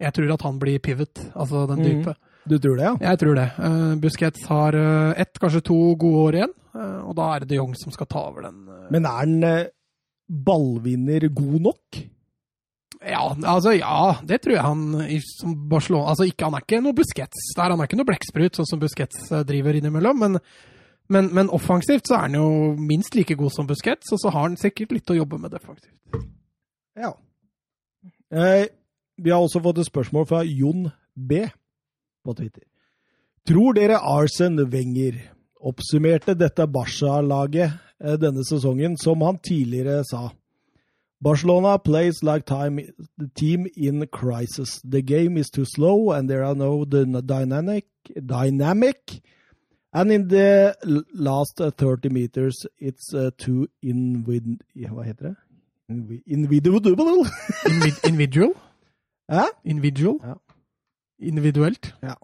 [0.00, 1.86] Jeg tror at han blir pivot, altså den mm.
[1.86, 2.14] dype.
[2.14, 2.26] Mm.
[2.50, 2.92] Du tror det, ja?
[3.10, 3.48] Jeg tror det.
[3.58, 7.50] Uh, Busquets har uh, ett, kanskje to gode år igjen, uh, og da er det
[7.52, 8.62] de Jong som skal ta over den.
[8.92, 9.36] Men er han
[10.30, 12.00] ballvinner god nok?
[13.00, 14.82] Ja, altså, ja, det tror jeg han
[15.24, 18.58] som Barcelona altså, ikke, Han er ikke noe Busquets der, han er ikke noe blekksprut,
[18.58, 20.20] sånn som Busquets eh, driver innimellom.
[20.20, 20.36] Men,
[21.08, 24.44] men, men, offensivt så er han jo minst like god som Busquets, og så har
[24.50, 26.28] han sikkert litt å jobbe med defensivt.
[27.00, 27.14] Ja.
[28.36, 28.66] Eh,
[29.20, 31.46] vi har også fått et spørsmål fra Jon B.
[32.24, 32.66] på Twitter.
[33.48, 35.16] Tror dere Arsen Wenger
[35.64, 40.28] oppsummerte dette Barca-laget eh, denne sesongen som han tidligere sa?
[41.22, 42.80] Barcelona plays like time,
[43.18, 44.80] the team in crisis.
[44.82, 47.84] The game is too slow, and there are no dynamic,
[48.24, 49.20] dynamic.
[49.92, 50.76] And in the
[51.12, 54.62] last 30 meters, it's uh, too invid...
[54.76, 55.36] Hva heter det?
[56.26, 56.80] Individual?
[58.06, 58.54] Individual?
[59.30, 59.44] Hæ?
[59.64, 60.18] Individual?
[60.22, 60.34] Ja.
[61.18, 61.94] Individuelt?
[62.02, 62.14] Ja.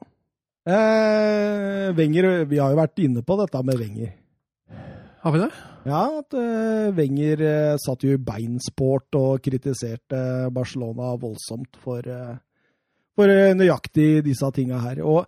[0.66, 4.14] Eh, Wenger, vi har jo vært inne på dette med Wenger.
[5.22, 5.50] Har vi det?
[5.86, 10.18] Ja, at uh, Wenger uh, satt jo i beinsport og kritiserte
[10.54, 12.34] Barcelona voldsomt for, uh,
[13.14, 15.02] for nøyaktig disse tinga her.
[15.06, 15.26] Og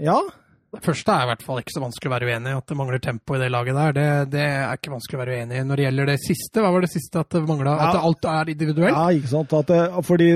[0.00, 0.16] ja,
[0.70, 2.58] det første er i hvert fall ikke så vanskelig å være uenig i.
[2.60, 4.06] At det mangler tempo i det laget der, det,
[4.36, 5.62] det, er ikke vanskelig å være uenig i.
[5.66, 7.22] Når det gjelder det siste, hva var det siste?
[7.24, 7.88] At det mangla ja.
[7.88, 8.94] At alt er individuelt?
[8.94, 9.54] Ja, ikke sant.
[9.66, 10.28] Det, fordi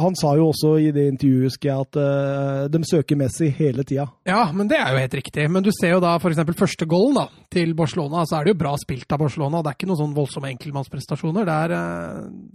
[0.00, 3.84] han sa jo også i det intervjuet, husker jeg, at uh, de søker Messi hele
[3.84, 4.06] tida.
[4.28, 5.44] Ja, men det er jo helt riktig.
[5.52, 6.40] Men du ser jo da f.eks.
[6.62, 9.60] første goalen da, til Barcelona, så er det jo bra spilt av Barcelona.
[9.60, 11.50] Det er ikke noen sånn voldsomme enkeltmannsprestasjoner.
[11.50, 11.76] Det er,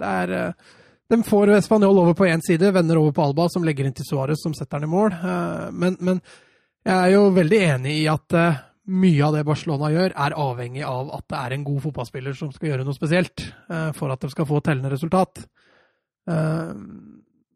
[0.01, 0.57] det er
[1.13, 4.07] de får Spanjol over på én side, vender over på Alba, som legger inn til
[4.09, 5.13] Suárez, som setter den i mål.
[5.77, 6.23] Men, men
[6.85, 8.61] jeg er jo veldig enig i at uh,
[8.93, 12.51] mye av det Barcelona gjør, er avhengig av at det er en god fotballspiller som
[12.53, 15.41] skal gjøre noe spesielt uh, for at de skal få tellende resultat.
[16.29, 16.77] Uh,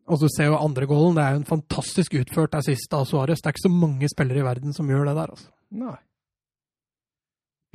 [0.10, 1.20] og så ser jo andre goalen.
[1.20, 3.44] Det er jo en fantastisk utført assist av Suárez.
[3.44, 5.52] Det er ikke så mange spillere i verden som gjør det der, altså.
[5.78, 5.98] Nei.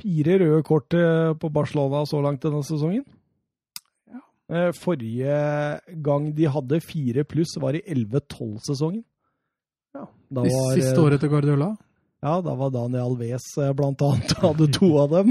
[0.03, 0.91] Fire røde kort
[1.39, 3.05] på Barcelona så langt denne sesongen.
[4.11, 4.65] Ja.
[4.75, 5.37] Forrige
[6.03, 9.05] gang de hadde fire pluss, var i 11-12-sesongen.
[9.95, 10.05] Ja,
[10.35, 11.73] var, Siste året til Guardiola?
[12.25, 15.27] Ja, da var Daniel Alves eh, blant annet hadde to av dem,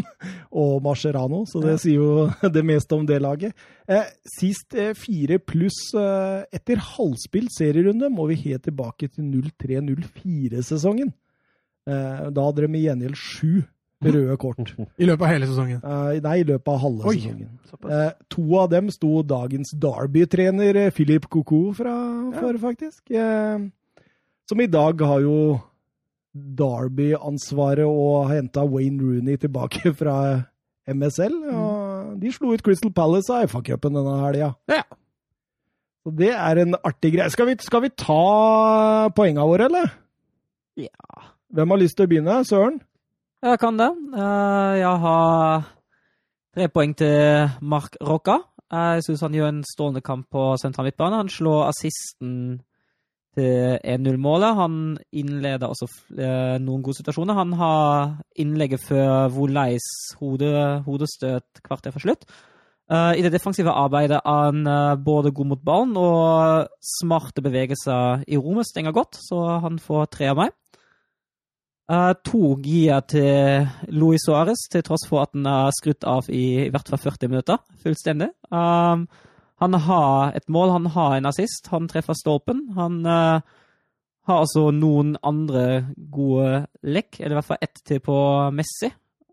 [0.55, 3.57] og Mascherano, så det sier jo det meste om det laget.
[3.91, 9.27] Eh, sist eh, fire pluss eh, etter halvspilt serierunde må vi helt tilbake til
[9.59, 11.11] 03-04-sesongen.
[11.91, 13.65] Eh, da hadde de i gjengjeld sju
[14.05, 14.75] røde kort.
[15.03, 15.83] I løpet av hele sesongen?
[15.83, 18.19] Eh, nei, i løpet av halve Oi, sesongen.
[18.31, 21.97] to av dem sto dagens Derby-trener Philip Coco fra,
[22.39, 23.03] for, faktisk.
[24.51, 25.37] Som i dag har jo
[26.35, 30.17] Derby-ansvaret og henta Wayne Rooney tilbake fra
[30.91, 31.37] MSL.
[31.55, 34.51] Og de slo ut Crystal Palace av FA-cupen denne helga.
[34.71, 34.83] Ja.
[36.05, 37.31] Så det er en artig greie.
[37.33, 39.95] Skal vi, skal vi ta poengene våre, eller?
[40.77, 41.23] Ja.
[41.55, 42.41] Hvem har lyst til å begynne?
[42.45, 42.81] Søren?
[43.45, 43.89] Jeg kan det.
[44.17, 45.65] Eh, Jeg har
[46.55, 48.41] tre poeng til Mark Rocca.
[48.75, 51.21] Jeg syns han gjør en strålende kamp på sentral midtbane.
[51.23, 52.61] Han slår assisten
[53.35, 54.57] til 1-0-målet.
[54.59, 54.75] Han
[55.13, 57.37] innleder også eh, noen gode situasjoner.
[57.39, 59.87] Han har innlegget før Voleis
[60.21, 60.51] hode,
[60.87, 62.27] hodestøt kvarter for slutt.
[62.91, 66.71] Eh, I det defensive arbeidet er han eh, både god mot ballen og
[67.01, 70.55] smarte bevegelser i rommet stenger godt, så han får tre av meg.
[72.25, 76.71] To gir til Luis Suárez, til tross for at han er skrutt av i, i
[76.73, 77.61] hvert fall 40 minutter.
[77.83, 78.31] Fullstendig.
[79.63, 82.67] Han har et mål, han har en assist, han treffer stolpen.
[82.75, 83.39] Han uh,
[84.27, 88.17] har altså noen andre gode lekk, eller i hvert fall ett til på
[88.57, 88.91] Messi.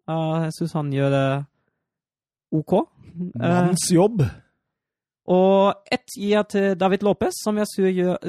[0.09, 1.25] Uh, jeg syns han gjør det
[2.51, 2.77] OK.
[3.35, 4.23] Manns jobb.
[5.31, 7.67] og ett gir jeg til David Lopez, som jeg,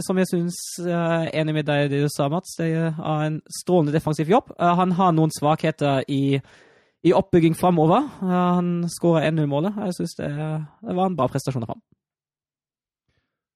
[0.07, 2.55] som jeg syns er enig med deg i det du sa, Mats.
[2.59, 4.53] Det er en strålende defensiv jobb.
[4.59, 6.39] Eh, han har noen svakheter i,
[7.03, 8.05] i oppbygging framover.
[8.21, 9.79] han skårer 1-0-målet.
[9.89, 10.29] Jeg syns det,
[10.87, 11.81] det var en bra prestasjon av ham.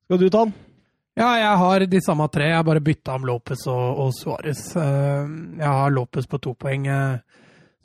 [0.06, 0.54] Skal du ta den?
[1.16, 2.50] Ja, jeg har de samme tre.
[2.50, 4.60] Jeg har bare bytta om Lopez og, og Suárez.
[4.76, 5.30] Eh,
[5.62, 6.84] Jeg har Lopez på to poeng.
[6.86, 7.16] Eh,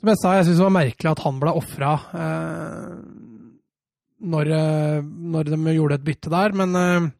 [0.02, 1.92] Som jeg sa, jeg syns det var merkelig at han ble ofra
[4.22, 7.12] når, eh, når de gjorde et bytte der, men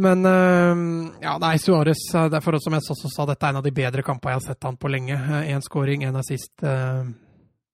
[0.00, 0.84] men eh,
[1.26, 2.00] ja, nei, Suárez
[2.32, 4.46] det for, Som jeg også sa, dette er en av de bedre kampene jeg har
[4.46, 5.16] sett han på lenge.
[5.44, 6.54] Én skåring, én assist.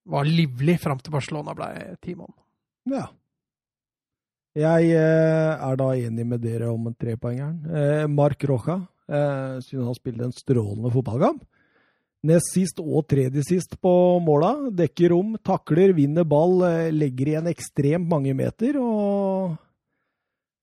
[0.07, 1.71] Var livlig fram til Barcelona ble
[2.03, 2.31] teammann.
[2.87, 3.09] Ja.
[4.57, 7.57] Jeg eh, er da enig med dere om en trepoengeren.
[7.67, 11.43] Eh, Mark Roja eh, synes han spilte en strålende fotballkamp.
[12.25, 14.55] Nest sist og tredje sist på måla.
[14.73, 18.77] Dekker rom, takler, vinner ball, eh, legger igjen ekstremt mange meter.
[18.81, 19.55] Og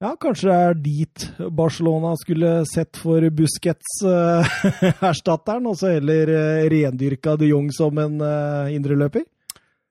[0.02, 1.16] ja, kanskje det er dit
[1.54, 6.26] Barcelona skulle sett for Busquets-erstatteren, og så heller
[6.72, 8.14] rendyrka de Jong som en
[8.74, 9.24] indreløper?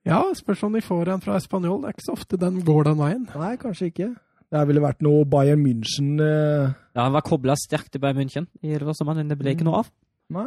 [0.07, 1.79] Ja, spørs om de får en fra Spanjol.
[1.83, 3.23] Det er ikke så ofte den går den veien.
[3.39, 4.09] Nei, kanskje ikke.
[4.53, 8.45] Det ville vært noe Bayern München eh, Ja, Han var kobla sterkt til Bayern München
[8.61, 9.89] i det første men det ble ikke noe av.
[10.35, 10.45] Nei.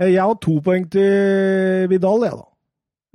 [0.00, 2.48] Eh, Jeg har to poeng til Vidal, jeg, da.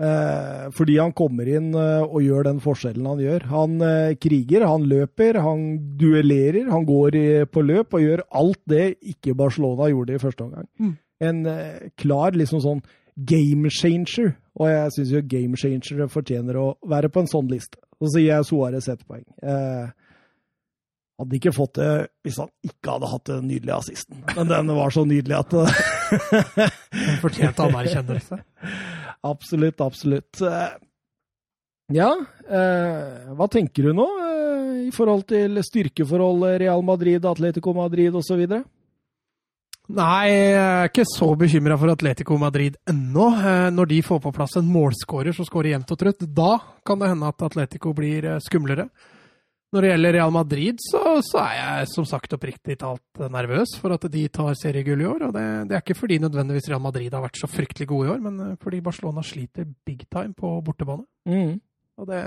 [0.02, 3.44] Eh, fordi han kommer inn eh, og gjør den forskjellen han gjør.
[3.52, 5.66] Han eh, kriger, han løper, han
[6.00, 10.48] duellerer, han går i, på løp og gjør alt det ikke Barcelona gjorde i første
[10.48, 10.70] omgang.
[10.80, 10.96] Mm.
[11.28, 12.82] En eh, klar liksom sånn
[13.18, 17.80] game changer, og jeg syns jo game changere fortjener å være på en sånn liste.
[18.02, 19.24] Så sier jeg Suárez ett poeng.
[19.46, 19.92] Eh,
[21.22, 21.90] hadde ikke fått det
[22.26, 24.24] hvis han ikke hadde hatt den nydelige assisten.
[24.36, 28.40] Men den var så nydelig at Den fortjente anerkjennelse.
[29.32, 30.42] Absolutt, absolutt.
[30.42, 30.72] Eh,
[31.94, 32.08] Ja,
[32.50, 38.42] eh, hva tenker du nå eh, i forhold til styrkeforhold Real Madrid, Atletico Madrid osv.?
[39.90, 43.26] Nei, jeg er ikke så bekymra for Atletico Madrid ennå.
[43.42, 46.52] Eh, Når de får på plass en målskårer som skårer jevnt og trutt, da
[46.86, 48.88] kan det hende at Atletico blir eh, skumlere.
[49.72, 53.96] Når det gjelder Real Madrid, så, så er jeg som sagt oppriktig talt nervøs for
[53.96, 55.28] at de tar seriegull i år.
[55.30, 58.12] Og det, det er ikke fordi nødvendigvis Real Madrid har vært så fryktelig gode i
[58.16, 61.08] år, men eh, fordi Barcelona sliter big time på bortebane.
[61.28, 61.58] Mm.
[62.00, 62.22] Og det,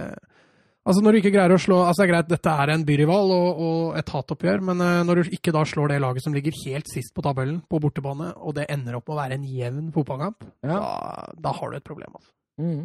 [0.85, 3.31] altså når du ikke greier å slå altså det er greit, Dette er en byrival
[3.35, 6.57] og, og et hatoppgjør, men eh, når du ikke da slår det laget som ligger
[6.65, 9.89] helt sist på tabellen på bortebane, og det ender opp med å være en jevn
[9.95, 10.77] fotballkamp, Ja.
[10.81, 12.19] da, da har du et problem.
[12.21, 12.31] Altså.
[12.61, 12.83] Mm.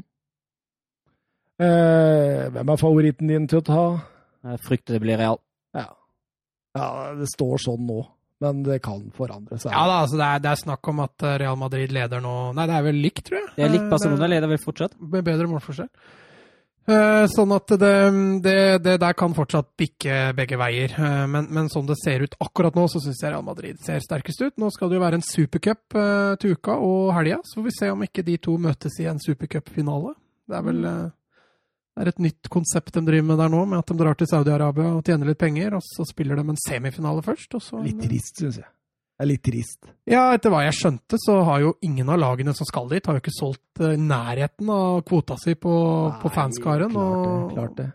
[1.59, 3.81] Eh, hvem er favoritten din til å ta?
[4.47, 5.41] Jeg frykter det blir real.
[5.75, 5.89] Ja.
[6.77, 6.87] ja,
[7.19, 7.99] det står sånn nå,
[8.39, 9.73] men det kan forandre seg.
[9.75, 12.37] Ja da, altså det er, det er snakk om at eh, Real Madrid leder nå
[12.55, 13.49] Nei, det er vel likt, tror jeg.
[13.57, 14.95] Det er likt Eh, Barcelona, leder vel fortsatt.
[15.03, 15.91] Med bedre målforskjell.
[16.87, 17.89] Eh, Sånn at det,
[18.41, 20.93] det, det der kan fortsatt bikke begge veier.
[20.97, 23.99] Eh, Men, men sånn det ser ut akkurat nå, så syns jeg Real Madrid ser
[24.01, 24.55] sterkest ut.
[24.57, 27.75] Nå skal det jo være en supercup eh, til uka og helga, så får vi
[27.77, 30.15] se om ikke de to møtes i en supercupfinale.
[30.49, 31.07] Det er vel eh,
[31.99, 34.29] det er et nytt konsept de driver med der nå, med at de drar til
[34.31, 37.57] Saudi-Arabia og tjener litt penger, og så spiller de en semifinale først.
[37.59, 38.69] En- Litt trist, syns jeg.
[39.19, 39.81] Det er litt trist.
[40.07, 43.17] ja, etter hva jeg skjønte, så har jo ingen av lagene som skal dit, har
[43.17, 45.73] jo ikke solgt eh, nærheten av kvota si på,
[46.21, 46.93] på Nei, fanskaren.
[46.95, 47.55] Klart det.
[47.57, 47.87] Klart det.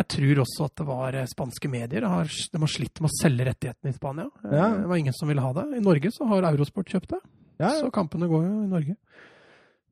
[0.00, 2.06] jeg tror også at det var eh, spanske medier.
[2.08, 4.30] Har, de har slitt med å selge rettighetene i Spania.
[4.46, 4.70] Eh, Ja.
[4.78, 5.66] Det var ingen som ville ha det.
[5.76, 7.20] I Norge så har Eurosport kjøpt det,
[7.60, 8.96] Ja, så kampene går jo i Norge.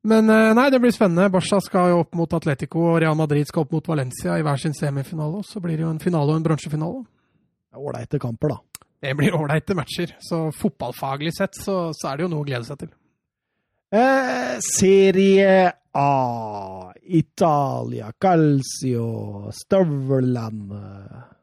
[0.08, 0.24] Men
[0.56, 1.28] nei, det blir spennende.
[1.28, 4.56] Barca skal jo opp mot Atletico, og Real Madrid skal opp mot Valencia i hver
[4.56, 5.42] sin semifinale.
[5.42, 7.02] Og så blir det jo en finale og en bronsefinale.
[7.76, 8.58] Ålreite kamper, da.
[9.00, 10.14] Det blir ålreite matcher.
[10.20, 12.90] Så fotballfaglig sett så, så er det jo noe å glede seg til.
[13.90, 20.70] Eh, serie A, Italia, Calcio, Støverland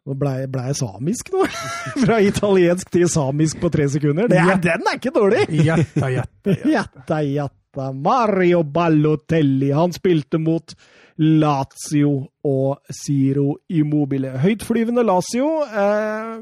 [0.07, 1.41] Nå ble, ble jeg samisk nå?
[2.05, 4.29] Fra italiensk til samisk på tre sekunder.
[4.31, 5.41] Det er, den er ikke dårlig!
[5.51, 6.69] Jatta, jatta, jatta.
[6.77, 7.89] Jatta, jatta.
[7.91, 9.73] Mario Ballotelli.
[9.75, 10.71] Han spilte mot
[11.19, 12.13] Lazio
[12.47, 14.38] og Siro Immobile.
[14.39, 16.39] Høytflyvende Lazio eh,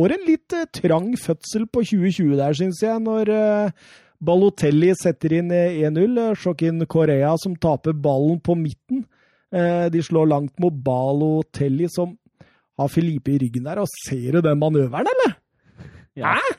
[0.00, 3.90] får en litt eh, trang fødsel på 2020 der, syns jeg, når eh,
[4.20, 6.18] Ballotelli setter inn 1-0.
[6.36, 9.04] Joaquin Correa som taper ballen på midten.
[9.52, 12.16] Eh, de slår langt mot Balotelli, som
[12.80, 13.80] har Filipe i ryggen der.
[13.80, 15.38] Og ser du den manøveren, eller?
[16.18, 16.36] Ja.
[16.36, 16.58] Hæ?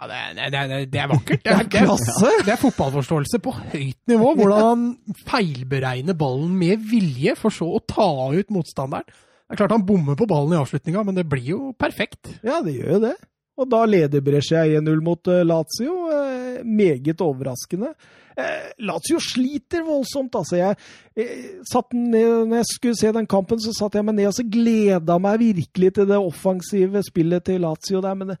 [0.00, 1.42] Ja, det, er, det, er, det er vakkert.
[1.44, 2.28] Det er klasse.
[2.46, 4.30] Det er fotballforståelse på høyt nivå.
[4.38, 9.04] Hvordan han feilberegner ballen med vilje, for så å ta ut motstanderen.
[9.50, 12.36] Det er klart han bommer på ballen i avslutninga, men det blir jo perfekt.
[12.46, 13.16] Ja, det gjør jo det.
[13.60, 15.96] Og da leder Brescia 1-0 mot eh, Lazio.
[16.14, 17.90] Eh, meget overraskende.
[18.38, 20.56] Eh, Lazio sliter voldsomt, altså.
[20.56, 20.78] Jeg,
[21.18, 24.36] eh, satt ned, når jeg skulle se den kampen, så satt jeg meg ned og
[24.38, 28.14] så gleda meg virkelig til det offensive spillet til Lazio der.
[28.22, 28.38] Men, det-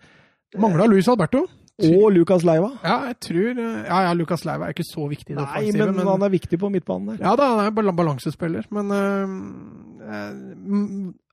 [0.62, 1.44] Mangla Luis Alberto.
[1.80, 2.70] og Lucas Leiva.
[2.84, 5.92] Ja, jeg tror Ja, ja, Lucas Leiva er ikke så viktig i det Nei, offensive,
[5.92, 7.22] men, han er viktig på midtbanen der.
[7.26, 9.28] Ja, da, han er balansespiller, men øh,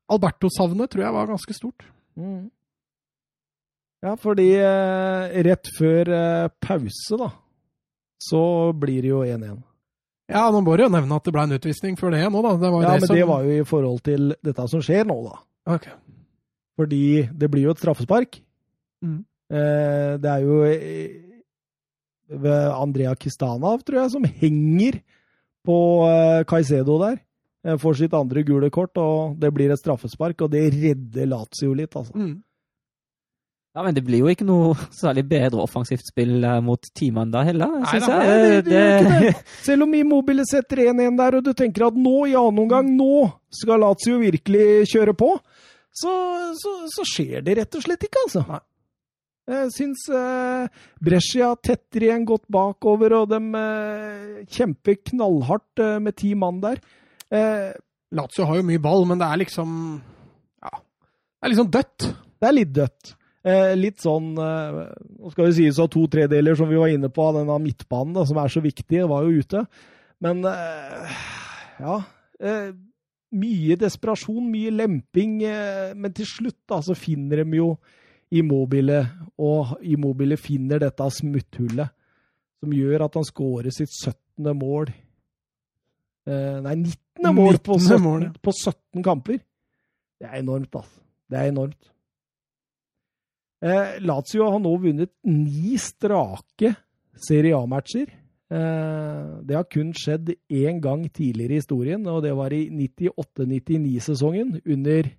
[0.08, 1.84] Alberto-savnet tror jeg var ganske stort.
[2.18, 2.48] Mm.
[4.04, 7.32] Ja, fordi eh, rett før eh, pause, da,
[8.22, 8.42] så
[8.78, 9.58] blir det jo 1-1.
[10.28, 12.52] Ja, nå må du jo nevne at det ble en utvisning før det nå, da.
[12.60, 13.16] Det var jo Ja, det men som...
[13.16, 15.40] det var jo i forhold til dette som skjer nå, da.
[15.78, 15.94] Okay.
[16.78, 18.38] Fordi det blir jo et straffespark.
[19.02, 19.22] Mm.
[19.48, 21.16] Eh, det er jo eh,
[22.28, 25.00] ved Andrea Kistanov, tror jeg, som henger
[25.66, 25.78] på
[26.10, 27.18] eh, Caicedo der.
[27.68, 31.74] Eh, får sitt andre gule kort, og det blir et straffespark, og det redder Lazio
[31.76, 32.14] litt, altså.
[32.16, 32.36] Mm.
[33.76, 37.44] Ja, men det blir jo ikke noe særlig bedre offensivt spill eh, mot teamene da
[37.46, 38.22] heller, syns jeg.
[38.24, 39.34] Nei, det, Eh, det, det.
[39.66, 43.28] Selv om Immobile setter 1-1 der, og du tenker at nå, i annen omgang, nå
[43.60, 45.34] skal Lazio virkelig kjøre på,
[45.98, 46.14] så,
[46.58, 48.46] så, så skjer det rett og slett ikke, altså.
[48.48, 48.64] Nei.
[49.48, 56.18] Jeg syns eh, Brescia tetter igjen godt bakover, og de eh, kjemper knallhardt eh, med
[56.20, 56.82] ti mann der.
[57.34, 57.70] Eh,
[58.16, 59.70] Lazio har jo mye ball, men det er liksom
[60.64, 62.08] Ja, det er liksom dødt.
[62.40, 63.14] det er litt dødt.
[63.48, 64.78] Eh, litt sånn eh,
[65.32, 68.24] skal vi sies av to tredeler som vi var inne på, av denne midtbanen da,
[68.26, 69.64] som er så viktig, var jo ute.
[70.24, 71.16] Men eh,
[71.78, 72.00] ja
[72.40, 72.70] eh,
[73.28, 75.42] Mye desperasjon, mye lemping.
[75.44, 77.74] Eh, men til slutt da, så finner de jo
[78.32, 79.02] Immobile,
[79.44, 81.92] og Immobile finner dette smutthullet
[82.58, 84.48] som gjør at han skårer sitt 17.
[84.56, 84.88] mål.
[86.28, 87.30] Eh, nei, 19.
[87.34, 88.32] mål på 17, mål, ja.
[88.44, 89.38] på 17 kamper.
[90.18, 91.00] Det er enormt, altså.
[91.28, 91.90] Det er enormt.
[93.64, 96.74] Eh, Lazio har nå vunnet ni strake
[97.18, 98.06] Serie A-matcher.
[98.48, 104.60] Eh, det har kun skjedd én gang tidligere i historien, og det var i 98-99-sesongen
[104.64, 105.10] under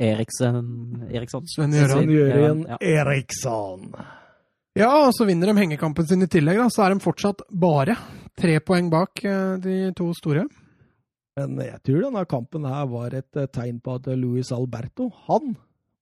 [0.00, 1.46] Eriksen Eriksson.
[1.48, 1.96] Sven Gjøran.
[1.98, 2.78] Sven Jørgen Ja.
[2.80, 3.90] Eriksson.
[4.78, 6.68] Ja, og så vinner de hengekampen sin i tillegg, da.
[6.70, 7.96] Så er de fortsatt bare
[8.38, 10.46] tre poeng bak eh, de to store.
[11.38, 15.54] Men jeg tror denne kampen her var et eh, tegn på at Luis Alberto, han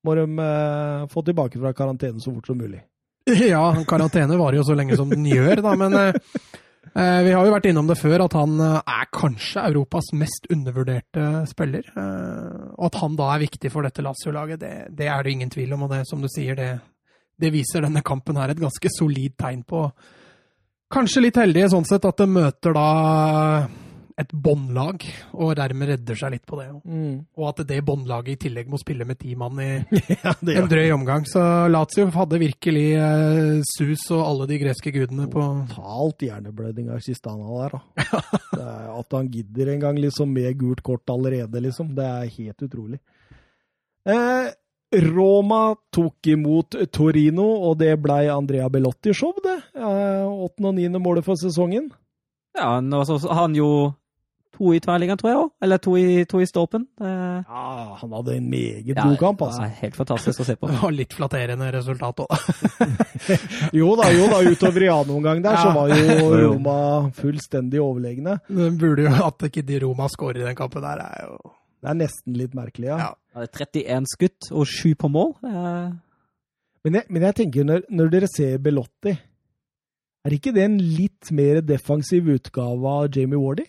[0.06, 2.82] må de eh, få tilbake fra karantene så fort som mulig.
[3.52, 6.14] Ja, karantene varer jo så lenge som den gjør, da, men eh,
[6.94, 10.48] eh, vi har jo vært innom det før at han eh, er kanskje Europas mest
[10.54, 11.90] undervurderte spiller.
[11.92, 15.52] Eh, og at han da er viktig for dette Lazio-laget, det, det er det ingen
[15.52, 15.84] tvil om.
[15.84, 16.70] Og det, som du sier, det,
[17.36, 19.84] det viser denne kampen her et ganske solid tegn på.
[20.88, 22.88] Kanskje litt heldige sånn sett at de møter da
[24.18, 25.04] et båndlag,
[25.38, 26.66] og dermed redder seg litt på det.
[27.38, 29.68] Og at det båndlaget i tillegg må spille med ti mann i,
[30.24, 31.26] Ja, en drøy omgang.
[31.28, 37.04] Så Lazio hadde virkelig eh, sus og alle de greske gudene på Totalt hjerneblødning av
[37.04, 38.22] Sistana der, da.
[38.58, 41.94] Er at han gidder en gang liksom med gult kort allerede, liksom.
[41.94, 42.98] Det er helt utrolig.
[44.08, 44.48] Eh,
[44.92, 49.58] Roma tok imot Torino, og det blei Andrea Belotti-show, det.
[49.76, 51.90] Eh, Åttende og niende målet for sesongen.
[52.56, 53.92] Ja, nå så han jo
[54.58, 55.50] to i tverrliggeren, tror jeg òg.
[55.62, 56.86] Eller to i, to i stolpen.
[56.98, 57.10] Det,
[57.46, 57.66] Ja,
[58.00, 59.62] han hadde en meget ja, god kamp, altså.
[59.68, 60.66] er helt fantastisk å se på.
[60.72, 62.48] Det var litt flatterende resultat òg.
[63.76, 66.78] Jo da, jo da, utover i annen omgang der så var jo Roma
[67.18, 68.38] fullstendig overlegne.
[68.48, 71.38] Burde jo at ikke de Roma skårer i den kampen der, er jo
[71.78, 72.98] Det er nesten litt merkelig, ja.
[72.98, 73.08] Ja.
[73.34, 75.34] Ja, det er 31 skutt og 7 på mål.
[75.46, 75.96] Er-
[76.84, 79.12] Men, jeg, men jeg tenker, når, når dere ser Belotti,
[80.24, 83.64] er ikke det en litt mer defensiv utgave av Jamie Wardy?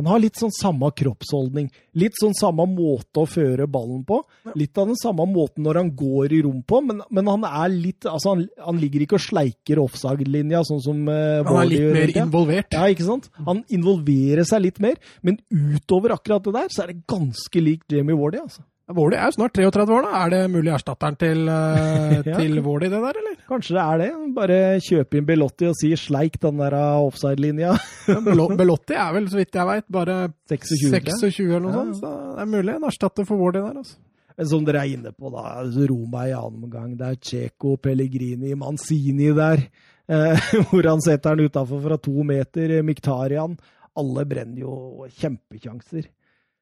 [0.00, 1.68] Han har litt sånn samme kroppsholdning,
[2.00, 4.22] litt sånn samme måte å føre ballen på.
[4.56, 7.68] Litt av den samme måten når han går i rom på, men, men han er
[7.74, 11.84] litt altså han, han ligger ikke og sleiker offside-linja, sånn som uh, Han er litt
[11.84, 12.76] gjør mer involvert.
[12.78, 13.30] Ja, ikke sant?
[13.46, 17.92] Han involverer seg litt mer, men utover akkurat det der, så er det ganske likt
[17.92, 18.64] Jamie Wardy, altså.
[18.96, 20.20] Wardy er jo snart 33 år, da.
[20.24, 22.36] Er det mulig erstatteren til, uh, Ja.
[22.38, 23.36] til Wardy, det der, eller?
[23.48, 24.10] Kanskje det er det.
[24.36, 27.74] Bare kjøpe inn Belotti og si 'sleik den der uh, offside-linja'.
[28.28, 30.16] Belo- Belotti er vel, så vidt jeg veit, bare
[30.48, 30.90] 26.
[31.00, 31.78] 26 eller noe Ja.
[31.82, 31.96] sånt.
[32.00, 33.96] Så det er mulig en erstatter for Vårli der, altså.
[34.38, 35.42] Men som dere er inne på, da.
[35.60, 36.96] altså, Roma i annen omgang.
[36.96, 39.66] Det er Ceco, Pellegrini, Manzini der.
[40.08, 42.80] Eh, hvor han setter den utafor fra to meter.
[42.82, 43.58] Miktarian.
[44.00, 46.06] Alle brenner jo kjempekjanser.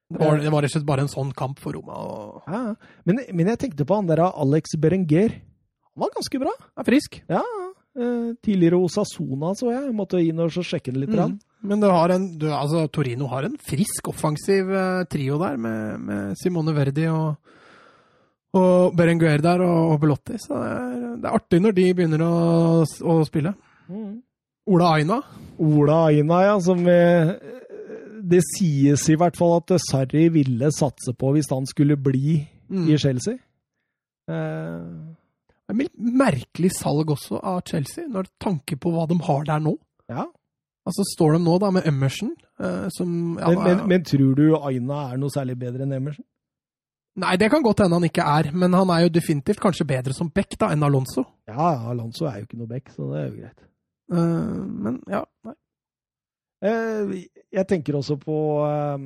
[0.08, 1.96] Det var, det var rett og slett bare en sånn kamp for Roma.
[2.00, 3.00] og Ja, ja.
[3.04, 5.34] men, men jeg tenkte på han der Alex Berenger.
[5.92, 6.54] Han var ganske bra.
[6.80, 7.18] Er frisk.
[7.28, 7.42] Ja,
[7.98, 9.82] eh, tidligere Osasona, så jeg.
[9.90, 11.12] Jeg Måtte inn og sjekke det litt.
[11.12, 11.36] Mm.
[11.68, 16.00] Men du har en, du, altså, Torino har en frisk, offensiv eh, trio der, med,
[16.08, 17.36] med Simone Verdi og,
[18.56, 20.38] og Berenguer der, og, og Belotti.
[20.40, 22.32] Så det er, det er artig når de begynner å,
[22.86, 23.52] å spille.
[23.92, 24.22] Mm.
[24.72, 25.20] Ola Aina.
[25.58, 27.36] Ola Aina, ja, som eh,
[28.28, 32.38] Det sies i hvert fall at Sarri ville satse på hvis han skulle bli
[32.68, 32.84] Mm.
[32.92, 33.38] i Chelsea.
[34.28, 35.14] Uh,
[35.68, 35.88] Det er
[36.20, 39.78] merkelig salg også av Chelsea, når tanke på hva de har der nå.
[40.10, 40.26] ja.
[40.88, 42.30] Altså står de nå da med Emerson,
[42.60, 46.24] uh, som ja, Men, men, men tror du Aina er noe særlig bedre enn Emerson?
[47.20, 50.14] Nei, det kan godt hende han ikke er, men han er jo definitivt kanskje bedre
[50.16, 51.24] som back da enn Alonso.
[51.50, 53.64] Ja, Alonso er jo ikke noe back, så det er jo greit.
[54.12, 55.54] Uh, men ja, nei.
[56.64, 57.12] Eh,
[57.54, 58.36] jeg tenker også på
[58.66, 58.98] eh,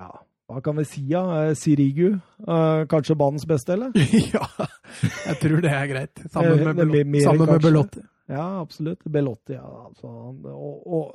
[0.00, 0.10] Ja,
[0.50, 1.22] hva kan vi si, ja?
[1.44, 2.16] Eh, Sirigu.
[2.42, 3.92] Eh, kanskje banens beste, eller?
[4.34, 4.46] ja,
[5.28, 6.24] jeg tror det er greit.
[6.32, 7.62] Sammen med, er Belot- mer, sammen med.
[7.62, 8.02] Belotti.
[8.30, 9.04] Ja, absolutt.
[9.10, 9.70] Belotti, ja.
[9.86, 11.14] Altså, og, og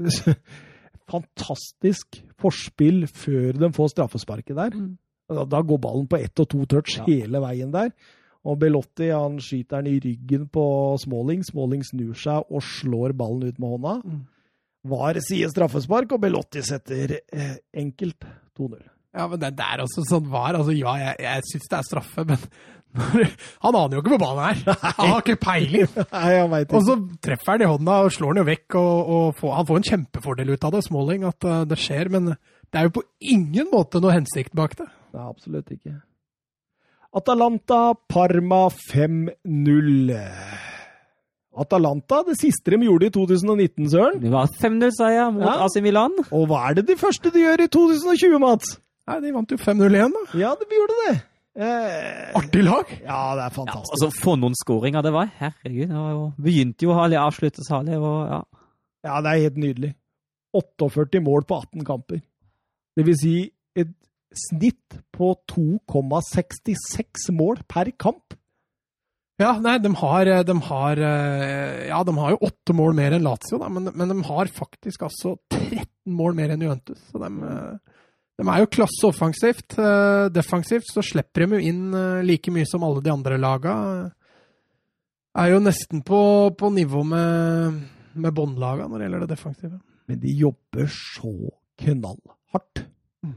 [1.10, 4.76] Fantastisk forspill før de får straffesparket der.
[4.78, 4.92] Mm.
[5.30, 7.04] Da, da går ballen på ett og to touch Ja.
[7.08, 7.90] hele veien der.
[8.48, 10.64] Og Belotti han skyter den i ryggen på
[11.02, 11.42] Smalling.
[11.44, 13.96] Smalling snur seg og slår ballen ut med hånda.
[14.04, 14.22] Mm.
[14.90, 18.24] VAR sier straffespark, og Belotti setter eh, enkelt
[18.56, 18.80] 2-0.
[19.12, 20.54] Ja, men det der også sånn var.
[20.56, 22.44] Altså, ja, jeg, jeg syns det er straffe, men
[23.64, 24.78] han aner jo ikke hvor ballen er.
[24.98, 25.90] Han har ikke peiling.
[26.14, 26.78] Nei, han vet ikke.
[26.80, 29.68] Og så treffer han i hånda og slår den jo vekk, og, og får, han
[29.68, 32.10] får en kjempefordel ut av det, Smalling, at eh, det skjer.
[32.16, 33.04] Men det er jo på
[33.36, 34.88] ingen måte noe hensikt bak det.
[35.14, 35.98] Nei, absolutt ikke.
[37.12, 40.12] Atalanta, Parma 5-0.
[41.60, 44.20] Atalanta, det siste de gjorde i 2019, Søren.
[44.22, 45.56] Det var 5-0-seier mot Ja.
[45.66, 46.14] AC Milan.
[46.30, 48.76] Og hva er det de første de gjør i 2020, Mats?
[49.10, 50.38] Nei, de vant jo 5-0 igjen, da.
[50.38, 51.16] Ja, de gjorde det.
[51.60, 52.86] Eh, Artig lag.
[53.02, 53.92] ja, det er Ja, fantastisk.
[53.96, 55.26] altså, få noen skåringer det var.
[55.40, 55.88] Herregud.
[55.90, 57.98] Det var jo, begynte jo herlig, avsluttes herlig.
[57.98, 58.42] Og, ja.
[59.04, 59.94] Ja, det er helt nydelig.
[60.54, 62.22] 48 mål på 18 kamper.
[62.96, 63.34] Det vil si
[64.36, 68.36] snitt på 2,66 mål per kamp.
[69.40, 73.24] Ja, nei, de har, de har eh, Ja, de har jo åtte mål mer enn
[73.24, 77.00] Lazio, da, men, men de har faktisk altså 13 mål mer enn Juventus.
[77.08, 78.00] Så de, eh,
[78.40, 79.78] de er jo klasse offensivt.
[79.80, 83.74] Eh, Defensivt så slipper de jo inn eh, like mye som alle de andre laga.
[85.40, 86.20] Er jo nesten på,
[86.60, 87.80] på nivå med,
[88.20, 89.80] med båndlaga når det gjelder det defensive.
[90.10, 91.34] Men de jobber så
[91.80, 92.84] knallhardt.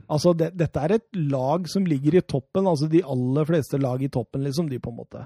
[0.07, 2.67] Altså, det, dette er et lag som ligger i toppen.
[2.69, 5.25] altså De aller fleste lag i toppen, liksom, de på en måte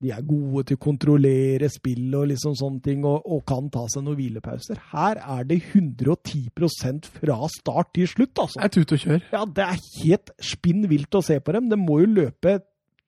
[0.00, 3.82] de er gode til å kontrollere spill og liksom sånne ting, og, og kan ta
[3.92, 4.78] seg noen hvilepauser.
[4.94, 8.62] Her er det 110% fra start til slutt, altså.
[8.62, 9.26] Det er tut og kjør.
[9.34, 11.68] Ja, det er helt spinn vilt å se på dem.
[11.68, 12.56] De må jo løpe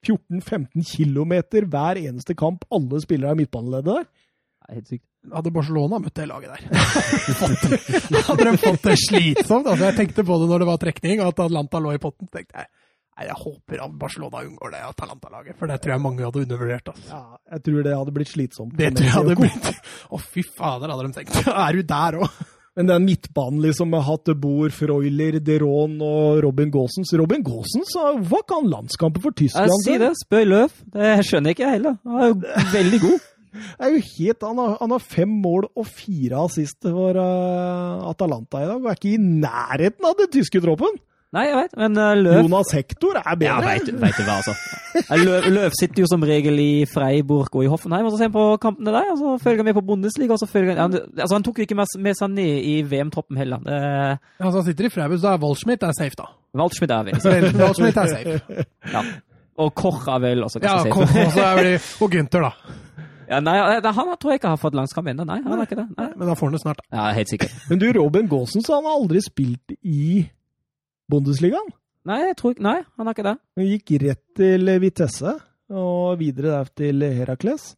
[0.04, 1.32] 14-15 km
[1.72, 4.06] hver eneste kamp, alle spillere i midtbaneleddet der.
[4.68, 5.06] Er helt sykt.
[5.32, 6.62] Hadde Barcelona møtt det laget der,
[8.28, 9.68] hadde de fått det slitsomt.
[9.70, 12.30] Altså, jeg tenkte på det når det var trekning, og at Atlanta lå i potten.
[12.32, 12.70] Tenkte jeg
[13.12, 16.88] nei, jeg håper at Barcelona unngår det Atalanta-laget, for det tror jeg mange hadde undervurdert.
[16.94, 17.12] Altså.
[17.12, 18.74] Ja, jeg tror det hadde blitt slitsomt.
[18.78, 19.70] Det tror jeg hadde blitt
[20.08, 21.38] Å, fy fader, hadde de tenkt.
[21.66, 22.42] Er du der òg?
[22.72, 27.92] Men den midtbanen liksom med hatt Boer, Freuler, Deron og Robin Gaasens Robin Gaasens
[28.30, 29.68] hva kan landskampen for Tyskland?
[29.68, 30.14] Jeg sier det.
[30.22, 30.78] Spør Løv.
[30.94, 31.98] Det skjønner jeg ikke jeg heller.
[32.08, 33.28] Han er jo veldig god.
[33.52, 38.10] Det er jo helt, han, har, han har fem mål og fire assist for uh,
[38.10, 41.00] Atalanta i dag, og er ikke i nærheten av den tyske troppen.
[41.32, 43.70] Nei, jeg vet, men uh, Løv Jonas Hector er Ja, bedre.
[43.70, 44.52] vet, du- vet du hva, altså.
[45.16, 48.34] Løv, Løv sitter jo som regel i Freiburg og i Hoffenheim, og så ser han
[48.34, 51.32] på kampene der, og så følger han med på Bundesliga, og så følger han Altså,
[51.38, 53.64] han tok jo ikke med, med seg ned i VM-troppen heller.
[53.64, 56.28] Uh, Altså, han sitter i Freiburg, så er Waldschmidt er safe, da.
[56.60, 57.12] Waldschmidt er
[57.62, 58.66] Waldschmidt er safe.
[58.92, 59.04] Ja.
[59.62, 61.24] Og Koch er vel også Ja, kanskje kom, safe.
[61.26, 61.74] og så er vel,
[62.04, 62.76] Og Gunther, da.
[63.32, 65.24] Ja, nei, eh, Han tror jeg ikke har fått landskamp ennå.
[65.28, 65.88] Nei, han har ikke det.
[65.96, 66.08] Nei.
[66.14, 66.82] Men da får han det snart.
[66.92, 67.54] Ja, helt sikkert.
[67.70, 70.26] Men du, Robin Gaasen, han har aldri spilt i
[71.10, 71.72] Bundesligaen.
[72.08, 73.36] Nei, jeg tror ikke Nei, han har ikke det.
[73.58, 75.36] Han gikk rett til Vitesse,
[75.72, 77.72] og videre der til Herakles.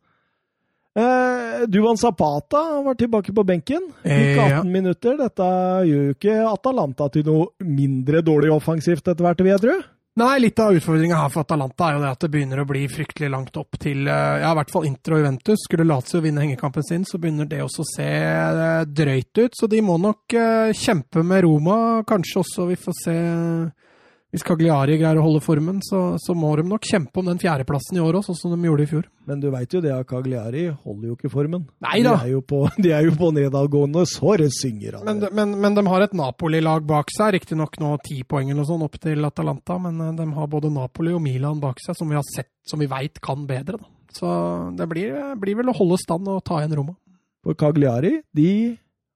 [0.94, 3.88] Eh, Duan Zapata var tilbake på benken.
[4.02, 4.60] Eh, ja.
[4.60, 5.16] 18 minutter.
[5.18, 5.48] Dette
[5.88, 9.76] gjør jo ikke Atalanta til noe mindre dårlig offensivt etter hvert, vil jeg tro.
[10.14, 12.84] Nei, litt av utfordringa her for Atalanta er jo det at det begynner å bli
[12.86, 15.64] fryktelig langt opp til eh, ja, i hvert fall Inter og Juventus.
[15.66, 19.58] Skulle Lazio vinne hengekampen sin, så begynner det også å se eh, drøyt ut.
[19.58, 21.78] Så de må nok eh, kjempe med Roma.
[22.06, 23.16] Kanskje også vi får se
[24.34, 28.00] Hvis Cagliari greier å holde formen, så, så må de nok kjempe om den fjerdeplassen
[28.00, 29.04] i år òg, sånn som de gjorde i fjor.
[29.30, 31.68] Men du veit jo det at Cagliari holder jo ikke formen.
[31.86, 32.16] Nei da.
[32.18, 35.52] De er jo på, de er jo på nedadgående, så det synger av Men, men,
[35.62, 37.36] men de har et Napoli-lag bak seg.
[37.36, 40.72] Riktignok nå ti poeng eller noe sånt opp til Atalanta, men eh, de har både
[40.74, 43.78] Napoli og Milan bak seg, som vi har sett, som vi veit kan bedre.
[43.78, 43.92] Da.
[44.18, 44.34] Så
[44.74, 46.98] det blir, blir vel å holde stand og ta igjen Roma.
[47.46, 48.50] For Cagliari de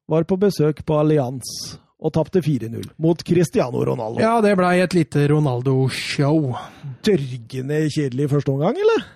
[0.07, 1.51] var på besøk på Allianz
[1.99, 4.20] og tapte 4-0 mot Cristiano Ronaldo.
[4.23, 6.53] Ja, det blei et lite Ronaldo-show.
[7.07, 9.07] Dørgende kjedelig i første omgang, eller?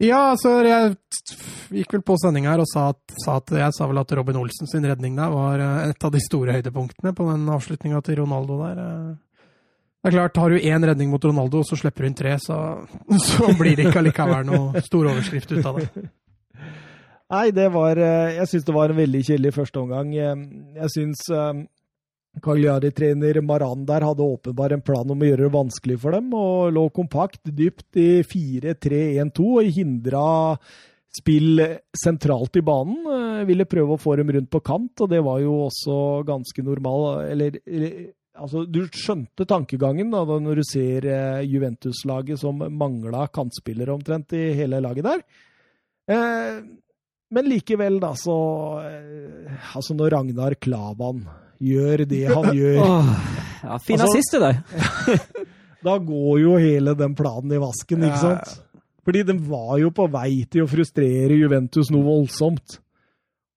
[0.00, 0.94] Ja, altså, jeg
[1.82, 4.38] gikk vel på sending her og sa at, sa at jeg sa vel at Robin
[4.40, 8.22] Olsen sin redning der var eh, et av de store høydepunktene på den avslutninga til
[8.22, 8.80] Ronaldo der.
[8.80, 9.10] eh.
[10.00, 12.32] Det er klart, har du én redning mot Ronaldo, og så slipper du inn tre,
[12.40, 12.56] så,
[13.28, 15.90] så blir det ikke allikevel noe stor overskrift ut av det.
[17.30, 20.10] Nei, det var eh, Jeg syns det var en veldig kjedelig første omgang.
[20.18, 20.44] Eh,
[20.80, 21.62] Jeg syns eh,
[22.42, 26.70] Cagliari-trener Maran der hadde åpenbart en plan om å gjøre det vanskelig for dem, og
[26.74, 30.24] lå kompakt dypt i 4-3-1-2 og hindra
[31.10, 31.58] spill
[31.98, 33.02] sentralt i banen.
[33.48, 35.96] Ville prøve å få dem rundt på kant, og det var jo også
[36.28, 37.56] ganske normal Eller
[38.38, 41.08] altså, du skjønte tankegangen da når du ser
[41.50, 45.26] Juventus-laget som mangla kantspillere omtrent i hele laget der.
[46.10, 46.62] Eh,
[47.30, 48.34] men likevel, da, så
[48.84, 51.22] eh, Altså, når Ragnar Klavan
[51.62, 54.60] gjør det han gjør, ja, fin Altså- assist til deg.
[55.86, 58.58] da går jo hele den planen i vasken, ikke sant?
[59.06, 62.78] Fordi den var jo på vei til å frustrere Juventus noe voldsomt.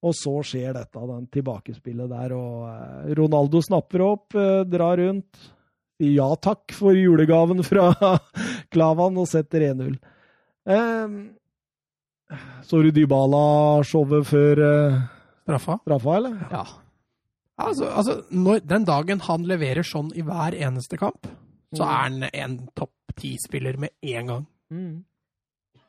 [0.03, 5.49] Og så skjer dette, den tilbakespillet der, og eh, Ronaldo snapper opp, eh, drar rundt.
[6.03, 7.91] Ja takk for julegaven fra
[8.73, 9.93] Klavan og setter 1-0.
[10.67, 11.15] Eh,
[12.63, 14.97] så du Dybala-showet før eh,
[15.43, 15.77] Straffa?
[15.83, 16.37] straffa, eller?
[16.51, 16.63] Ja.
[17.63, 21.27] Altså, altså når, den dagen han leverer sånn i hver eneste kamp,
[21.73, 21.89] så Mm.
[21.89, 24.45] er han en topp ti-spiller med en gang.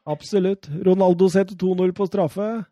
[0.07, 0.69] Absolutt.
[0.85, 2.67] Ronaldo setter 2-0 på straffe.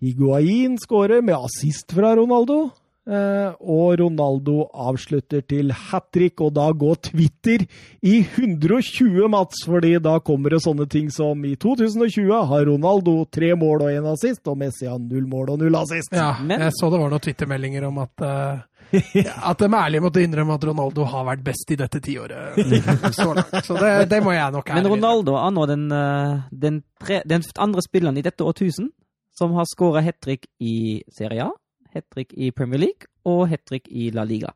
[0.00, 2.70] Higuain skårer med assist fra Ronaldo.
[3.10, 7.64] Eh, og Ronaldo avslutter til hat trick, og da går Twitter
[8.06, 9.64] i 120, Mats.
[9.66, 14.06] fordi da kommer det sånne ting som i 2020 har Ronaldo tre mål og én
[14.12, 16.14] assist, og Messi har null mål og null assist.
[16.14, 18.60] Ja, Men- jeg så det var noen Twitter-meldinger om at uh,
[19.50, 22.58] at de ærlig måtte innrømme at Ronaldo har vært best i dette tiåret.
[23.18, 23.34] Så.
[23.62, 27.42] Så det, det må jeg nok Men Ronaldo er nå den, eh, den, tre, den
[27.58, 28.90] andre spilleren i dette årtusen
[29.36, 31.50] som har skåra hat trick i Serie A,
[31.94, 34.52] hat trick i Premier League og hat trick i La Liga.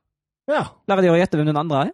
[0.51, 0.67] Ja.
[0.87, 1.93] Klarer de å gjette hvem den andre er?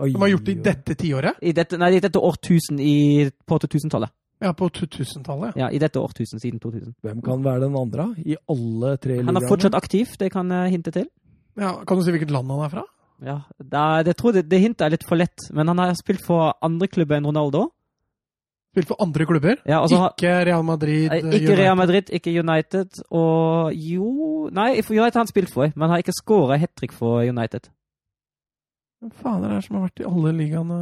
[0.00, 1.40] Oi, De har gjort det i dette tiåret?
[1.44, 4.12] I dette, nei, i dette årtusen i, på 2000-tallet.
[4.40, 5.56] Ja, på 2000-tallet.
[5.60, 6.94] Ja, i dette årtusen siden 2000.
[7.04, 8.06] Hvem kan være den andre?
[8.24, 9.34] I alle tre ligaene?
[9.34, 11.10] Han er fortsatt aktiv, det kan jeg hinte til.
[11.60, 12.86] Ja, kan du si hvilket land han er fra?
[13.20, 16.54] Ja, det, tror det, det hintet er litt for lett, men han har spilt for
[16.64, 17.66] andre klubber enn Ronaldo.
[18.70, 19.56] Spilt for andre klubber?
[19.66, 21.08] Ja, altså, ikke Real Madrid?
[21.10, 21.58] Nei, Ikke United.
[21.58, 25.90] Real Madrid, ikke United, og jo Nei, for United har han spilt for, men han
[25.96, 27.66] har ikke skåra hat trick for United.
[29.00, 30.78] Hvem faen er det som har vært i alle ligaene?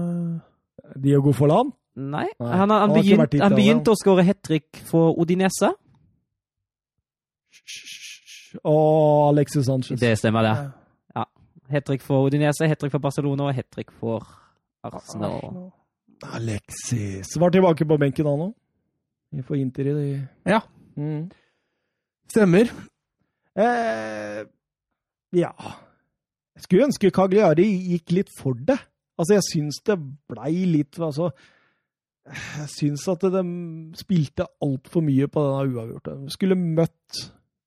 [1.01, 1.73] Diogo Forlan?
[1.97, 5.17] Nei, Nei, han, har- han, han begynt, vært han begynte å skåre hat trick for
[5.19, 5.73] Odinese.
[8.65, 10.01] Og Alexis Sanchez.
[10.01, 10.53] Det stemmer, det.
[11.17, 11.25] Ja.
[11.73, 14.25] Hat trick for Odinese, hat trick for Barcelona og hat trick for
[14.85, 15.35] Arsenal.
[15.41, 15.73] Arsenal.
[16.25, 18.55] Alexis var tilbake på benken han òg.
[19.35, 20.07] Vi får Inter i det.
[20.49, 20.63] Ja.
[20.97, 21.29] Mm.
[22.29, 22.71] Stemmer.
[23.59, 24.41] Eh,
[25.35, 25.51] ja
[26.55, 28.79] Jeg skulle ønske Cagliari gikk litt for det.
[29.19, 29.97] Altså, jeg syns det
[30.31, 31.33] blei litt Altså
[32.29, 33.43] Jeg syns at de
[33.99, 36.17] spilte altfor mye på denne uavgjorte.
[36.35, 37.23] Skulle møtt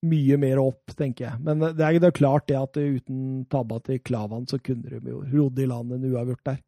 [0.06, 1.40] mye mer opp, tenker jeg.
[1.46, 5.12] Men det er, det er klart det at uten tabba til Klavan, så kunne de
[5.12, 6.62] jo rodd i land en uavgjort der.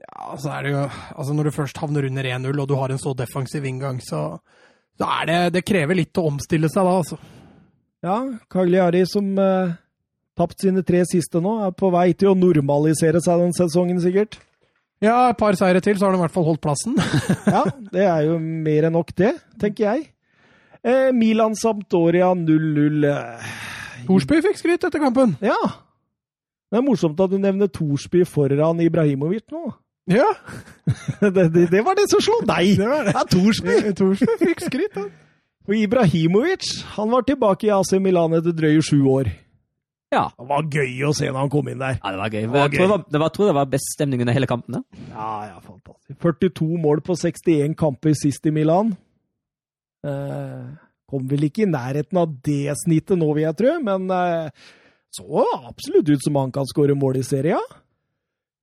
[0.00, 2.92] Ja, så er det jo Altså, når du først havner under 1-0, og du har
[2.92, 4.38] en så defensiv inngang, så,
[4.98, 7.20] så er det Det krever litt å omstille seg da, altså.
[8.00, 8.16] Ja,
[8.48, 9.74] Cagliari som eh,
[10.38, 14.38] tapt sine tre siste nå, er på vei til å normalisere seg den sesongen, sikkert.
[15.04, 16.96] Ja, et par seire til, så har de i hvert fall holdt plassen.
[17.56, 20.08] ja, det er jo mer enn nok, det, tenker jeg.
[20.80, 23.04] Eh, Milan Sampdoria 0-0.
[24.08, 25.36] Thorsby fikk skryt etter kampen.
[25.44, 25.58] Ja.
[26.70, 29.74] Det er morsomt at du nevner Thorsby foran Ibrahimovic nå.
[30.10, 30.30] Ja.
[31.20, 32.74] det, det, det, var det som slo deg!
[32.80, 33.14] Det var det.
[33.16, 33.76] Ja, Thorsby!
[34.00, 35.10] Thorsby fikk skryt, han.
[35.68, 39.30] Og Ibrahimovic han var tilbake i AC Milan etter drøye sju år.
[40.10, 40.24] Ja.
[40.34, 42.00] Det var gøy å se når han kom inn der.
[42.00, 42.46] ja, det var gøy.
[42.50, 44.80] var Jeg tror det var, det var, tror det var best stemning under hele kampen.
[44.80, 45.04] Ja.
[45.14, 46.16] Ja, ja, fantastisk.
[46.24, 48.96] 42 mål på 61 kamper sist i Milan.
[50.06, 50.64] Eh,
[51.10, 54.66] kom vel ikke i nærheten av det snittet nå, vil jeg tro, men eh,
[55.14, 57.78] så absolutt ut som han kan skåre mål i serien.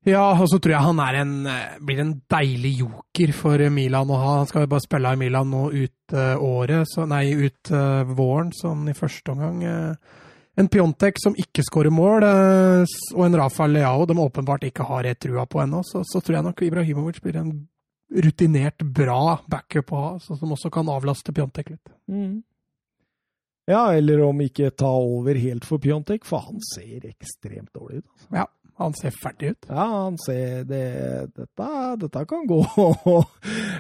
[0.08, 4.08] Ja, og så tror jeg han er en, eh, blir en deilig joker for Milan
[4.08, 4.36] å ha.
[4.40, 8.08] Han skal jo bare spille i Milan nå ut uh, året, så, nei, ut uh,
[8.08, 9.60] våren, sånn i første omgang.
[10.58, 15.20] En Pjontek som ikke skårer mål, og en Rafael Leao de åpenbart ikke har helt
[15.22, 17.52] trua på ennå, så, så, tror jeg nok Ibrahimovic blir en
[18.24, 21.92] rutinert, bra backup å ha, som også kan avlaste Pjontek litt.
[22.08, 22.40] Mm.
[23.68, 28.06] Ja, eller om ikke ta over helt for Pjontek, for han ser ekstremt dårlig ut.
[28.08, 28.28] Altså.
[28.40, 28.46] Ja,
[28.78, 29.68] han ser ferdig ut.
[29.70, 30.84] Ja, han ser det,
[31.34, 31.70] dette,
[32.04, 32.60] dette kan gå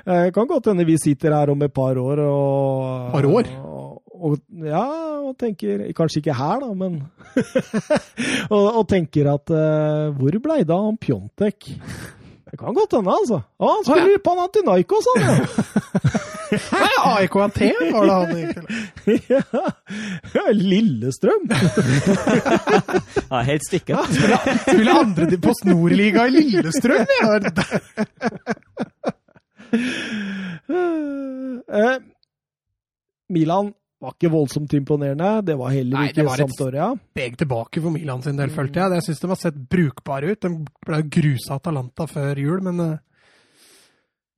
[0.08, 3.52] Det Kan godt hende vi sitter her om et par år og Par år?
[3.62, 4.84] Og, og, ja,
[5.22, 7.00] og tenker Kanskje ikke her, da, men
[8.56, 11.70] og, og, tenker at uh, Hvor blei det av han Pjontek?
[12.48, 13.42] Det kan godt hende, altså.
[13.60, 15.28] Å, han spiller i Panathinaikos, han!
[15.28, 16.24] Ja.
[17.08, 18.68] Nei, AIK Aten var det han egentlig.
[20.38, 21.44] ja, Lillestrøm!
[23.32, 23.94] ja, helt stikke.
[24.66, 27.30] Spiller andre på Snorliga i Lillestrøm, ja!
[31.78, 31.98] eh,
[33.34, 33.68] Milan
[34.00, 35.42] var ikke voldsomt imponerende.
[35.48, 36.54] Det var heller Nei, ikke det var et
[37.18, 38.88] Steg tilbake for Milan sin del, følte jeg.
[39.00, 40.42] Jeg syns de har sett brukbare ut.
[40.46, 40.50] De
[40.88, 42.98] ble grusa av Atalanta før jul, men eh,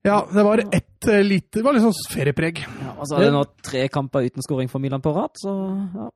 [0.07, 2.61] ja, det var ett eh, lite Det var litt sånn feriepreg.
[2.63, 5.55] Ja, og så er det nå tre kamper uten skåring for Milan på rad, så
[5.95, 6.09] ja.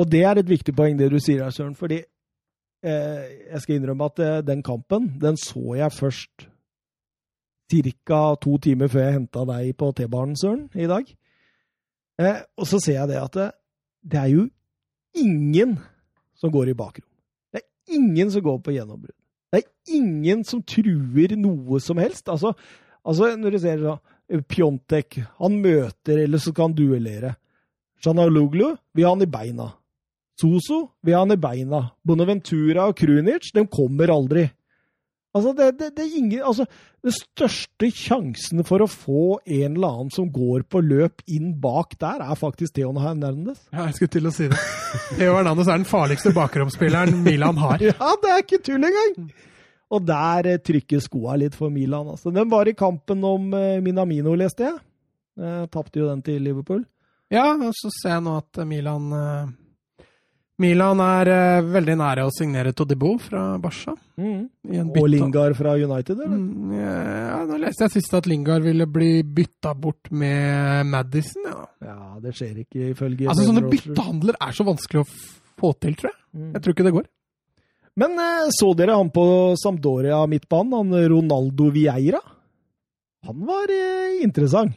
[0.00, 1.74] Og det er et viktig poeng, det du sier her, Søren.
[1.76, 6.46] Fordi eh, jeg skal innrømme at eh, den kampen, den så jeg først
[7.70, 8.20] ca.
[8.42, 11.06] to timer før jeg henta deg på T-banen, Søren, i dag.
[12.20, 13.50] Eh, og så ser jeg det at det,
[14.12, 14.48] det, er jo
[15.14, 15.78] ingen
[16.34, 17.06] som går i bakrom.
[17.52, 19.16] Det er ingen som går på gjennombrudd.
[19.50, 22.28] Det er ingen som truer noe som helst.
[22.30, 22.54] Altså,
[23.04, 24.06] altså når du ser sånn
[24.46, 27.32] Pjontek, han møter, eller så kan han duellere.
[27.98, 29.66] Shanaloglu, vi har han i beina.
[30.40, 31.82] Soso, vi har han i beina.
[32.06, 34.46] Bonaventura og Krunic, de kommer aldri.
[35.34, 36.64] Altså, det, det, det er ingen Altså,
[37.06, 41.94] den største sjansen for å få en eller annen som går på løp inn bak
[42.02, 43.60] der, er faktisk Theon Hernandez.
[43.70, 44.58] Ja, jeg skulle til å si det.
[45.20, 47.82] Theo Hernandez er den farligste bakromsspilleren Milan har.
[47.90, 49.30] Ja, det er ikke tull engang!
[49.90, 52.12] Og der eh, trykker skoa litt for Milan.
[52.14, 52.32] altså.
[52.34, 54.78] Den var i kampen om eh, Minamino, leste jeg.
[55.40, 56.84] Eh, Tapte jo den til Liverpool.
[57.30, 59.50] Ja, og så ser jeg nå at Milan eh,
[60.60, 63.94] Milan er eh, veldig nære å signere Todibo fra Barca.
[64.20, 64.42] Mm.
[64.68, 64.98] Og.
[65.08, 66.36] Lingard fra United, eller?
[66.36, 71.46] Mm, ja, nå leste jeg sist at Lingard ville bli bytta bort med Madison.
[71.48, 71.62] Ja.
[71.86, 75.08] Ja, det skjer ikke, ifølge Altså, Sånne byttehandler er så vanskelig å
[75.62, 76.20] få til, tror jeg.
[76.36, 76.50] Mm.
[76.52, 77.08] Jeg tror ikke det går.
[77.98, 79.24] Men eh, så dere han på
[79.60, 82.20] Sampdoria midtbanen, han Ronaldo Vieira?
[83.26, 84.76] Han var eh, interessant.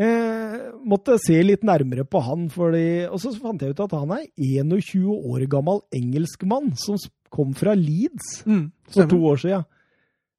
[0.00, 0.54] Eh,
[0.88, 4.24] måtte se litt nærmere på han, fordi, og så fant jeg ut at han er
[4.40, 6.96] 21 år gammel engelskmann som
[7.32, 9.68] kom fra Leeds for to år siden.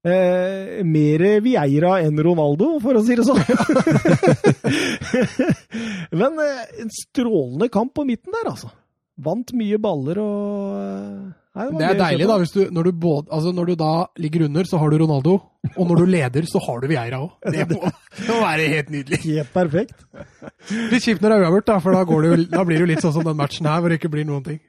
[0.04, 3.40] Eh, mer Vieira enn Ronaldo, for å si det sånn.
[6.20, 8.74] Men eh, en strålende kamp på midten der, altså.
[9.24, 12.38] Vant mye baller og nei, det, Det er deilig, da.
[12.54, 15.36] Du, når, du både, altså når du da ligger under, så har du Ronaldo.
[15.74, 17.36] Og når du leder, så har du Vieira òg.
[17.54, 19.22] Det må, det må være helt nydelig.
[19.24, 20.04] Helt perfekt.
[20.92, 22.92] Litt kjipt når det er uavgjort, da, for da, går det da blir det jo
[22.94, 24.60] litt sånn som den matchen her, hvor det ikke blir noen ting.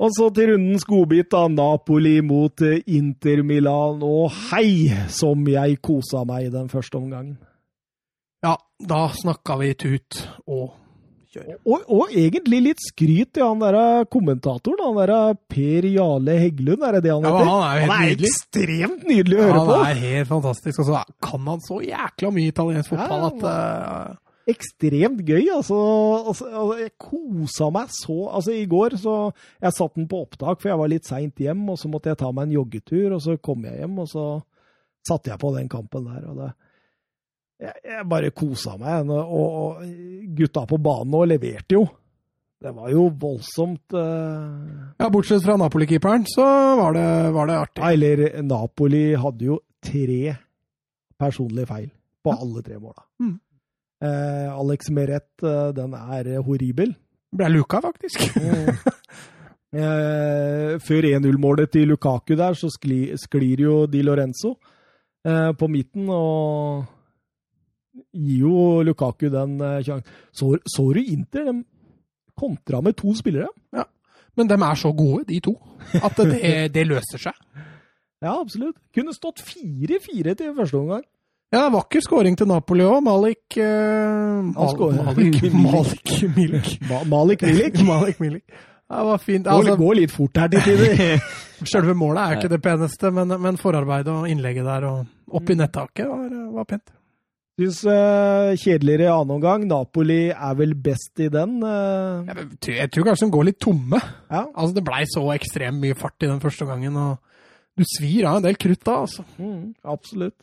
[0.00, 1.44] Og så til rundens godbit, da.
[1.52, 4.00] Napoli mot eh, Inter Milan.
[4.06, 7.36] Og hei, som jeg kosa meg i den første omgangen.
[8.40, 10.79] Ja, da snakka vi tut og
[11.34, 11.50] kjør.
[11.64, 14.80] Og, og egentlig litt skryt til han der kommentatoren.
[14.84, 17.50] Han der Per Jarle Heggelund, er det det han Ja, heter?
[17.50, 18.30] han er helt han er nydelig.
[18.32, 19.76] ekstremt nydelig å høre Han på!
[19.90, 20.82] er helt fantastisk.
[20.82, 24.18] Og så kan han så jækla mye italiensk fotball at uh...
[24.50, 25.76] Ekstremt gøy, altså.
[26.26, 29.16] altså, altså jeg kosa meg så Altså, i går så
[29.62, 32.18] Jeg satt den på opptak, for jeg var litt seint hjem, og så måtte jeg
[32.18, 34.24] ta meg en joggetur, og så kom jeg hjem, og så
[35.06, 36.50] satte jeg på den kampen der, og det
[37.60, 39.82] Jeg, bare kosa meg, og,
[40.36, 41.84] gutta på banen og leverte jo.
[42.60, 44.96] Det var jo voldsomt uh...
[45.00, 46.44] Ja, bortsett fra Napoli-keeperen, så
[46.76, 47.82] var det, var det artig.
[47.84, 50.34] Nei, eller Napoli hadde jo tre
[51.20, 51.88] personlige feil
[52.24, 53.04] på alle tre måla.
[53.20, 53.38] Mm.
[54.04, 56.92] Uh, Alex Meret, uh, den er horribel.
[57.36, 58.28] Ble luka, faktisk.
[59.70, 64.56] før 1-0-målet til Lukaku der, så skli, sklir jo Di Lorenzo
[65.22, 66.88] på midten og
[68.12, 70.18] gir jo Lukaku den sjansen.
[70.32, 71.50] Så, så du Inter?
[71.50, 71.58] De
[72.40, 73.48] kontra med to spillere.
[73.76, 73.84] Ja,
[74.36, 75.56] Men de er så gode, de to,
[75.98, 77.36] at det, det løser seg.
[78.20, 78.76] Ja, absolutt.
[78.92, 81.06] Kunne stått 4-4 til første omgang.
[81.54, 82.98] Ja, vakker skåring til Napoli òg.
[83.00, 86.68] Malik uh, Mal Malik Malik Milik.
[87.08, 87.80] Malik Milik.
[87.88, 88.44] Malik Milik.
[88.44, 89.48] Det var fint.
[89.48, 91.24] Altså, det går litt fort her til tider.
[91.64, 95.56] Selve målet er ikke det peneste, men, men forarbeidet og innlegget der og opp i
[95.56, 96.92] nettaket var, var pent.
[97.60, 99.66] Syns uh, kjedeligere annen omgang.
[99.68, 101.58] Napoli er vel best i den.
[101.60, 102.24] Uh...
[102.24, 103.98] Jeg, tror, jeg, tror kanskje de går litt tomme.
[104.30, 104.46] Ja.
[104.48, 107.18] Altså, det blei så ekstremt mye fart i den første gangen, og
[107.76, 109.24] du svir av en del krutt da, altså.
[109.36, 110.38] Mm, absolutt.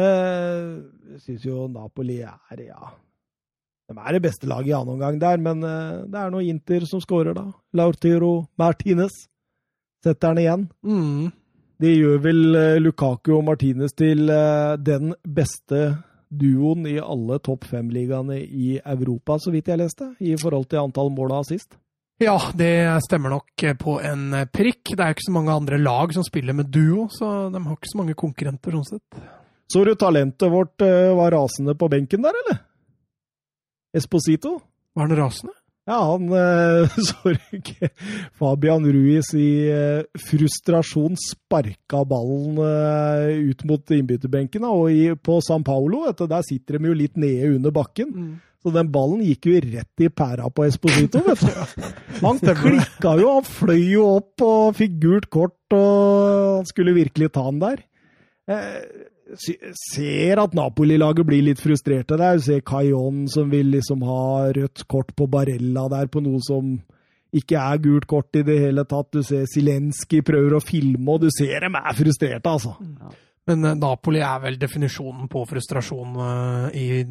[0.00, 0.80] Uh,
[1.12, 2.94] jeg syns jo Napoli er, ja
[3.92, 7.02] De er det beste laget i annen omgang der, men det er nå Inter som
[7.04, 7.44] skårer, da.
[7.76, 9.26] Lautiro Martinez
[10.00, 10.64] setter den igjen.
[10.80, 11.28] Mm.
[11.82, 12.40] Det gjør vel
[12.80, 14.32] Lukaku og Martinez til
[14.80, 15.82] den beste
[16.32, 21.12] duoen i alle topp fem-ligaene i Europa, så vidt jeg leste, i forhold til antall
[21.12, 21.76] mål og assist.
[22.22, 24.92] Ja, det stemmer nok på en prikk.
[24.94, 27.90] Det er ikke så mange andre lag som spiller med duo, så de har ikke
[27.90, 29.22] så mange konkurrenter sånn sett.
[29.72, 32.60] Så du talentet vårt uh, var rasende på benken der, eller?
[33.96, 34.58] Esposito?
[34.94, 35.56] Var han rasende?
[35.88, 36.28] Ja, han
[37.08, 37.88] så ikke
[38.38, 44.68] Fabian Ruiz i uh, frustrasjon sparka ballen uh, ut mot innbytterbenken.
[44.68, 48.14] Og i, på San Paulo, vet du, der sitter de jo litt nede under bakken.
[48.14, 48.32] Mm.
[48.62, 51.86] Så den ballen gikk jo rett i pæra på Esposito, vet du.
[52.22, 57.32] Han klikka jo, han fløy jo opp og fikk gult kort, og han skulle virkelig
[57.34, 57.80] ta den der.
[58.46, 62.38] Eh, ser at Napoli-laget blir litt frustrerte der.
[62.38, 66.74] Du ser Kayon som vil liksom ha rødt kort på Barella der, på noe som
[67.32, 69.12] ikke er gult kort i det hele tatt.
[69.14, 72.76] Du ser Zelenskyj prøver å filme, og du ser dem er frustrerte, altså.
[72.80, 73.12] Ja.
[73.50, 77.02] Men uh, Napoli er vel definisjonen på frustrasjon uh, i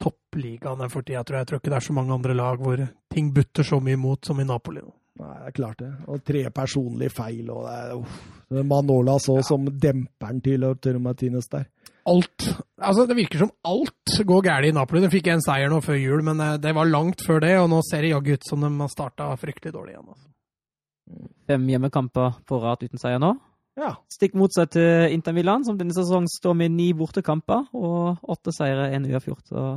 [0.00, 1.44] toppligaene for tida, tror jeg.
[1.44, 2.82] Jeg tror ikke det er så mange andre lag hvor
[3.12, 4.82] ting butter så mye imot som i Napoli.
[4.84, 4.99] nå.
[5.20, 5.90] Nei, det er klart det.
[6.08, 7.50] Og tre personlige feil.
[7.52, 8.20] og det er, uff.
[8.50, 9.44] Manola så ja.
[9.46, 11.68] som demperen til Arturo Martinez der.
[12.08, 12.46] Alt.
[12.80, 15.02] Altså, Det virker som alt går galt i Napoli.
[15.04, 17.52] De fikk en seier nå før jul, men eh, det var langt før det.
[17.60, 20.08] Og nå ser det jaggu ut som de har starta fryktelig dårlig igjen.
[20.08, 20.26] Altså.
[21.50, 23.34] Fem hjemmekamper på rad uten seier nå.
[23.78, 23.94] Ja.
[24.12, 28.90] Stikk motsatt til Inter Milan, som denne sesongen står med ni bortekamper og åtte seire,
[28.96, 29.46] én uavgjort.
[29.48, 29.68] Så.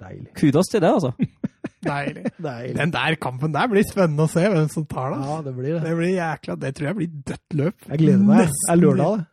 [0.00, 0.30] Deilig.
[0.38, 1.12] Kudos til det, altså.
[1.84, 2.24] Deilig.
[2.48, 2.76] Deilig.
[2.78, 5.20] Den der kampen der blir spennende å se hvem som tar det.
[5.28, 5.82] Ja, det blir det.
[5.84, 7.86] Det blir jækla, det tror jeg blir dødt løp.
[7.90, 8.42] Jeg gleder meg.
[8.42, 9.30] Det er lørdag, det.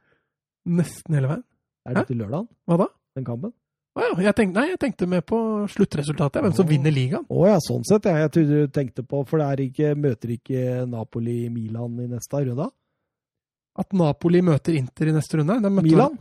[0.82, 1.44] Nesten hele veien.
[1.90, 2.48] Er dette lørdag?
[2.70, 2.88] Hva da?
[3.18, 3.54] Den kampen?
[3.92, 4.12] Å ja.
[4.30, 5.38] Jeg tenkte, nei, jeg tenkte med på
[5.74, 6.44] sluttresultatet.
[6.46, 7.26] Hvem som vinner ligaen.
[7.28, 8.08] Å ja, sånn sett.
[8.08, 10.62] Jeg, jeg trodde du tenkte på For det er ikke, møter ikke
[10.92, 12.70] Napoli-Milan i neste runde?
[13.82, 15.60] At Napoli møter Inter i neste runde?
[15.82, 16.16] Milan?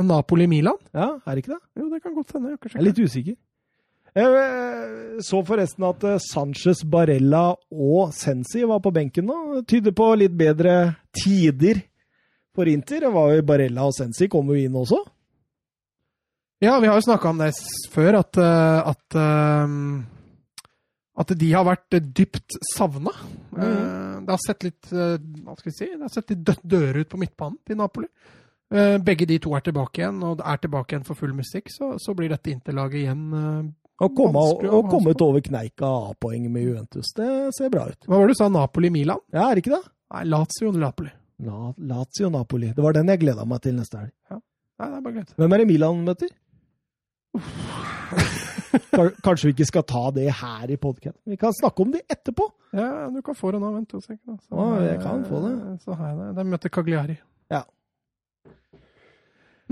[0.00, 0.78] Napoli-Milan?
[0.96, 1.62] Ja, er det ikke det?
[1.78, 2.56] Jo, det kan godt hende.
[2.56, 3.38] Jeg er litt usikker.
[4.12, 9.62] Jeg så forresten at eh, Sanchez, Barella og Sensi var på benken nå.
[9.68, 10.76] Tyder på litt bedre
[11.16, 11.80] tider
[12.52, 13.06] for Inter.
[13.06, 15.00] Det var jo Barella og Sensi kom jo inn også.
[16.62, 17.50] Ja, vi har jo snakka om det
[17.90, 19.78] før, at, eh, at, eh,
[21.24, 23.16] at de har vært dypt savna.
[23.56, 24.22] Mm.
[24.22, 27.18] Det har sett litt hva skal vi si, det har sett litt døre ut på
[27.18, 28.06] midtbanen til Napoli.
[29.02, 31.66] Begge de to er tilbake igjen, og er tilbake igjen for full musikk.
[31.74, 34.42] Så, så blir dette Interlaget igjen og, komme,
[34.90, 37.12] kommet over kneika A-poeng med Juventus.
[37.16, 38.06] Det ser bra ut.
[38.08, 38.48] Hva var det du sa?
[38.50, 39.20] Napoli-Milan?
[39.34, 39.82] Ja, er det ikke det?
[40.12, 41.12] Nei, Lazio-Napoli.
[41.46, 42.72] La, Lazio-Napoli.
[42.76, 44.14] Det var den jeg gleda meg til neste helg.
[44.30, 44.38] Ja.
[44.82, 45.34] Nei, det er bare greit.
[45.38, 46.32] Hvem er det Milan møter?
[49.24, 51.18] Kanskje vi ikke skal ta det her i podkast.
[51.28, 52.48] Vi kan snakke om det etterpå.
[52.76, 53.70] Ja, du kan få det nå.
[53.76, 54.40] Vent to sekunder.
[54.50, 55.52] Å, jeg kan få det.
[55.84, 56.28] Så har jeg det.
[56.38, 57.18] De møter Cagliari.
[57.52, 57.62] Ja.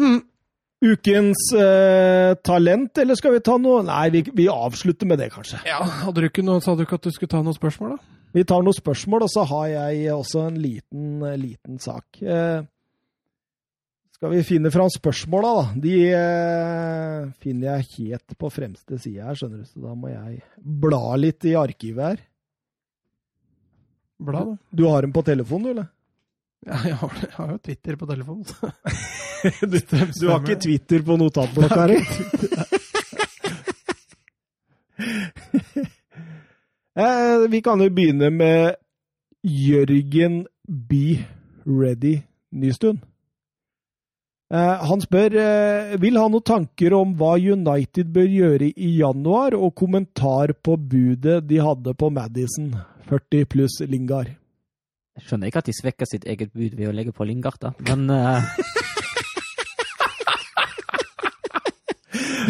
[0.00, 0.20] Mm.
[0.80, 5.60] Ukens eh, talent, eller skal vi ta noe Nei, vi, vi, avslutter med det, kanskje.
[5.68, 8.16] Ja, hadde du ikke noe, Sa du ikke at du skulle ta noen spørsmål, da?
[8.32, 12.22] Vi tar noen spørsmål, og så har jeg også en liten, eh, liten sak.
[12.22, 12.62] Eh,
[14.20, 15.80] skal vi finne fram spørsmåla, da?
[15.84, 19.68] De eh, finner jeg helt på fremste side her, skjønner du.
[19.68, 22.26] Så da må jeg bla litt i arkivet her.
[24.20, 24.58] Bla, da.
[24.76, 25.88] Du har dem på telefonen, du, eller?
[26.66, 28.44] Jeg har, jeg har, jo Twitter på telefonen.
[29.72, 32.00] du, du, har ikke Twitter på notatblokka di?
[37.00, 38.74] Eh, vi kan jo begynne med
[39.46, 41.22] Jørgen B.
[41.64, 42.18] Ready
[42.50, 42.98] Nystuen.
[44.50, 49.54] Eh, han spør eh, vil ha noen tanker om hva United bør gjøre i januar,
[49.54, 52.74] og kommentar på budet de hadde på Madison,
[53.08, 54.34] 40 pluss Lingard.
[55.18, 57.66] Jeg skjønner ikke at de svekker sitt eget bud ved å legge på Lingard.
[57.88, 58.40] Men uh...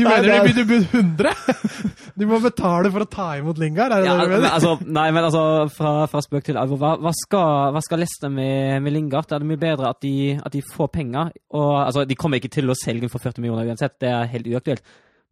[0.01, 1.33] De mener de begynner bud 100?
[2.21, 4.51] De må betale for å ta imot Lingard, er det ja, det du mener?
[4.53, 5.43] Altså, nei, men altså,
[5.73, 6.81] fra, fra spøk til alvor.
[6.81, 9.31] Hva, hva, skal, hva skal Leicester med, med Lingard?
[9.33, 11.31] Er det mye bedre at de, at de får penger?
[11.55, 14.29] Og, altså, de kommer ikke til å selge den for 40 millioner uansett, det er
[14.35, 14.85] helt uaktuelt.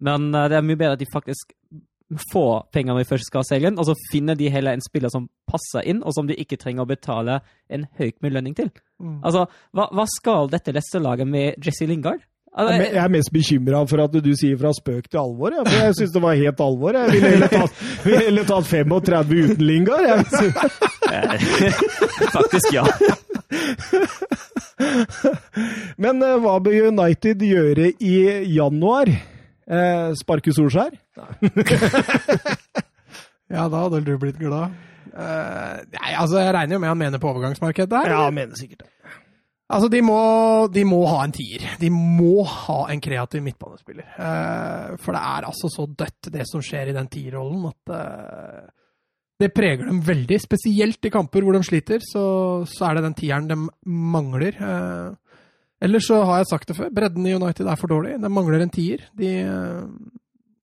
[0.08, 1.52] Men uh, det er mye bedre at de faktisk
[2.32, 5.12] får penger når vi først skal selge den, og så finner de heller en spiller
[5.12, 8.70] som passer inn, og som de ikke trenger å betale en høyt med lønning til.
[9.02, 9.20] Mm.
[9.20, 9.44] Altså,
[9.76, 12.24] hva, hva skal dette Leicester-laget med Jesse Lingard?
[12.58, 15.52] Altså, jeg er mest bekymra for at du sier fra spøk til alvor.
[15.54, 16.96] Ja, for jeg syns det var helt alvor.
[16.96, 20.24] Jeg ville heller tatt, vil heller tatt 35 uten Lingard.
[22.38, 22.86] Faktisk, ja.
[26.00, 28.16] Men uh, hva bør United gjøre i
[28.56, 29.12] januar?
[29.68, 30.94] Uh, sparke Solskjær?
[33.52, 34.72] ja, da hadde du blitt glad.
[35.12, 38.08] Uh, nei, altså, Jeg regner jo med han mener på overgangsmarkedet her?
[38.14, 38.90] Ja, han mener sikkert det.
[39.68, 40.18] Altså, de må,
[40.72, 41.60] de må, ha en tier.
[41.76, 44.06] De må ha en kreativ midtbanespiller.
[44.16, 48.64] Uh, for det er altså så dødt, det som skjer i den tierrollen, at uh,
[49.38, 50.38] det preger dem veldig.
[50.40, 52.24] Spesielt i kamper hvor de sliter, så,
[52.64, 53.58] så er det den tieren de
[54.16, 54.56] mangler.
[54.56, 55.12] Uh,
[55.84, 58.16] ellers så har jeg sagt det før, bredden i United er for dårlig.
[58.22, 59.04] Den mangler en tier.
[59.18, 59.30] De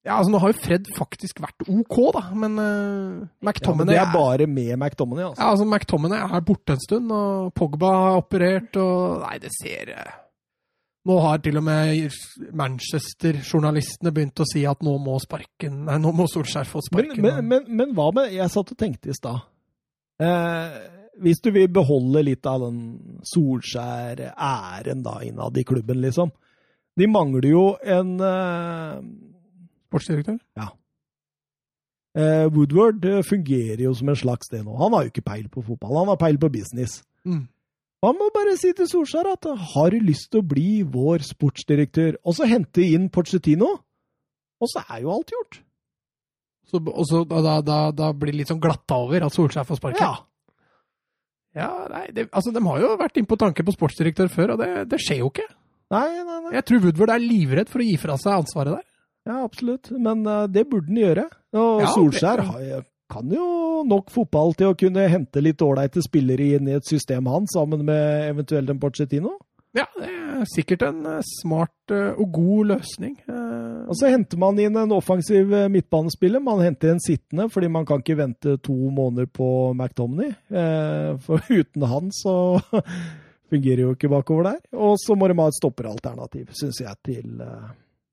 [0.05, 3.89] ja, altså Nå har jo Fred faktisk vært OK, da, men uh, McTominay ja, men
[3.89, 5.41] Det er bare med McTominay, altså.
[5.41, 9.89] Ja, altså McTominay er borte en stund, og Pogba har operert, og Nei, det ser
[9.95, 10.13] uh,
[11.09, 12.19] Nå har til og med
[12.61, 17.25] Manchester-journalistene begynt å si at nå må sparken Nei, nå må Solskjær få sparken.
[17.25, 19.41] Men, men, men, men, hva med Jeg satt og tenkte i stad.
[20.21, 20.77] Eh,
[21.23, 22.79] hvis du vil beholde litt av den
[23.27, 26.33] Solskjær-æren da innad i klubben, liksom.
[26.95, 28.99] De mangler jo en uh,
[29.89, 30.39] Sportsdirektør?
[30.59, 30.69] Ja.
[32.15, 34.75] Uh, Woodward eh, fungerer jo som en slags det nå.
[34.79, 37.01] Han har jo ikke peil på fotball, han har peil på business.
[37.27, 37.43] Mm.
[38.05, 42.19] Man må bare si til Solskjær at har du lyst til å bli vår sportsdirektør,
[42.23, 43.71] og så hente inn Porcetino,
[44.61, 45.59] og så er jo alt gjort.
[46.69, 49.81] Så, og så da, da, da, blir det litt sånn glatta over at Solskjær får
[49.81, 50.05] sparken?
[50.05, 50.23] Ja.
[51.55, 54.63] Ja, nei, det, altså De har jo vært inne på tanke på sportsdirektør før, og
[54.63, 55.47] det, det skjer jo ikke.
[55.93, 56.51] Nei, nei, nei.
[56.57, 58.85] Jeg tror Woodward er livredd for å gi fra seg ansvaret der.
[59.25, 59.89] Ja, absolutt.
[59.93, 61.25] Men uh, det burde han gjøre.
[61.55, 62.81] Og ja, Solskjær det...
[63.11, 63.47] kan jo
[63.87, 67.85] nok fotball til å kunne hente litt ålreite spillere inn i et system han, sammen
[67.87, 69.35] med eventuelt en Porcetino.
[69.75, 73.17] Ja, det er sikkert en uh, smart uh, og god løsning.
[73.27, 76.41] Og så henter man inn en offensiv midtbanespiller.
[76.43, 80.31] Man henter en sittende, fordi man kan ikke vente to måneder på McDomney.
[81.21, 82.35] For uten han så
[83.51, 84.61] fungerer jo ikke bakover der.
[84.79, 87.45] Og så må de ha et stopperalternativ, syns jeg, til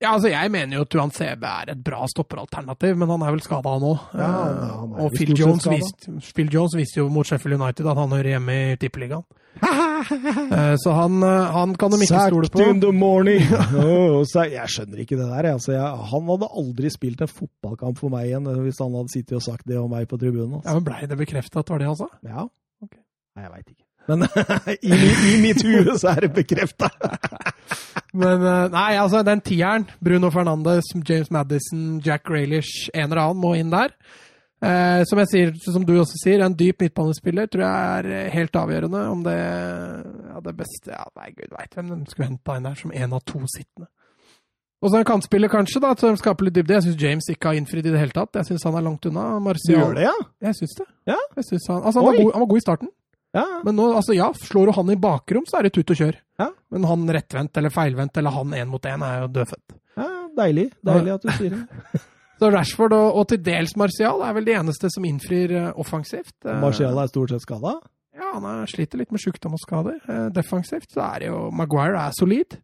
[0.03, 3.37] ja, altså Jeg mener jo at Tuan CB er et bra stopperalternativ, men han er
[3.37, 3.93] vel skada nå.
[4.19, 4.73] Ja, ja,
[5.05, 8.59] og Phil Jones, viste, Phil Jones, viste, jo mot Sheffield United at han hører hjemme
[8.73, 9.25] i Tippeligaen.
[10.03, 12.59] Eh, så han, eh, han, kan de ikke stole på.
[12.59, 13.45] Sacked in the morning!
[13.79, 15.49] oh, jeg skjønner ikke det der.
[15.53, 19.39] Altså, jeg, han hadde aldri spilt en fotballkamp for meg igjen hvis han hadde sittet
[19.39, 20.59] og sagt det om meg på tribunen.
[20.59, 20.67] Altså.
[20.67, 22.11] Ja, men Blei det bekrefta at det var det han sa?
[22.27, 22.49] Ja.
[22.83, 23.01] Okay.
[23.39, 23.87] Nei, jeg veit ikke.
[24.11, 24.27] Men
[24.91, 24.93] i,
[25.31, 26.91] i, mitt hue så er det bekrefta!
[28.13, 33.41] Men eh, nei, altså den tieren, Bruno Fernandes, James Madison, Jack Graylish, en eller annen
[33.41, 33.95] må inn der.
[34.63, 39.01] Eh, som sier, som du også sier, en dyp midtbanespiller tror jeg er helt avgjørende.
[39.15, 42.79] Om det ja, det beste ja, Nei, gud veit hvem de skulle henta inn der
[42.79, 43.89] som en av to sittende.
[44.83, 46.75] Og så en kantspiller, kanskje, da, som skaper litt dybde.
[46.75, 48.35] Jeg syns James ikke har innfridd i det hele tatt.
[48.41, 49.27] Jeg syns han er langt unna.
[49.43, 49.79] Martial.
[49.79, 50.15] Du gjør det, ja?
[50.49, 50.87] Jeg syns det.
[51.13, 51.19] Ja?
[51.39, 52.91] Jeg synes han, altså, han, var god, han var god i starten.
[53.33, 53.45] Ja.
[53.65, 56.19] Men nå, altså ja, slår du han i bakrom, så er det tut og kjør.
[56.41, 56.51] Ja.
[56.73, 59.77] Men han rettvendt eller feilvendt eller han én mot én er jo dødfødt.
[59.97, 60.67] Ja, deilig.
[60.85, 62.03] Deilig at du sier det.
[62.43, 66.37] så Rashford og, og, til dels Martial er vel de eneste som innfrir uh, offensivt.
[66.45, 67.79] Martial er stort sett skada?
[68.13, 69.97] Ja, han er, sliter litt med sjukdom og skader.
[70.05, 72.59] Uh, defensivt så er det jo Maguire er solid.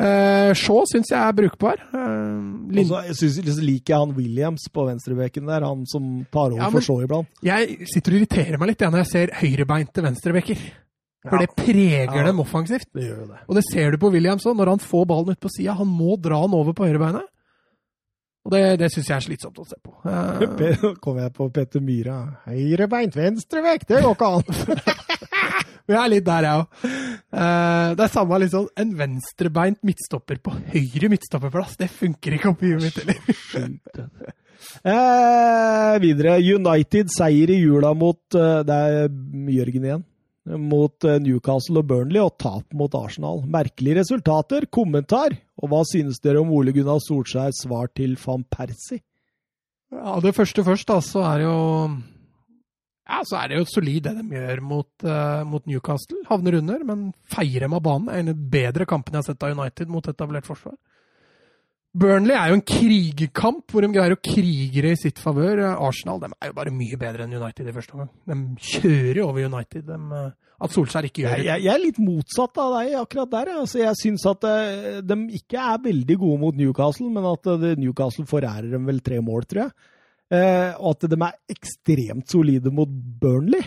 [0.00, 1.80] Uh, Shaw syns jeg er brukbar.
[1.92, 6.62] Uh, Også, jeg synes, liker jeg han Williams på venstrebeken der, han som tar over
[6.62, 7.28] ja, for Shaw iblant.
[7.44, 10.62] Jeg sitter og irriterer meg litt når jeg ser høyrebeinte venstrebekker.
[11.26, 11.44] For ja.
[11.44, 12.88] det preger ja, dem offensivt.
[12.96, 13.42] Det gjør det.
[13.44, 15.76] Og det ser du på Williams òg, når han får ballen ut på sida.
[15.76, 17.28] Han må dra den over på høyrebeinet.
[18.48, 19.92] Og det, det syns jeg er slitsomt å se på.
[20.10, 22.16] Uh, kommer jeg på Petter Myhra.
[22.48, 24.44] Høyrebeint venstrevekt, det går ikke an!
[25.90, 26.82] Vi er litt der, jeg òg.
[27.30, 31.76] Uh, det er samme liksom en venstrebeint midtstopper på høyre midtstopperplass.
[31.80, 34.30] Det funker ikke oppi huet mitt heller.
[34.86, 36.36] eh, videre.
[36.38, 39.10] United seier i jula mot uh, Det er
[39.56, 40.06] Jørgen igjen.
[40.70, 43.42] Mot uh, Newcastle og Burnley og tap mot Arsenal.
[43.50, 44.68] Merkelige resultater.
[44.70, 45.34] Kommentar.
[45.60, 49.02] Og hva synes dere om Ole Gunnar Solskjærs svar til van Persie?
[49.90, 51.58] Ja, Det første først, da, så er det jo
[53.10, 56.20] ja, så er det jo solid det de gjør mot, uh, mot Newcastle.
[56.28, 58.12] Havner under, men feirer dem av banen.
[58.14, 60.76] En av de bedre kampene jeg har sett av United mot etablert forsvar.
[61.90, 65.64] Burnley er jo en krigerkamp hvor de greier å krigere i sitt favør.
[65.72, 68.12] Arsenal de er jo bare mye bedre enn United i første omgang.
[68.30, 69.88] De kjører jo over United.
[69.88, 71.48] De, uh, at Solskjær ikke gjør det.
[71.48, 73.54] Jeg, jeg, er litt motsatt av deg akkurat der.
[73.64, 77.50] Altså, jeg syns at uh, de ikke er veldig gode mot Newcastle, men at
[77.80, 79.96] Newcastle forærer dem vel tre mål, tror jeg.
[80.30, 83.64] Eh, og at de er ekstremt solide mot Burnley.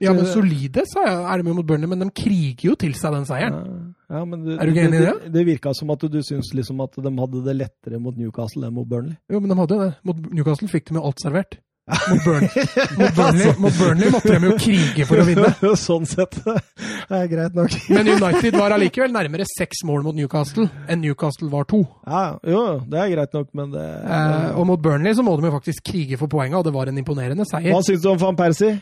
[0.00, 3.28] Ja, men solide så er de mot Burnley, men de kriger jo til seg den
[3.28, 3.94] seieren.
[4.12, 5.14] Ja, du, er du ikke enig i det?
[5.22, 8.68] Det, det virka som at du syns liksom at de hadde det lettere mot Newcastle
[8.68, 9.16] enn mot Burnley.
[9.32, 9.88] Jo, men de hadde det.
[10.08, 11.58] Mot Newcastle fikk de jo alt servert.
[11.86, 12.50] Mot Burnley,
[12.98, 15.52] mot, Burnley, mot Burnley, måtte de jo krige for å vinne.
[15.78, 16.34] sånn sett.
[16.42, 17.76] Det er greit nok.
[17.94, 21.84] Men United var allikevel nærmere seks mål mot Newcastle enn Newcastle var to.
[22.02, 25.46] Ja, Jo, det er greit nok, men det eh, Og mot Burnley så må de
[25.46, 27.70] jo faktisk krige for poenget, og det var en imponerende seier.
[27.70, 28.80] Hva syns du om van Persie?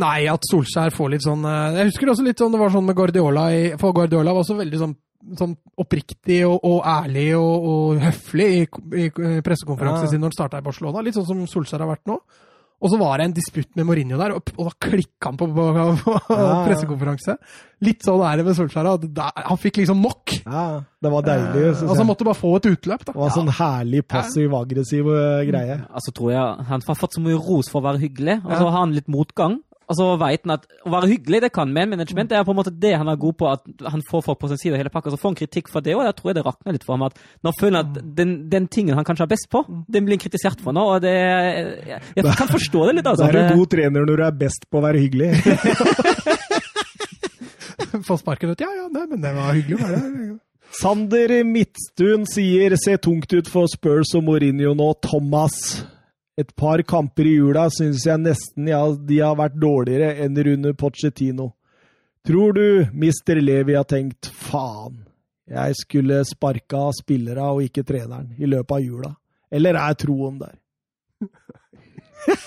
[0.00, 2.86] Nei, at Solskjær får litt sånn eh, Jeg husker også litt sånn det var sånn
[2.88, 4.94] med Guardiola For Guardiola var også veldig sånn
[5.38, 8.62] sånn oppriktig og, og ærlig og, og, høflig i,
[9.04, 9.10] i
[9.44, 10.12] pressekonferansen ja.
[10.12, 11.04] sin når han starta i Barcelona.
[11.04, 12.18] Litt sånn som Solskjær har vært nå.
[12.82, 15.46] Og så var det en disputt med Mourinho der, og, og da klikka han på,
[15.54, 15.66] på,
[16.02, 16.46] på ja.
[16.66, 17.36] pressekonferanse.
[17.86, 18.88] Litt sånn er det med Solskjær.
[19.46, 20.34] Han fikk liksom nok.
[20.42, 20.64] Ja,
[21.02, 21.62] Det var deilig.
[21.70, 23.04] Eh, og Han måtte bare få et utløp.
[23.06, 23.14] da.
[23.14, 23.36] Det var ja.
[23.38, 25.78] sånn herlig passiv-aggressiv eh, greie.
[25.94, 28.64] Altså tror jeg Han har fått så mye ros for å være hyggelig, og så
[28.66, 29.60] har han litt motgang.
[29.92, 32.30] Altså, vet han at Å være hyggelig det kan med management.
[32.30, 33.50] Det er på en måte det han er god på.
[33.52, 35.12] At han får folk på sin side og hele pakka.
[35.12, 37.06] Så får han kritikk for det, og jeg tror jeg det rakner litt for ham.
[37.08, 37.14] at
[37.44, 39.62] Nå føler han at den, den, tingen han kanskje er best på,
[39.92, 40.84] den blir kritisert for nå.
[40.96, 43.10] og det, Jeg, jeg kan forstå det litt.
[43.12, 43.28] altså.
[43.28, 45.30] Da er du god trener når du er best på å være hyggelig.
[48.08, 48.60] Få sparken ut.
[48.60, 50.32] Ja, ja, nei, men det var hyggelig å være der.
[50.72, 55.84] Sander Midtstuen sier 'ser tungt ut for Spurs og Mourinho nå', Thomas
[56.42, 60.74] et par kamper i jula syns jeg nesten ja, de har vært dårligere enn Rune
[60.78, 61.52] Pochettino.
[62.26, 63.40] Tror du Mr.
[63.42, 65.00] Levi har tenkt faen,
[65.50, 69.14] jeg skulle sparka spillere og ikke treneren i løpet av jula?
[69.52, 70.54] Eller er troen der?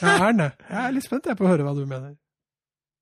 [0.01, 0.51] jeg er det.
[0.69, 2.15] Jeg er litt spent på å høre hva du mener.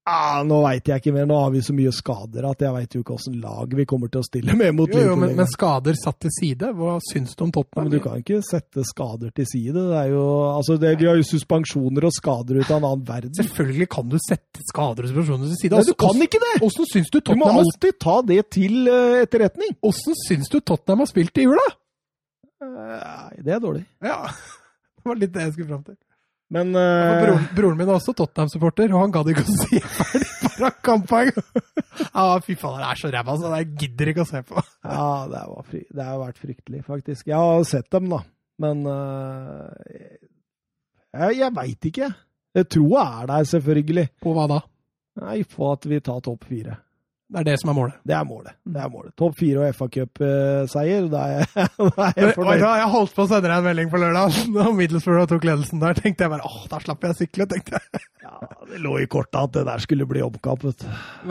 [0.04, 1.28] Ah, nå veit jeg ikke mer.
[1.30, 4.12] Nå har vi så mye skader at jeg veit jo ikke åssen lag vi kommer
[4.12, 7.46] til å stille med mot jo, men, men, skader satt til side, hva syns du
[7.46, 7.88] om Tottenham?
[7.88, 9.78] Men du kan ikke sette skader til side.
[9.78, 13.08] Det er jo, altså det, de har jo suspensjoner og skader ut av en annen
[13.08, 13.32] verden.
[13.40, 15.80] Selvfølgelig kan du sette skader og suspensjoner til side.
[15.80, 16.54] Nei, du kan ikke det!
[16.84, 19.72] Syns du Tottenham Du må alltid ta det til uh, etterretning.
[19.88, 21.64] Åssen syns du Tottenham har spilt i jula?
[22.64, 23.86] Nei, det er dårlig.
[24.04, 24.26] Ja,
[25.00, 25.96] det var litt det jeg skulle fram til.
[26.54, 30.52] Men uh, broren, broren, min er også Tottenham-supporter, og han gadd ikke å si ferdig
[30.54, 31.32] fra kampen.
[32.20, 34.66] ah, fy faen, det er så ræva, så jeg gidder ikke å se på.
[34.86, 37.26] ja, det, fri, det, har vært fryktelig, faktisk.
[37.32, 38.22] Jeg har sett dem, da.
[38.62, 39.66] Men uh,
[41.18, 42.12] jeg, jeg veit ikke.
[42.70, 44.08] Troa er der, selvfølgelig.
[44.22, 44.62] På hva da?
[45.24, 46.78] Nei, På at vi tar topp fire.
[47.34, 47.94] Det er det som er målet?
[48.06, 48.54] Det er målet.
[48.62, 49.12] det er målet.
[49.18, 52.62] Topp fire og FA Cup-seier, da er jeg, da er jeg fornøyd.
[52.62, 55.98] Jeg holdt på å sende deg en melding på lørdag da Middlesbrough tok ledelsen der.
[55.98, 58.04] tenkte jeg bare åh, da slapp jeg sykle, tenkte jeg.
[58.28, 58.36] ja,
[58.70, 60.68] Det lå i kortet at det der skulle bli omkamp.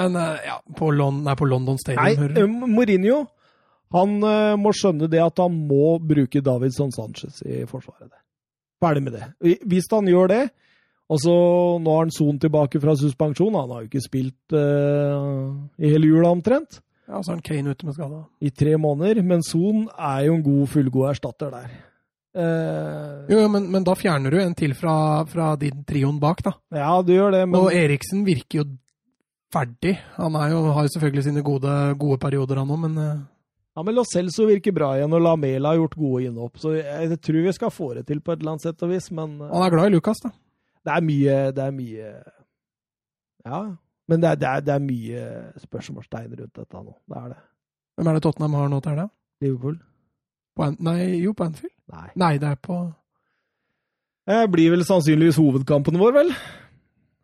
[0.01, 2.67] Men eh, ja, på, Lon nei, på London Stadium Nei, du?
[2.67, 3.23] Mourinho
[3.93, 4.15] han
[4.57, 8.09] må skjønne det at han må bruke Davidson Sanchez i forsvaret.
[8.81, 9.59] Ferdig med det.
[9.69, 10.39] Hvis han gjør det,
[11.11, 11.33] Altså,
[11.83, 13.57] nå har han Son tilbake fra suspensjon.
[13.59, 15.53] Han har jo ikke spilt uh,
[15.83, 16.81] i hele jula omtrent.
[17.09, 18.21] Ja, så er han Kane ute med skade.
[18.41, 19.23] I tre måneder.
[19.27, 21.73] Men Son er jo en god, fullgod erstatter der.
[22.33, 24.95] Uh, jo, men, men, da fjerner du en til fra,
[25.29, 26.55] fra din trioen bak, da.
[26.73, 27.59] Ja, du gjør det, men...
[27.61, 28.71] Og Eriksen virker jo
[29.53, 29.99] ferdig.
[30.17, 33.21] Han jo, har jo selvfølgelig sine gode, gode perioder, han òg, men uh...
[33.73, 36.59] Ja, men Lo Celso virker bra igjen, og Lamela har gjort gode innhopp.
[36.61, 39.07] Så jeg tror vi skal få det til på et eller annet sett og vis,
[39.17, 40.33] men Han er glad i Lucas, da
[40.83, 42.11] det er mye Det er mye
[43.47, 43.63] Ja.
[44.11, 45.21] Men det er, det er, det er mye
[45.63, 46.95] spørsmålstegn rundt dette nå.
[47.09, 47.39] Det er det.
[47.97, 49.07] Hvem er det Tottenham har nå til helga?
[49.43, 49.77] Liverpool.
[50.57, 51.75] På en, nei, jo, på Anfield?
[51.93, 52.09] Nei.
[52.17, 52.77] nei, det er på
[54.29, 56.35] Det blir vel sannsynligvis hovedkampen vår, vel?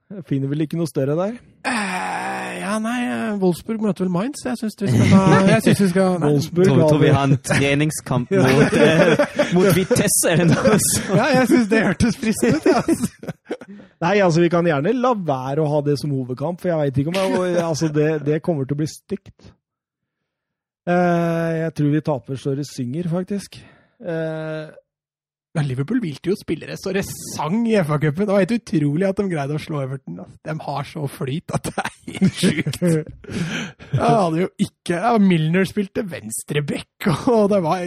[0.09, 1.36] Jeg finner vel ikke noe større der.
[1.68, 2.98] Eh, ja, nei,
[3.42, 4.40] Wolfsburg møter vel Mainz.
[4.46, 8.32] Jeg syns vi skal jeg synes vi skal, Wolfsburg tror, tror vi har en treningskamp
[8.32, 9.22] mot, eh,
[9.56, 11.12] mot Vitesse, eller noe sånt?
[11.12, 12.68] Ja, jeg syns det hørtes fristende ut.
[12.72, 13.36] Ja.
[14.05, 17.00] Nei, altså vi kan gjerne la være å ha det som hovedkamp, for jeg veit
[17.02, 19.52] ikke om jeg, altså, det, det kommer til å bli stygt.
[20.88, 23.59] Uh, jeg tror vi taper så det synger, faktisk.
[23.98, 24.68] Eh,
[25.59, 28.28] Ja, Liverpool hvilte jo spillere så det sang i FA-cupen.
[28.28, 30.20] Det var helt utrolig at de greide å slå Everton.
[30.22, 30.36] ass.
[30.47, 32.78] De har så flyt at det er helt sjukt.
[33.98, 37.82] Jeg hadde jo ikke ja, Milner spilte venstreback, og det var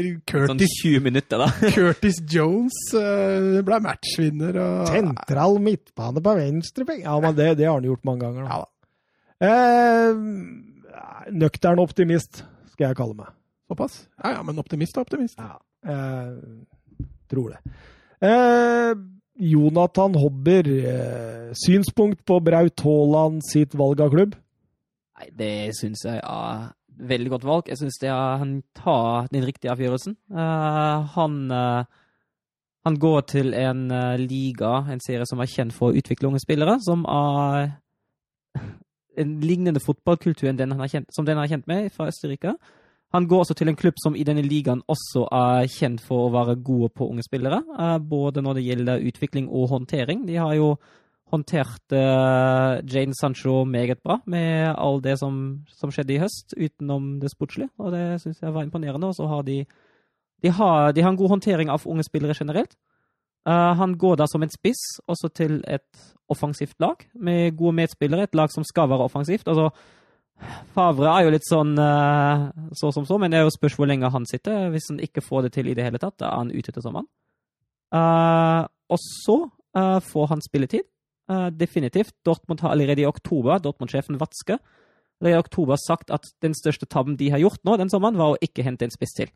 [0.51, 1.47] Sånn 20 minutter, da.
[1.77, 4.59] Curtis Jones uh, ble matchvinner.
[4.65, 7.01] Og, Sentral midtbane på venstreback.
[7.05, 8.51] Ja, men det, det har han gjort mange ganger.
[8.51, 8.67] Ja Da.
[9.41, 10.19] Eh,
[11.33, 12.43] nøktern optimist,
[12.75, 13.31] skal jeg kalle meg.
[13.71, 14.03] Såpass?
[14.19, 15.39] Ja, ja, men optimist er optimist.
[15.39, 15.55] Ja,
[15.87, 16.67] jeg
[17.31, 17.79] tror det.
[18.21, 18.93] Eh,
[19.41, 24.35] Jonathan Hobber, eh, synspunkt på Braut Haaland sitt valg av klubb?
[25.17, 26.69] Nei, det syns jeg er
[27.01, 27.69] veldig godt valg.
[27.69, 30.15] Jeg syns han tar den riktige avgjørelsen.
[30.31, 31.83] Eh, han, eh,
[32.85, 36.41] han går til en eh, liga, en serie som er kjent for å utvikle unge
[36.43, 37.71] spillere, som er
[39.17, 42.07] en lignende fotballkultur enn den han er kjent, som den han er kjent med fra
[42.11, 42.55] Østerrike.
[43.11, 46.33] Han går også til en klubb som i denne ligaen også er kjent for å
[46.33, 50.25] være gode på unge spillere, eh, både når det gjelder utvikling og håndtering.
[50.29, 50.75] De har jo
[51.31, 57.21] håndtert uh, Jane Sancho meget bra med all det som, som skjedde i høst, utenom
[57.21, 59.07] det sportslige, og det syns jeg var imponerende.
[59.07, 59.61] Og så har de
[60.41, 62.75] de har, de har en god håndtering av unge spillere generelt.
[63.47, 68.23] Eh, han går da som en spiss også til et offensivt lag, med gode medspillere.
[68.23, 69.47] Et lag som skal være offensivt.
[69.47, 69.69] Altså,
[70.75, 72.45] Favre er jo litt sånn eh,
[72.77, 74.69] så som så, men det er jo spørs hvor lenge han sitter.
[74.73, 76.83] Hvis han ikke får det til i det hele tatt, da er han ute til
[76.83, 77.09] sommeren.
[77.91, 79.37] Uh, og så
[79.75, 80.85] uh, får han spilletid.
[81.31, 82.15] Uh, definitivt.
[82.25, 84.61] Dortmund har allerede i oktober, Dortmund-sjefen Watzke,
[85.19, 88.33] allerede i oktober sagt at den største tabben de har gjort nå den sommeren, var
[88.33, 89.31] å ikke hente en spiss til.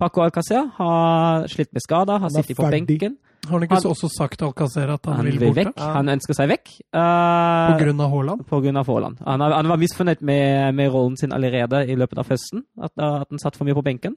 [0.00, 3.16] Paco Alcacer har slitt med skader, har sittet på benken.
[3.44, 5.64] Har han ikke Han- også sagt til Alcacer at han, Han vil vil borte?
[5.66, 5.78] vekk.
[5.78, 6.68] Han ønsker seg vekk.
[6.96, 8.46] Uh, På grunn av Haaland?
[8.48, 9.18] på grunn av Haaland.
[9.26, 12.64] Han, han var misfornøyd med, med rollen sin allerede i løpet av høsten.
[12.82, 14.16] At, at han satt for mye på benken.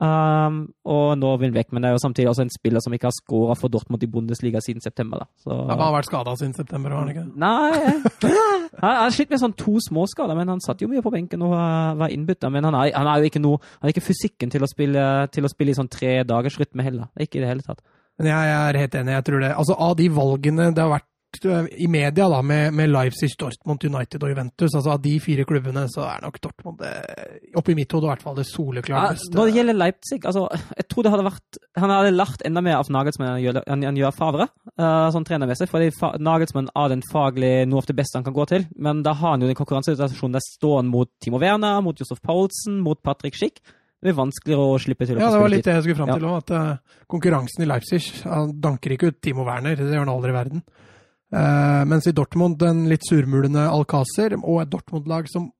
[0.00, 2.94] Um, og nå vil han vekk, men det er jo samtidig også en spiller som
[2.96, 5.20] ikke har skåra for Dortmund i Bundesliga siden september.
[5.20, 5.26] Da.
[5.44, 7.26] Så, Ja, han har vært skada siden september, har han ikke?
[7.36, 8.30] Nei
[8.80, 11.52] Han har slitt med sånn to småskader, men han satt jo mye på benken og
[11.52, 12.48] var, var innbytta.
[12.48, 15.04] Men han har, han har jo ikke noe Han har ikke fysikken til å spille,
[15.36, 17.10] til å spille i sånn tre dagers rytme heller.
[17.20, 17.84] Ikke i det hele tatt.
[18.20, 19.12] Men jeg er helt enig.
[19.18, 19.52] jeg tror det.
[19.56, 21.08] Altså Av de valgene det har vært
[21.44, 25.46] eh, i media da, med, med Leipzig, Dortmund, United og Juventus, altså av de fire
[25.48, 26.92] klubbene, så er nok Dortmund det,
[27.58, 30.46] oppi mitt hode i hvert fall det soleklart Ja, når det gjelder Leipzig, altså,
[30.76, 33.60] jeg tror det hadde vært Han hadde lært enda mer av Nagelsmann enn han gjør,
[33.70, 35.68] han gjør Favre, uh, sånn trenermessig.
[35.70, 38.66] Fordi fa Nagelsmann er den faglig noe av det beste han kan gå til.
[38.76, 42.20] Men da har han jo den konkurransesituasjonen der står han mot Timo Werner, mot Josef
[42.24, 43.62] Paulsen, mot Patrick Schick.
[44.00, 46.12] Det blir vanskeligere å slippe til å Ja, det var litt det jeg skulle fram
[46.14, 46.36] til òg.
[46.40, 50.32] At eh, konkurransen i Leipzig Han danker ikke ut Timo Werner, det gjør han aldri
[50.32, 50.62] i verden.
[51.30, 55.50] Eh, mens i Dortmund den litt surmulende Alcácer og et Dortmund-lag som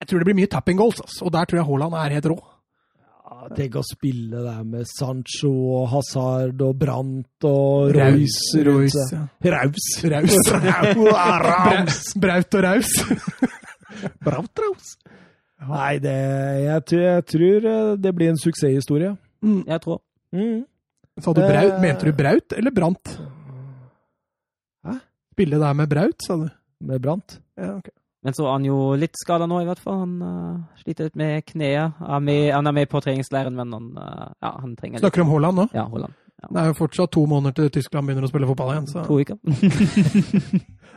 [0.00, 1.24] Jeg tror det blir mye tapping goals, altså.
[1.26, 2.36] og der tror jeg Haaland er helt rå.
[3.28, 5.50] Ja, Tenk å spille der med Sancho
[5.80, 8.36] og Hazard og Brandt og Raus,
[8.68, 9.24] Royce ja.
[9.52, 9.88] Raus.
[10.06, 10.38] Raus.
[11.48, 12.12] Raus.
[12.22, 12.94] Braut og Raus.
[14.24, 14.94] Braut Raus.
[15.68, 16.14] Nei, det,
[16.62, 19.12] jeg, tror- jeg tror eh, det blir en suksesshistorie.
[19.42, 19.98] Jeg tror.
[20.32, 20.62] Mm.
[21.18, 21.72] Sa du Braut?
[21.74, 21.80] Eh.
[21.82, 23.16] Mente du Braut eller Brant?
[25.38, 26.48] Spille der med Braut, sa du?
[26.80, 27.40] Med Brant.
[27.56, 27.92] Ja, ok.
[28.26, 30.00] Men så er han jo litt skada nå, i hvert fall.
[30.00, 32.00] Han uh, sliter litt med kneet.
[32.02, 35.22] Er med, han er med på treningsleiren, men han, uh, ja, han trenger litt Snakker
[35.22, 35.66] du om Haaland nå?
[35.78, 36.16] Ja, Holland.
[36.42, 38.90] Det er jo fortsatt to måneder til Tyskland begynner å spille fotball igjen.
[38.90, 39.06] Så.
[39.06, 39.38] To uker.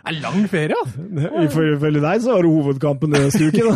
[0.01, 1.03] Det er lang ferie, altså!
[1.45, 3.68] Ifølge deg så var det hovedkampen neste uke.
[3.68, 3.76] da.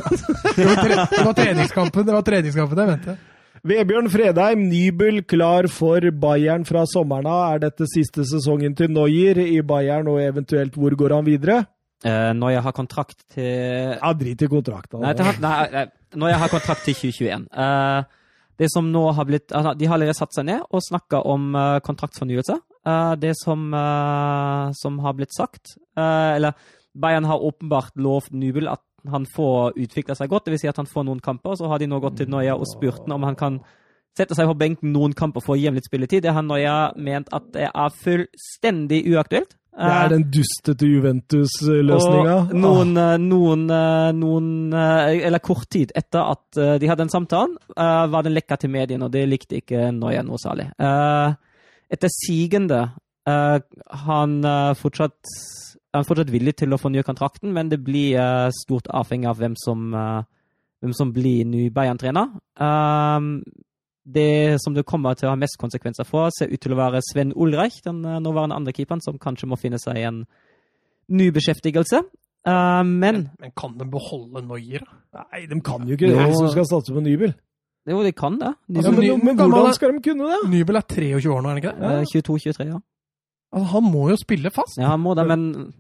[0.58, 3.18] Det var, tre det var treningskampen det var treningskampen jeg mente.
[3.66, 7.56] Vebjørn Fredheim, Nybel klar for Bayern fra sommeren av.
[7.56, 11.64] Er dette siste sesongen til Noyer i Bayern, og eventuelt hvor går han videre?
[12.06, 15.02] Uh, når jeg har kontrakt til Ja, drit i kontrakten.
[15.02, 17.50] Nei, til, nei, nei, når jeg har kontrakt til 2021.
[17.56, 18.30] Uh,
[18.62, 21.50] det som nå har blitt altså, De har allerede satt seg ned og snakka om
[21.58, 22.60] uh, kontraktsfornyelse.
[22.86, 26.54] Eh, det som, eh, som har blitt sagt eh, Eller
[26.94, 30.48] Bayern har åpenbart lovt Nubel at han får utvikla seg godt.
[30.48, 30.64] Dvs.
[30.66, 31.58] Si at han får noen kamper.
[31.60, 33.60] Så har de nå gått til Noya og spurt ham om han kan
[34.16, 36.24] sette seg på benken noen kamper for å ham litt spilletid.
[36.24, 39.58] Det har Noya ment at det er fullstendig uaktuelt.
[39.76, 42.36] Det er den dustete Juventus-løsninga.
[42.46, 47.04] Og noen, eh, noen, eh, noen eh, Eller kort tid etter at eh, de hadde
[47.04, 50.70] den samtalen, eh, var den lekka til mediene, og det likte ikke Noya noe særlig.
[50.80, 51.36] Eh,
[51.92, 52.80] Etter sigende
[53.28, 53.60] eh,
[54.08, 55.36] han eh, fortsatt
[55.96, 59.40] er han fortsatt villig til å fornye kontrakten, men det blir uh, stort avhengig av
[59.40, 60.26] hvem som, uh,
[60.84, 62.34] hvem som blir ny Bayern-trener.
[62.60, 63.40] Um,
[64.06, 67.02] det som det kommer til å ha mest konsekvenser for, ser ut til å være
[67.08, 70.20] Sven Ulreich, den eh, nåværende andrekeeperen, som kanskje må finne seg en
[71.10, 72.04] ny beskjeftigelse.
[72.46, 74.84] Uh, men Men kan de beholde Noyer.
[75.18, 77.34] Nei, de kan jo ikke det de skal satse på Nybel.
[77.90, 78.52] Jo, de kan det.
[78.68, 80.38] De, Altså, men, men, men hvordan skal de kunne det?
[80.54, 81.90] Nybel er 23 år nå, er han ikke det?
[81.96, 82.80] eh, 22-23, ja.
[83.56, 84.78] Altså, han må jo spille fast.
[84.82, 85.74] Ja, han må det, men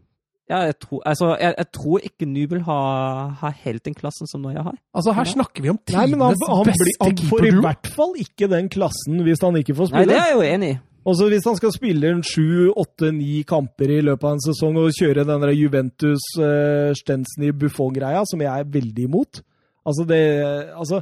[0.49, 4.43] ja, jeg, tror, altså, jeg, jeg tror ikke Nubel har, har helt den klassen som
[4.45, 4.76] Noya har.
[4.93, 7.07] Altså, her snakker vi om tidenes beste keeper.
[7.07, 10.05] han får i hvert fall ikke den klassen hvis han ikke får spille.
[10.05, 10.77] Nei, det er jeg jo enig i.
[11.05, 14.80] Også hvis han skal spille en sju, åtte, ni kamper i løpet av en sesong
[14.81, 19.43] og kjøre den Juventus uh, Stensny Buffon-greia, som jeg er veldig imot
[19.85, 20.17] Altså, det
[20.73, 21.01] altså,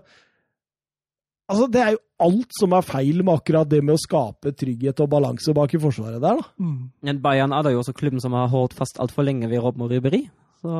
[1.47, 4.99] altså, det er jo alt som er feil med akkurat det med å skape trygghet
[5.03, 6.47] og balanse bak i forsvaret der, da.
[6.63, 6.77] Mm.
[7.03, 9.85] Men Bayern er da jo også klubben som har holdt fast altfor lenge ved Robben
[9.85, 10.23] og Ryberi.
[10.63, 10.73] Så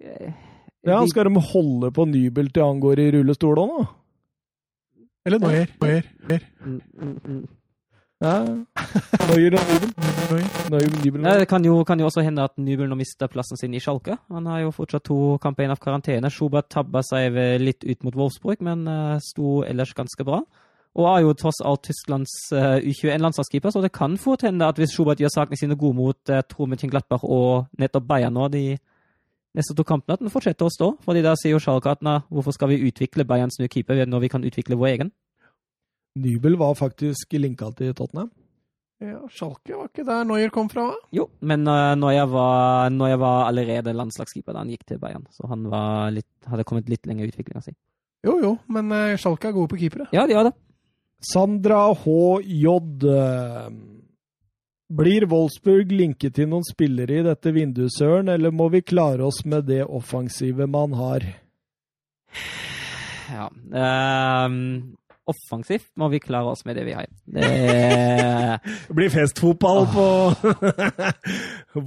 [0.00, 0.32] eh,
[0.82, 3.88] Ja, de- Skal de holde på Nybel til han går i rullestol òg, nå?
[5.26, 5.68] Eller Noyer.
[5.80, 6.06] Noyer.
[6.26, 6.46] Noyer.
[6.66, 7.42] Mm, mm, mm.
[8.22, 8.32] Ja.
[9.28, 9.92] Neuer og Nybel.
[10.30, 10.48] Noyer.
[10.70, 11.24] Neuer, Nybel.
[11.26, 13.80] Ja, det kan jo, kan jo også hende at Nybel nå mister plassen sin i
[13.82, 14.16] Schalke.
[14.30, 16.30] Han har jo fortsatt to kamper igjen av karantene.
[16.30, 20.40] Schubert tabba seg litt ut mot Wolfsburg, men eh, sto ellers ganske bra.
[20.92, 24.92] Og er jo tross alt Tysklands eh, U21-landslagskeeper, så det kan fort hende at hvis
[24.92, 28.76] Schubert gjør sakene sine gode mot uh, Tor Gladbach og nettopp Bayern nå de
[29.56, 30.90] neste to kampene, at den fortsetter å stå.
[31.04, 34.30] Fordi da sier jo Schalke at hvorfor skal vi utvikle Bayerns nye keeper når vi
[34.32, 35.12] kan utvikle vår egen?
[36.20, 38.28] Nybel var faktisk linka til Tottenham.
[39.02, 40.90] Ja, Schalke var ikke der Noyer kom fra?
[41.10, 45.64] Jo, men uh, når, var, var allerede landslagskeeper da han gikk til Bayern, så han
[45.72, 47.74] var litt, hadde kommet litt lenger i utviklinga si.
[48.22, 50.06] Jo, jo, men uh, Schalke er gode på keepere.
[50.14, 50.54] Ja, de er det.
[51.22, 52.66] Sandra H.J.
[54.92, 59.40] Blir Wolfsburg linket til noen spillere i dette vinduet, Søren, eller må vi klare oss
[59.48, 61.24] med det offensive man har?
[63.32, 63.46] Ja.
[64.44, 67.08] um, offensivt må vi klare oss med det vi har.
[67.24, 67.48] Det
[68.88, 70.06] Det blir festfotball på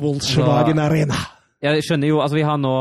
[0.02, 1.20] Volkswagen Arena.
[1.64, 2.72] Jeg skjønner jo, altså vi har nå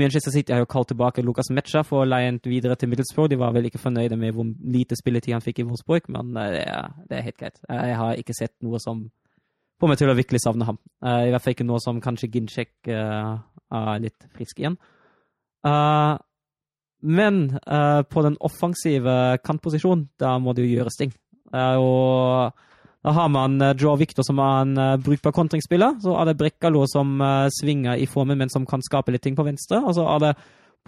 [0.00, 3.28] Manchester City har jo kalt tilbake Lucas Metsja for å leie videre til Middlesbrough.
[3.30, 6.48] De var vel ikke fornøyde med hvor lite spilletid han fikk i Wolfsburg, men uh,
[6.54, 7.60] det, er, det er helt greit.
[7.68, 9.04] Jeg har ikke sett noe som
[9.78, 10.80] får meg til å virkelig savne ham.
[11.04, 13.36] Uh, I hvert fall ikke noe som kanskje Ginchek uh,
[13.76, 14.78] er litt frisk igjen.
[16.98, 17.36] Men
[18.08, 19.12] på den offensive
[19.44, 21.12] kantposisjonen, da må det jo gjøres ting.
[21.52, 22.54] Og
[23.06, 25.98] da har man uh, Joe Victor som er en uh, brukbar kontringsspiller.
[26.02, 29.38] Så er det Brekkalo som uh, svinger i formen, men som kan skape litt ting
[29.38, 29.80] på venstre.
[29.84, 30.32] Og så er det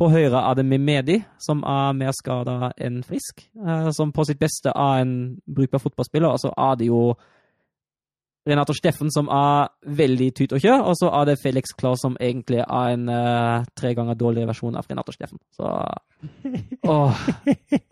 [0.01, 3.45] på høyre er det Mimedi, som er mer skada enn frisk.
[3.55, 5.15] Uh, som på sitt beste er en
[5.47, 6.32] brukbar fotballspiller.
[6.32, 7.03] Og så er det jo
[8.49, 12.16] Renato Steffen som er veldig tut og kjør, og så er det Felix Klaus som
[12.20, 15.39] egentlig er en uh, tre ganger dårligere versjon av Renato Steffen.
[15.53, 15.69] Så
[16.89, 17.27] åh.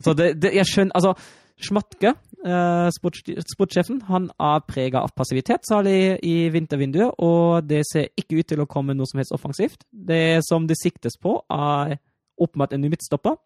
[0.04, 1.14] Så det, det Jeg skjønner Altså,
[1.58, 8.38] Schmatke, uh, sportssjefen, han er prega av passivitet, særlig i vintervinduet, og det ser ikke
[8.38, 9.82] ut til å komme noe som helst offensivt.
[9.90, 11.98] Det som det siktes på, er
[12.38, 13.36] åpenbart en ny midtstopper.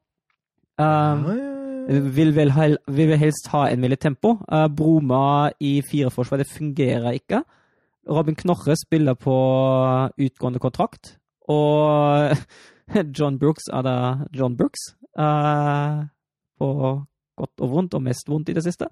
[0.81, 1.25] Um,
[2.15, 4.37] vil vel, hel, vil vel helst ha en med tempo.
[4.51, 7.43] Uh, Broma i fireforsvar, det fungerer ikke.
[8.11, 9.35] Robin Knorre spiller på
[10.19, 11.17] utgående kontrakt.
[11.49, 12.37] Og
[13.19, 13.97] John Brooks er da
[14.35, 14.93] John Brooks.
[15.19, 16.09] Uh,
[16.59, 16.69] på
[17.39, 18.89] godt og vondt, og mest vondt i det siste.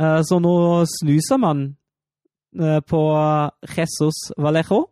[0.00, 0.54] Uh, så nå
[0.88, 1.64] snuser man
[2.60, 3.02] uh, på
[3.76, 4.86] Jesus Vallejo,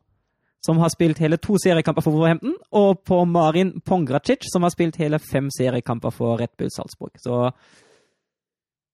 [0.64, 5.00] som har spilt hele to seriekamper for Wolverhampton, og på Marin Pongracic, som har spilt
[5.00, 7.16] hele fem seriekamper for Red Bull Salzburg.
[7.20, 7.46] Så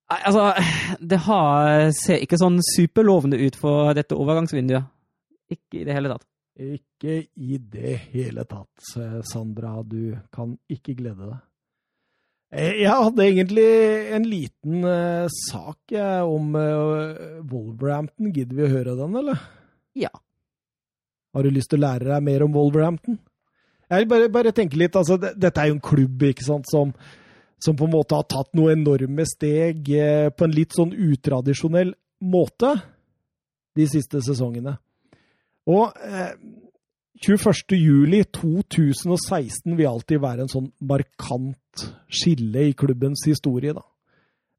[0.07, 0.53] Altså,
[1.03, 4.87] det har, ser ikke sånn superlovende ut for dette overgangsvinduet.
[5.51, 6.27] Ikke i det hele tatt.
[6.57, 8.93] Ikke i det hele tatt,
[9.27, 9.81] Sandra.
[9.83, 11.43] Du kan ikke glede deg.
[12.57, 13.67] Eh, Jeg hadde egentlig
[14.17, 18.31] en liten uh, sak jeg, om uh, Wolverhampton.
[18.33, 19.43] Gidder vi å høre den, eller?
[19.97, 20.13] Ja.
[21.37, 23.19] Har du lyst til å lære deg mer om Wolverhampton?
[23.91, 26.65] Jeg vil bare, bare tenke litt, altså, det, Dette er jo en klubb ikke sant,
[26.73, 26.95] som,
[27.63, 31.93] som på en måte har tatt noen enorme steg uh, på en litt sånn utradisjonell
[32.25, 32.73] måte
[33.77, 34.79] de siste sesongene.
[35.69, 35.93] Og
[37.17, 37.77] eh, 21.
[37.77, 43.75] juli 2016 vil alltid være en sånn markant skille i klubbens historie.
[43.77, 43.85] Da.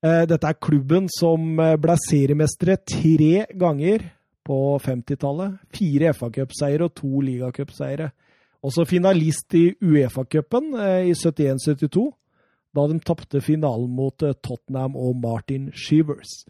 [0.04, 4.12] Eh, dette er klubben som eh, ble seriemestere tre ganger
[4.46, 5.58] på 50-tallet.
[5.74, 8.12] Fire FA-cupseiere og to ligacupseiere.
[8.66, 12.06] Også finalist i Uefa-cupen eh, i 71-72,
[12.78, 16.44] da de tapte finalen mot Tottenham og Martin Shivers.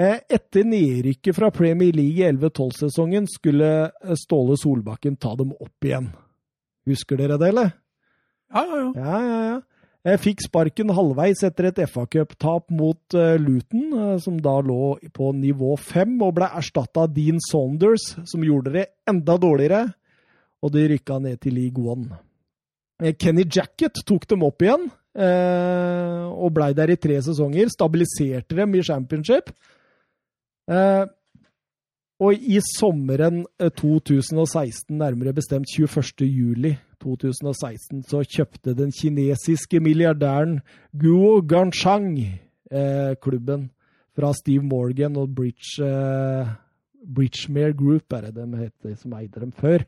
[0.00, 5.84] Eh, etter nedrykket fra Premier League i 11-12-sesongen skulle eh, Ståle Solbakken ta dem opp
[5.84, 6.06] igjen.
[6.88, 7.74] Husker dere det, eller?
[8.54, 8.92] Ja, ja, ja.
[8.96, 9.58] Ja, ja, ja.
[10.08, 13.90] Jeg fikk sparken halvveis etter et FA-cuptap mot Luton,
[14.24, 18.86] som da lå på nivå fem, og ble erstatta av Dean Saunders, som gjorde det
[19.12, 19.82] enda dårligere,
[20.64, 22.16] og de rykka ned til League One.
[23.02, 24.88] Eh, Kenny Jacket tok dem opp igjen,
[25.20, 27.68] og blei der i tre sesonger.
[27.68, 29.50] Stabiliserte dem i championship.
[32.20, 36.26] Og i sommeren 2016, nærmere bestemt 21.
[36.28, 40.58] juli 2016 så kjøpte den kinesiske milliardæren
[40.92, 43.70] Guo Ganshang eh, klubben
[44.16, 46.52] fra Steve Morgan og Bridge, eh,
[47.00, 49.86] Bridgemere Group, er det de heter, som eide dem før.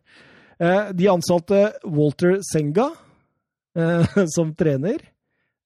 [0.61, 2.89] Eh, de ansatte Walter Senga
[3.77, 5.05] eh, som trener.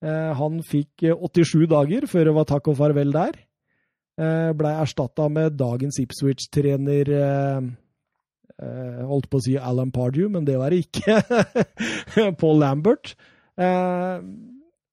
[0.03, 3.39] Eh, han fikk 87 eh, dager før det var takk og farvel der.
[4.17, 7.11] Blei erstatta med dagens Ipswich-trener
[8.57, 11.19] Uh, holdt på å si Alan Pardew, men det var det ikke.
[12.41, 13.11] Paul Lambert.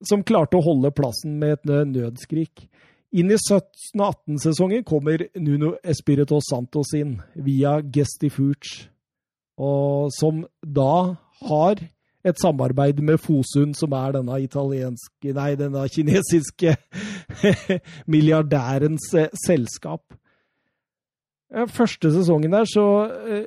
[0.04, 2.66] Som klarte å holde plassen med et nødskrik.
[3.14, 8.88] Inn i 17-18-sesongen kommer Nuno Espirito Santos inn via Gestifuge,
[9.62, 11.14] og som da
[11.46, 11.84] har
[12.24, 14.38] et samarbeid med Fosun, som er denne
[15.36, 16.76] Nei, denne kinesiske
[18.14, 20.04] milliardærens eh, selskap.
[21.70, 22.86] Første sesongen der så,
[23.28, 23.46] eh,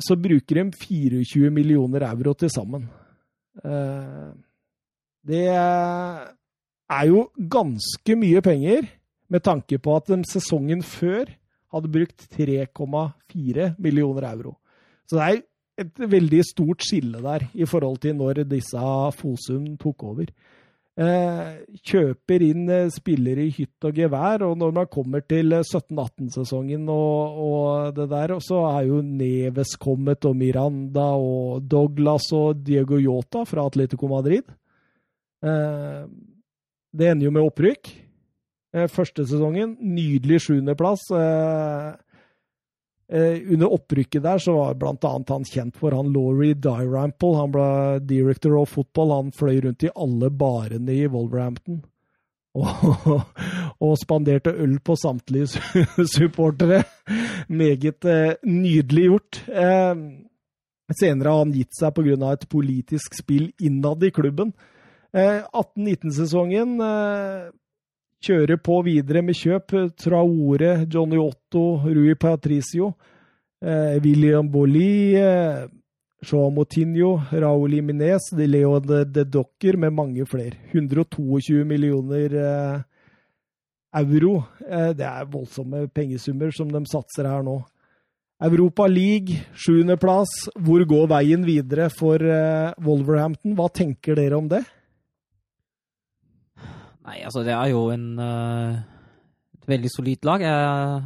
[0.00, 2.88] så bruker de 24 millioner euro til sammen.
[3.64, 4.30] Eh,
[5.28, 8.88] det er jo ganske mye penger,
[9.30, 11.28] med tanke på at de sesongen før
[11.70, 14.56] hadde brukt 3,4 millioner euro.
[15.06, 15.42] Så det er
[15.78, 18.80] et veldig stort skille der i forhold til når disse
[19.16, 20.32] Fosum tok over.
[21.00, 21.52] Eh,
[21.86, 26.92] kjøper inn eh, spillere i hytt og gevær, og når man kommer til 17-18-sesongen eh,
[26.92, 32.98] og, og, det der, så er jo Neves kommet, og Miranda og Douglas og Diego
[33.00, 34.50] Yota fra Atletico Madrid.
[35.40, 37.88] Det ender jo med opprykk.
[38.92, 41.06] Første sesongen, nydelig sjuendeplass.
[41.16, 41.94] Eh,
[43.10, 47.34] under opprykket der så var annet han kjent for han Laurie Dyrample.
[47.36, 49.10] Han ble director of football.
[49.16, 51.82] Han fløy rundt i alle barene i Wolverhampton.
[52.60, 53.20] Og,
[53.78, 55.46] og spanderte øl på samtlige
[56.16, 56.80] supportere.
[57.46, 59.38] Meget eh, nydelig gjort.
[59.46, 59.94] Eh,
[60.98, 62.32] senere har han gitt seg pga.
[62.32, 64.50] et politisk spill innad i klubben.
[65.14, 66.76] 18-19-sesongen
[68.24, 69.74] kjører på videre med kjøp.
[69.98, 72.94] Traore, Johnny Otto, Rui Patricio,
[73.62, 75.66] eh, William Bolli, eh,
[76.22, 80.56] Joao Moutinho, Raúl Iminez, Leo de, de Docker med mange flere.
[80.72, 82.80] 122 millioner eh,
[84.02, 84.42] euro.
[84.68, 87.60] Eh, det er voldsomme pengesummer som de satser her nå.
[88.40, 90.50] Europa League, sjuendeplass.
[90.56, 93.56] Hvor går veien videre for eh, Wolverhampton?
[93.56, 94.62] Hva tenker dere om det?
[97.10, 98.76] Nei, altså det er jo en, uh,
[99.56, 100.44] et veldig solid lag.
[100.46, 101.00] Jeg,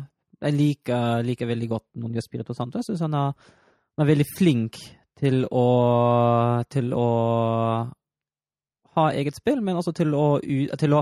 [0.44, 2.80] jeg liker, liker, veldig godt Nuno Spirito Santo.
[2.80, 4.76] Jeg syns han, han, er veldig flink
[5.16, 5.68] til å,
[6.68, 7.06] til å
[8.98, 10.26] ha eget spill, men også til å,
[10.82, 11.00] til å,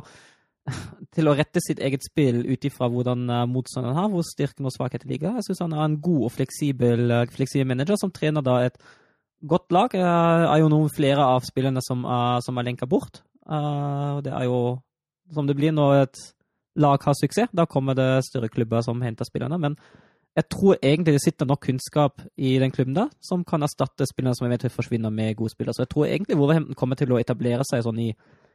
[1.16, 4.76] til å rette sitt eget spill ut ifra hvordan uh, motstanderen har, hvor styrken og
[4.76, 5.34] svakheten ligger.
[5.40, 8.78] Jeg syns han er en god og fleksibel, uh, fleksibel manager som trener da et
[9.42, 9.90] godt lag.
[9.98, 13.24] Det er jo noen flere av spillerne som er, som er lenka bort.
[13.42, 14.62] Uh, det er jo
[15.34, 16.22] som det blir når et
[16.80, 17.52] lag har suksess.
[17.52, 19.58] Da kommer det større klubber som henter spillerne.
[19.60, 19.76] Men
[20.36, 24.36] jeg tror egentlig det sitter nok kunnskap i den klubben da, som kan erstatte spillerne
[24.38, 25.76] som eventuelt forsvinner med gode spillere.
[25.76, 28.12] Så jeg tror egentlig Wolverhampton kommer til å etablere seg sånn i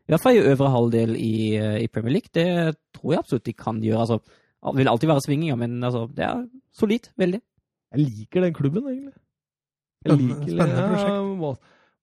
[0.07, 1.37] i hvert fall i øvre halvdel i,
[1.83, 2.31] i, Premier League.
[2.31, 4.05] Det tror jeg absolutt de kan gjøre.
[4.05, 4.19] Altså,
[4.63, 6.45] det vil alltid være svinginger, men altså, det er
[6.79, 7.09] solid.
[7.19, 7.41] Veldig.
[7.91, 9.17] Jeg liker den klubben, egentlig.
[10.05, 11.11] Jeg liker Spennende prosjekt.
[11.11, 11.51] Ja,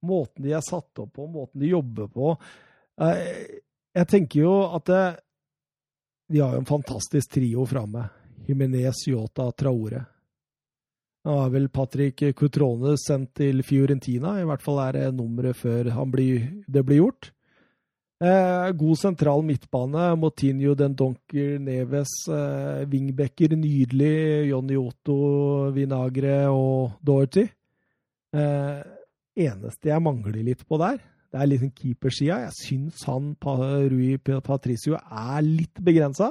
[0.04, 2.34] måten de er satt opp på, måten de jobber på.
[3.94, 5.04] Jeg tenker jo at det,
[6.32, 8.08] de har jo en fantastisk trio framme.
[8.48, 10.02] Jimenez, Yota, Traore.
[11.24, 15.88] Nå er vel Patrick Cutrone sendt til Fiorentina, i hvert fall er det nummeret før
[16.12, 17.30] blir, det blir gjort.
[18.24, 20.14] Eh, god sentral midtbane.
[20.16, 23.56] Motinho, Dendonker, Neves, eh, wingbacker.
[23.56, 24.48] Nydelig.
[24.48, 27.48] Jonny Otto, Vinagre og Dorothy.
[28.32, 28.82] Eh,
[29.36, 31.00] eneste jeg mangler litt på der,
[31.34, 32.36] det er liksom keepersida.
[32.44, 36.28] Jeg syns han Rui Patricio er litt begrensa.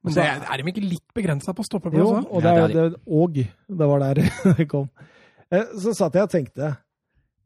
[0.00, 2.00] Men det er, er de ikke litt begrensa på stoppeplass?
[2.00, 4.22] Jo, og det, er, det, og det var der
[4.56, 4.88] det kom.
[5.52, 6.70] Eh, så satt jeg og tenkte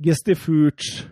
[0.04, 1.08] Gestifuge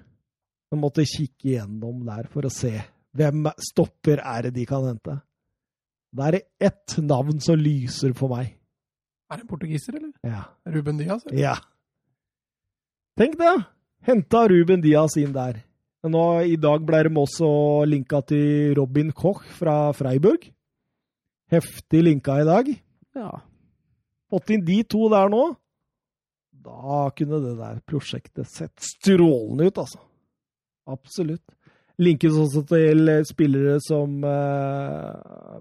[0.70, 2.76] Jeg måtte kikke igjennom der for å se
[3.18, 5.18] hvem stopper er det de kan hente.
[6.16, 8.54] Da er det ett navn som lyser for meg.
[9.28, 10.14] Er det en portugiser, eller?
[10.24, 10.46] Ja.
[10.70, 11.26] Ruben Diaz?
[11.26, 11.42] Eller?
[11.42, 11.58] Ja.
[13.20, 13.52] Tenk det!
[14.02, 15.60] Henta Ruben Diaz inn der.
[16.02, 17.48] Nå, I dag ble de også
[17.86, 20.48] linka til Robin Koch fra Freiburg.
[21.52, 22.70] Heftig linka i dag.
[23.14, 23.30] Ja.
[24.32, 25.44] Fått inn de to der nå.
[26.62, 30.02] Da kunne det der prosjektet sett strålende ut, altså.
[30.90, 31.44] Absolutt.
[32.02, 35.56] Linkes også til spillere som eh,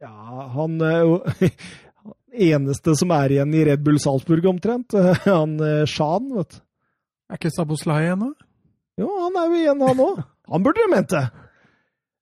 [0.00, 1.48] Ja, han eh,
[2.52, 4.96] eneste som er igjen i Red Bull Salzburg, omtrent.
[5.28, 6.62] Han eh, Shan, vet du.
[7.32, 8.34] Er ikke Saboslai ennå?
[9.00, 10.20] Jo, han er jo igjen, han òg.
[10.52, 11.20] Han burde jo mente!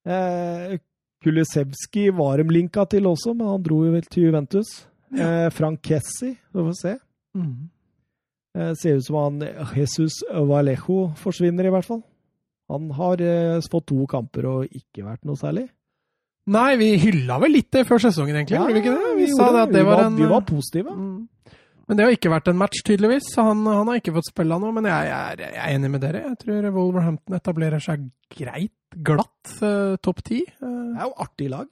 [0.06, 0.76] Eh,
[1.24, 4.68] Kulisevskij var de linka til også, men han dro jo vel til Juventus.
[5.10, 6.92] Eh, Frank Kessi, vi får se.
[7.34, 7.70] Mm.
[8.54, 9.42] Eh, ser ut som han
[9.74, 12.04] Jesus Valejo forsvinner, i hvert fall.
[12.70, 15.66] Han har eh, fått to kamper og ikke vært noe særlig.
[16.50, 18.60] Nei, vi hylla vel litt det før sesongen, egentlig.
[18.60, 19.10] gjorde vi ikke det?
[19.18, 20.94] Vi, sa det at det Vi var en Vi var positive.
[20.94, 21.18] Mm.
[21.90, 23.32] Men det har ikke vært en match, tydeligvis.
[23.34, 24.68] Så han, han har ikke fått spille nå.
[24.76, 26.20] Men jeg, jeg, er- jeg er enig med dere.
[26.28, 30.38] Jeg tror Wolverhampton etablerer seg greit, glatt, eh, topp ti.
[30.46, 31.66] Eh, Det er jo artig lag.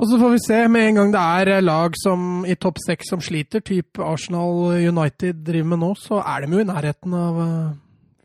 [0.00, 2.80] og så får vi se med en gang det er eh, lag som i topp
[2.86, 7.14] seks som sliter, type Arsenal United driver med nå, så er de jo i nærheten
[7.18, 7.72] av uh,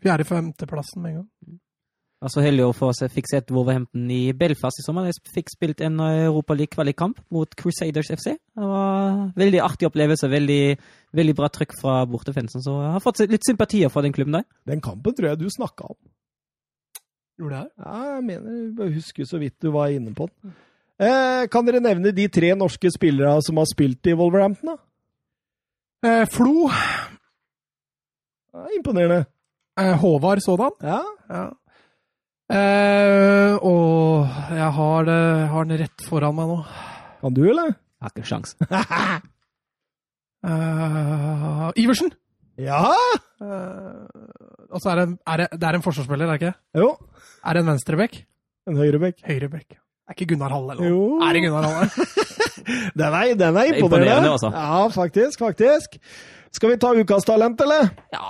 [0.06, 1.30] fjerde-femteplassen med en gang.
[2.24, 5.10] Var så heldig å få se, fikk sett Wolverhampton i Belfast i sommer.
[5.10, 8.34] Jeg fikk spilt en Europa League-kvalikkamp mot Crusaders FC.
[8.38, 10.30] Det var en veldig artig opplevelse.
[10.32, 10.60] Veldig,
[11.20, 12.64] veldig bra trykk fra bortefansen.
[12.64, 14.46] Så jeg har fått litt sympatier for den klubben der.
[14.70, 15.98] Den kampen tror jeg du snakka om.
[17.42, 17.72] Gjorde jeg?
[17.82, 20.54] Ja, jeg mener, jeg husker så vidt du var inne på den.
[21.04, 24.76] Eh, kan dere nevne de tre norske spillere som har spilt i Wolverhampton?
[24.76, 24.78] da?
[26.08, 26.70] Eh, Flo.
[28.54, 29.26] Ja, imponerende.
[29.82, 30.72] Eh, Håvard sådan.
[30.86, 31.44] Ja, Ja.
[32.54, 35.20] Eh, og jeg har, det,
[35.54, 36.58] har den rett foran meg nå.
[37.24, 37.72] Kan du, eller?
[37.74, 38.54] Jeg har ikke sjans.
[40.46, 42.12] uh, Iversen!
[42.62, 42.84] Ja!
[43.42, 44.06] Uh,
[44.74, 46.54] og så er det, en- er det, det er en forsvarsspiller, er det ikke?
[46.84, 46.92] Jo.
[47.44, 48.20] Er det en venstrebekk?
[48.70, 49.24] En høyrebekk.
[49.28, 49.80] Høyrebekk.
[50.10, 51.02] Er ikke Gunnar Halle, eller Jo.
[51.24, 51.90] Er det Gunnar Halle?
[52.64, 53.82] Den er, den er er imponerende.
[53.82, 54.50] imponerende, altså.
[54.54, 55.98] Ja, faktisk, faktisk.
[56.56, 57.90] Skal vi ta ukas talent, eller?
[58.14, 58.30] Ja.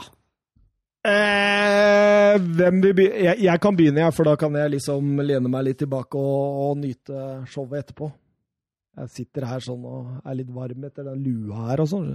[1.03, 3.23] Eh, hvem vil begynne?
[3.25, 6.59] jeg, jeg kan begynne, jeg, for da kan jeg liksom lene meg litt tilbake og,
[6.67, 8.07] og nyte showet etterpå.
[9.01, 12.11] Jeg sitter her sånn og er litt varm etter den lua her og sånn.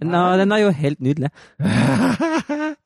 [0.00, 1.32] Den er, den er jo helt nydelig.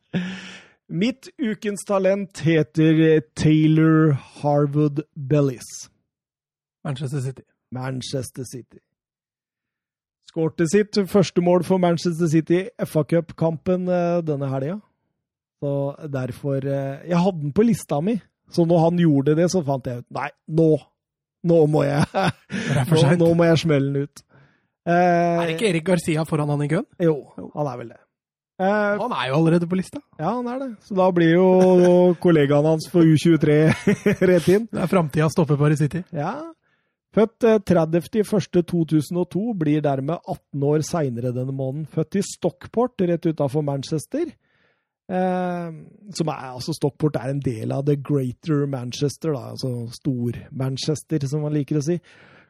[1.02, 5.90] Mitt ukens talent heter Taylor Harwood Bellis.
[6.84, 7.42] Manchester City.
[7.70, 8.78] Manchester City.
[10.30, 14.80] Skårte sitt første mål for Manchester City i FA Cup-kampen eh, denne helga.
[15.62, 15.70] Så
[16.12, 18.18] derfor eh, Jeg hadde den på lista mi,
[18.52, 20.70] så når han gjorde det, så fant jeg ut Nei, nå!
[21.46, 22.02] Nå må jeg
[22.90, 24.22] Nå, nå må jeg smelle den ut.
[24.86, 26.86] Eh, Er ikke Erik Garcia foran han i køen?
[27.02, 27.14] Jo,
[27.54, 28.00] han er vel det.
[28.58, 30.00] Eh, Han er jo allerede på lista.
[30.18, 30.68] ja, han er det.
[30.88, 31.46] Så da blir jo
[32.24, 33.56] kollegaen hans for U23
[34.32, 34.66] rett inn.
[34.72, 36.02] Det er framtida stopper bare i City.
[36.16, 36.34] Ja.
[37.16, 41.86] Født eh, 30.01.2002, blir dermed 18 år seinere denne måneden.
[41.92, 44.26] Født i Stockport, rett utafor Manchester.
[45.06, 45.74] Eh,
[46.18, 51.46] som er, altså Stockport er en del av The Greater Manchester, da, altså Stor-Manchester, som
[51.46, 52.00] man liker å si.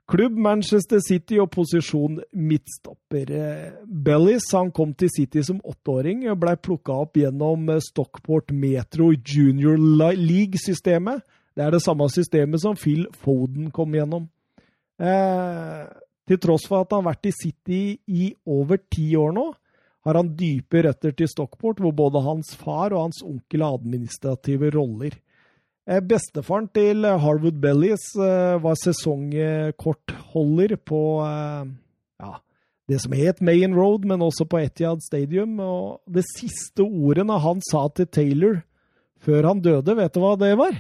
[0.07, 3.31] Klubb Manchester City og posisjon midtstopper.
[3.35, 8.55] Eh, Bellis han kom til City som åtteåring og ble plukka opp gjennom eh, Stockport
[8.55, 9.77] Metro Junior
[10.15, 11.25] League-systemet.
[11.57, 14.29] Det er det samme systemet som Phil Foden kom gjennom.
[15.03, 15.83] Eh,
[16.27, 19.49] til tross for at han har vært i City i over ti år nå,
[20.07, 24.71] har han dype røtter til Stockport, hvor både hans far og hans onkel har administrative
[24.77, 25.17] roller.
[25.87, 31.73] Eh, Bestefaren til Harwood Bellies eh, var sesongkortholder på eh,
[32.23, 32.33] ja,
[32.87, 35.59] det som het Main Road, men også på Etihad Stadium.
[35.59, 38.61] Og det siste ordene han sa til Taylor
[39.27, 40.77] før han døde, vet du hva det var?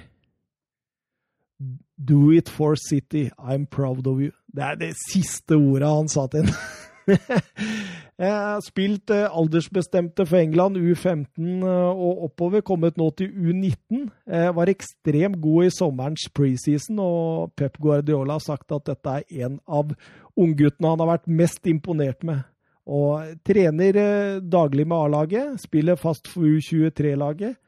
[1.96, 3.30] Do it for City.
[3.38, 4.30] I'm proud of you.
[4.54, 6.58] Det er det siste ordet han sa til henne.
[8.66, 11.26] Spilt eh, aldersbestemte for England, U15
[11.62, 12.64] eh, og oppover.
[12.66, 14.06] Kommet nå til U19.
[14.26, 19.46] Eh, var ekstremt god i sommerens preseason, og Pep Guardiola har sagt at dette er
[19.46, 19.92] en av
[20.36, 22.42] ungguttene han har vært mest imponert med.
[22.86, 27.58] Og trener eh, daglig med A-laget, spiller fast for U23-laget.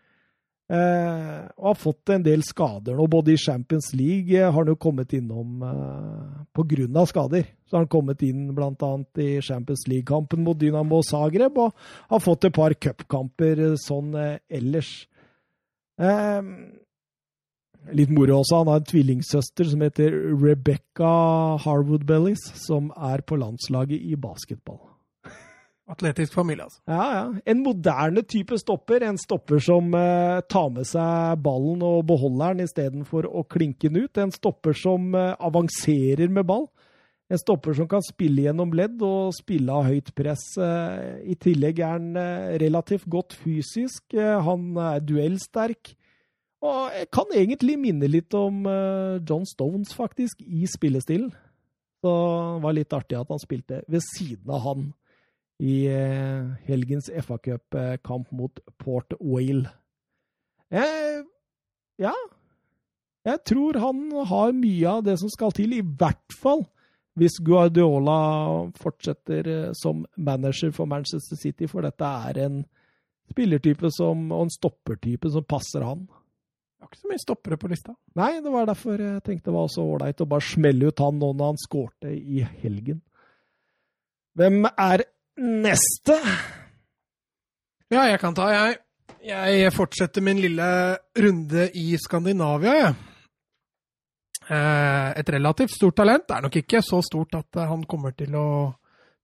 [0.69, 4.69] Eh, og har fått en del skader nå, både i Champions League eh, har han
[4.69, 7.47] jo kommet innom eh, av skader.
[7.65, 8.90] Så har han kommet inn bl.a.
[9.16, 11.73] i Champions League-kampen mot Dynamo Zagreb, og
[12.12, 14.93] har fått et par cupkamper eh, sånn eh, ellers.
[15.97, 16.53] Eh,
[17.97, 21.15] litt moro også, han har en tvillingsøster som heter Rebecca
[21.65, 24.98] Harwood Bellis, som er på landslaget i basketball.
[25.89, 26.82] Atletisk familie, altså.
[26.85, 27.23] Ja, ja.
[27.48, 29.05] En moderne type stopper.
[29.09, 34.05] En stopper som eh, tar med seg ballen og beholder den istedenfor å klinke den
[34.05, 34.20] ut.
[34.20, 36.69] En stopper som eh, avanserer med ball.
[37.32, 40.44] En stopper som kan spille gjennom ledd og spille av høyt press.
[40.56, 42.06] Uh, I tillegg er han
[42.56, 44.16] relativt godt fysisk.
[44.16, 45.93] han er duellsterk.
[46.65, 48.65] Og jeg kan egentlig minne litt om
[49.28, 51.28] John Stones, faktisk, i spillestilen.
[52.01, 52.15] Så
[52.56, 54.89] det var litt artig at han spilte ved siden av han
[55.59, 59.72] i eh, helgens FA-cupkamp mot Port Whale.
[60.70, 61.24] Jeg,
[61.98, 62.14] ja,
[63.26, 66.66] jeg tror han har mye av det som skal til, i hvert fall
[67.18, 68.18] hvis Guardiola
[68.78, 72.62] fortsetter eh, som manager for Manchester City, for dette er en
[73.32, 76.06] spillertype som, og en stoppertype som passer han.
[76.06, 77.93] Det var ikke så mye stoppere på lista.
[78.16, 81.18] Nei, det var derfor jeg tenkte det var så ålreit å bare smelle ut han
[81.18, 83.02] nå når han skårte i helgen.
[84.39, 85.02] Hvem er
[85.39, 86.16] neste?
[87.89, 88.78] Ja, jeg kan ta, jeg.
[89.28, 90.66] Jeg fortsetter min lille
[91.19, 92.97] runde i Skandinavia, jeg.
[94.48, 96.24] Eh, et relativt stort talent.
[96.28, 98.48] Det er nok ikke så stort at han kommer til å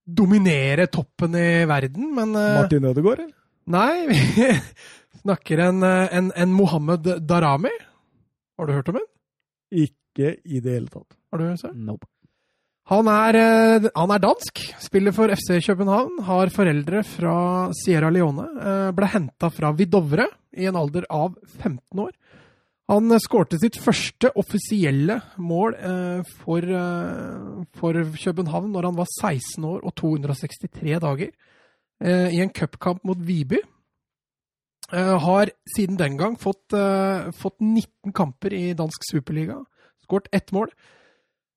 [0.05, 3.37] dominere toppen i verden, men eh, Martin Ødegaard, eller?
[3.73, 4.49] Nei, vi
[5.23, 7.73] snakker en, en, en Mohammed Darami.
[8.59, 9.07] Har du hørt om ham?
[9.73, 11.17] Ikke i det hele tatt.
[11.33, 11.73] Har du det?
[11.73, 12.05] Nope.
[12.91, 17.37] Han er, eh, han er, dansk, spiller for FC København, har foreldre fra
[17.73, 18.45] Sierra Leone.
[18.61, 22.11] Eh, ble henta fra Vidovre i en alder av 15 år.
[22.93, 25.73] Han eh, skårte sitt første offisielle mål
[26.43, 26.67] for,
[27.73, 31.31] for København når han var 16 år og 263 dager,
[32.05, 33.61] i en cupkamp mot Viby.
[34.91, 36.75] Har siden den gang fått,
[37.39, 39.61] fått 19 kamper i dansk superliga,
[40.03, 40.69] skåret ett mål.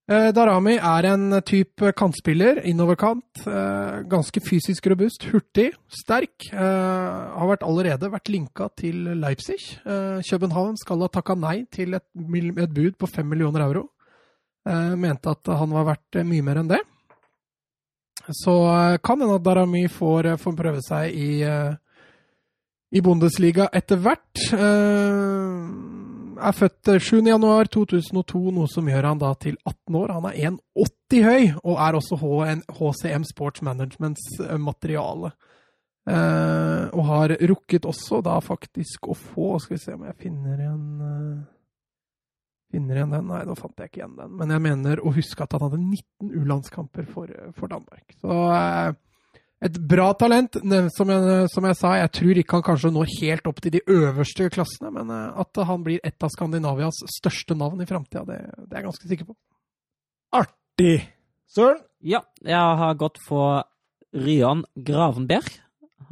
[0.08, 3.42] Eh, Darami er en type kantspiller, innoverkant.
[3.44, 6.46] Eh, ganske fysisk robust, hurtig, sterk.
[6.48, 9.58] Eh, har vært allerede vært linka til Leipzig.
[9.84, 13.88] København skal ha takka nei til et, et bud på fem millioner euro.
[14.68, 16.80] Mente at han var verdt mye mer enn det.
[18.36, 18.52] Så
[19.04, 21.30] kan hende at Darami får, får prøve seg i,
[22.92, 24.44] i Bundesliga etter hvert
[26.38, 30.14] er født 7.1.2002, eh, noe som gjør han da til 18 år.
[30.16, 32.18] Han er 1,80 høy, og er også
[32.78, 35.32] HCM Sports Managements eh, materiale.
[36.08, 40.62] Eh, og har rukket også da faktisk å få Skal vi se om jeg finner
[40.62, 41.42] igjen uh,
[42.72, 43.26] Finner igjen den?
[43.28, 44.32] Nei, da fant jeg ikke igjen den.
[44.38, 48.16] Men jeg mener å huske at han hadde 19 U-landskamper for, for, Danmark.
[48.22, 48.96] Så uh,
[49.64, 50.58] et bra talent.
[50.94, 53.82] Som jeg, som jeg, sa, jeg tror ikke han kanskje når helt opp til de
[53.90, 58.40] øverste klassene, men eh, at han blir et av Skandinavias største navn i framtida, det,
[58.64, 59.38] det, er jeg ganske sikker på.
[60.38, 60.96] Artig!
[61.48, 61.82] Søren?
[62.04, 63.64] Ja, jeg har gått for
[64.14, 65.48] Ryan Gravenberg.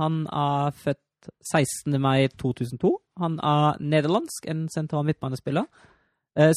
[0.00, 1.98] Han er født 16.
[2.02, 2.90] mai 2002.
[3.20, 5.68] Han er nederlandsk, en sentral midtbanespiller.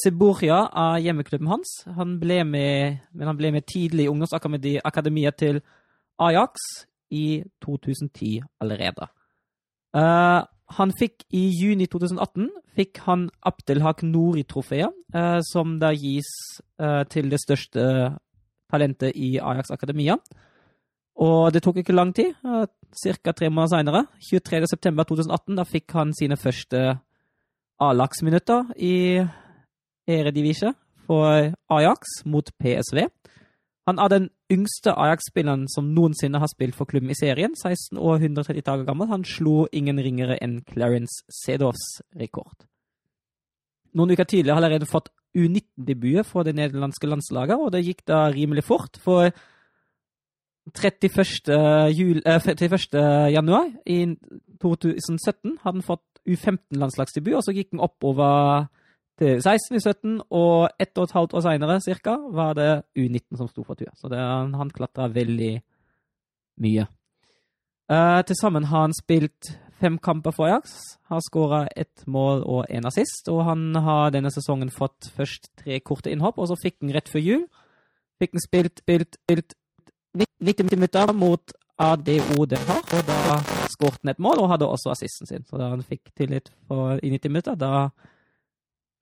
[0.02, 1.70] Siboria er hjemmeklubben hans.
[1.96, 5.62] Han ble med, men han ble med tidlig i ungdomsakademiet til
[6.20, 6.60] Ajax
[7.10, 9.08] i 2010 allerede.
[9.96, 16.28] Uh, han fikk i juni 2018 fikk han Abdelhak Nori-trofeet, uh, som da gis
[16.78, 17.82] uh, til det største
[18.70, 20.20] talentet i Ajax-akademia.
[21.20, 22.32] Og det tok ikke lang tid.
[22.40, 23.32] Ca.
[23.32, 26.94] tre måneder seinere, 23.9.2018, da fikk han sine første
[27.80, 29.18] A-lagsminutter i
[30.08, 30.72] Eredivisie
[31.06, 33.08] for Ajax mot PSV.
[33.90, 37.56] Han er den yngste Ajax-spilleren som noensinne har spilt for klubben i serien.
[37.58, 39.10] 16 og 130 dager gammel.
[39.10, 42.68] Han slo ingen ringere enn Clarence Sedovs rekord.
[43.98, 48.04] Noen uker tidligere har han allerede fått U19-debutet for det nederlandske landslaget, og det gikk
[48.06, 48.98] da rimelig fort.
[49.02, 49.30] For
[50.70, 51.50] 31.
[51.94, 52.94] Jul, eh, 31.
[53.34, 54.04] januar i
[54.62, 58.68] 2017 hadde han fått U15-landslagsdebut, og så gikk han oppover
[59.20, 63.36] til 16 i 17, og ett og et halvt år seinere cirka, var det U19
[63.38, 63.92] som sto for tur.
[64.00, 65.52] Så det, han klatra veldig
[66.64, 66.86] mye.
[67.90, 70.76] Uh, Til sammen har han spilt fem kamper for Ajax,
[71.08, 73.28] har skåra ett mål og én assist.
[73.32, 77.08] Og han har denne sesongen fått først tre korte innhopp, og så fikk han rett
[77.08, 77.44] før jul
[78.20, 79.56] fikk han spilt, spilt, spilt
[80.40, 83.38] 90 minutter mot ADO Den har, og da
[83.72, 85.46] skåret han et mål og hadde også assisten sin.
[85.48, 87.88] Så da han fikk tillit for, i 90 minutter, da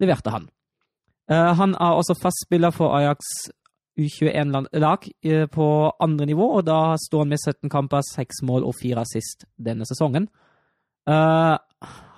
[0.01, 0.49] leverte han.
[1.29, 3.19] Uh, han er også fast spiller for Ajax
[4.01, 5.67] U21-lag uh, på
[6.01, 9.87] andre nivå, og da står han med 17 kamper, 6 mål og 4 assist denne
[9.89, 10.31] sesongen.
[11.09, 11.57] Uh,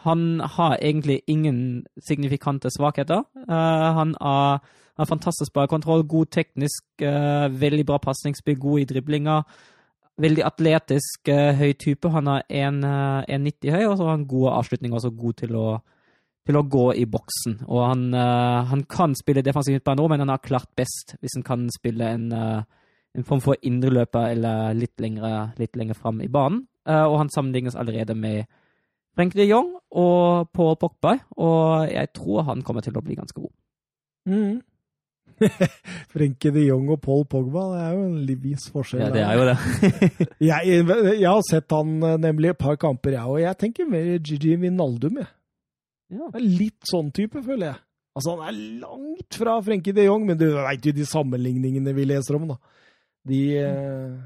[0.07, 3.23] han har egentlig ingen signifikante svakheter.
[3.92, 4.62] han har,
[5.05, 6.84] fantastisk bra kontroll, god teknisk,
[7.50, 9.42] veldig bra pasningsspill, god i driblinger.
[10.17, 12.09] veldig atletisk, høy type.
[12.09, 15.83] Han er 1,90 høy, og så har han gode avslutninger, også god til å,
[16.49, 17.60] til å gå i boksen.
[17.69, 21.36] Og han, uh, han kan spille defensiv midtbane nå, men han har klart best hvis
[21.39, 22.62] han kan spille en, uh,
[23.17, 26.67] en form for indreløper eller litt lenger, litt lenger fram i banen.
[26.91, 28.47] og han sammenlignes allerede med
[29.15, 33.36] Frenk de Jong og Paul Pogba, og jeg tror han kommer til å bli ganske
[33.36, 33.52] god.
[34.31, 34.60] Mm.
[36.12, 39.02] Frenke de Jong og Paul Pogba, det er jo en viss forskjell.
[39.02, 39.57] Ja, det er jo det.
[40.51, 40.78] jeg,
[41.19, 45.20] jeg, har sett han nemlig et par kamper, jeg, og jeg tenker mer Gigi Vinaldum,
[45.23, 45.31] jeg.
[46.10, 46.28] Ja.
[46.42, 47.80] Litt sånn type, føler jeg.
[48.18, 52.08] Altså, han er langt fra Frenkie de Jong, men du veit jo de sammenligningene vi
[52.10, 52.56] leser om, da.
[53.30, 54.16] De eh,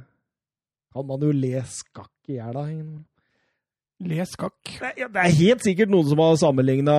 [0.95, 2.71] kan man jo le skakk i hjel av.
[4.05, 4.73] Les skakk.
[4.81, 6.97] Det er helt sikkert noen som har sammenligna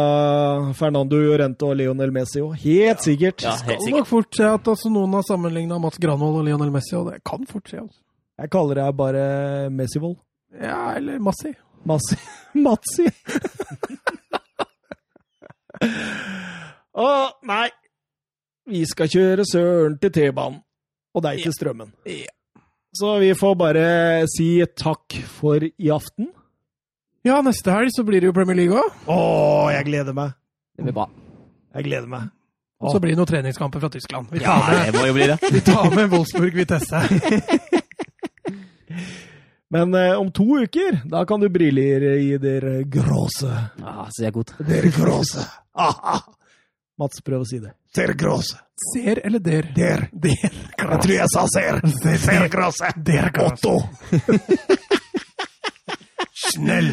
[0.77, 2.55] Fernando Llorente og Lionel Messi òg.
[2.64, 3.43] Helt sikkert.
[3.45, 6.73] Ja, helt skal nok fort se at altså, noen har sammenligna Mats Granvold og Lionel
[6.73, 7.83] Messi, og det kan fort skje.
[7.83, 8.01] Altså.
[8.41, 9.27] Jeg kaller det bare
[9.73, 10.17] Messivold.
[10.61, 11.55] Ja, eller Massi.
[11.85, 12.19] Massi.
[12.65, 13.09] Matsi.
[17.05, 17.09] Å,
[17.47, 17.67] nei.
[18.65, 20.61] Vi skal kjøre Søren til T-banen,
[21.13, 21.91] og deg til Strømmen.
[22.09, 22.31] Ja.
[22.95, 23.87] Så vi får bare
[24.31, 26.29] si takk for i aften.
[27.25, 29.05] Ja, neste helg så blir det jo Premier League òg.
[29.11, 29.19] Å,
[29.73, 30.37] jeg gleder meg.
[30.77, 31.09] Det blir bra.
[31.75, 32.29] Jeg gleder meg.
[32.85, 34.29] Og så blir det noen treningskamper fra Tyskland.
[34.31, 35.37] Vi tar ja, med, det må jo bli det.
[35.57, 37.01] Vi tar med Wolfsburg Vitesse.
[39.75, 43.51] Men eh, om to uker, da kan du briljere i der gråse.
[43.81, 44.53] Ja, er godt.
[44.67, 45.43] Der gråse.
[45.75, 46.21] Ah,
[46.99, 47.73] Mats, prøv å si det.
[47.95, 48.59] Der gråse.
[48.93, 49.67] Ser eller der?
[49.75, 50.07] Der.
[50.11, 50.55] der.
[50.79, 51.79] Jeg tror jeg sa ser.
[52.23, 52.91] Ser gråse.
[53.07, 53.29] Der.
[53.43, 53.75] Otto.
[56.45, 56.91] Snell.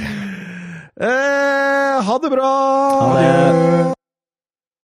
[1.03, 2.51] Eh, ha det bra!
[3.01, 4.02] Ha det.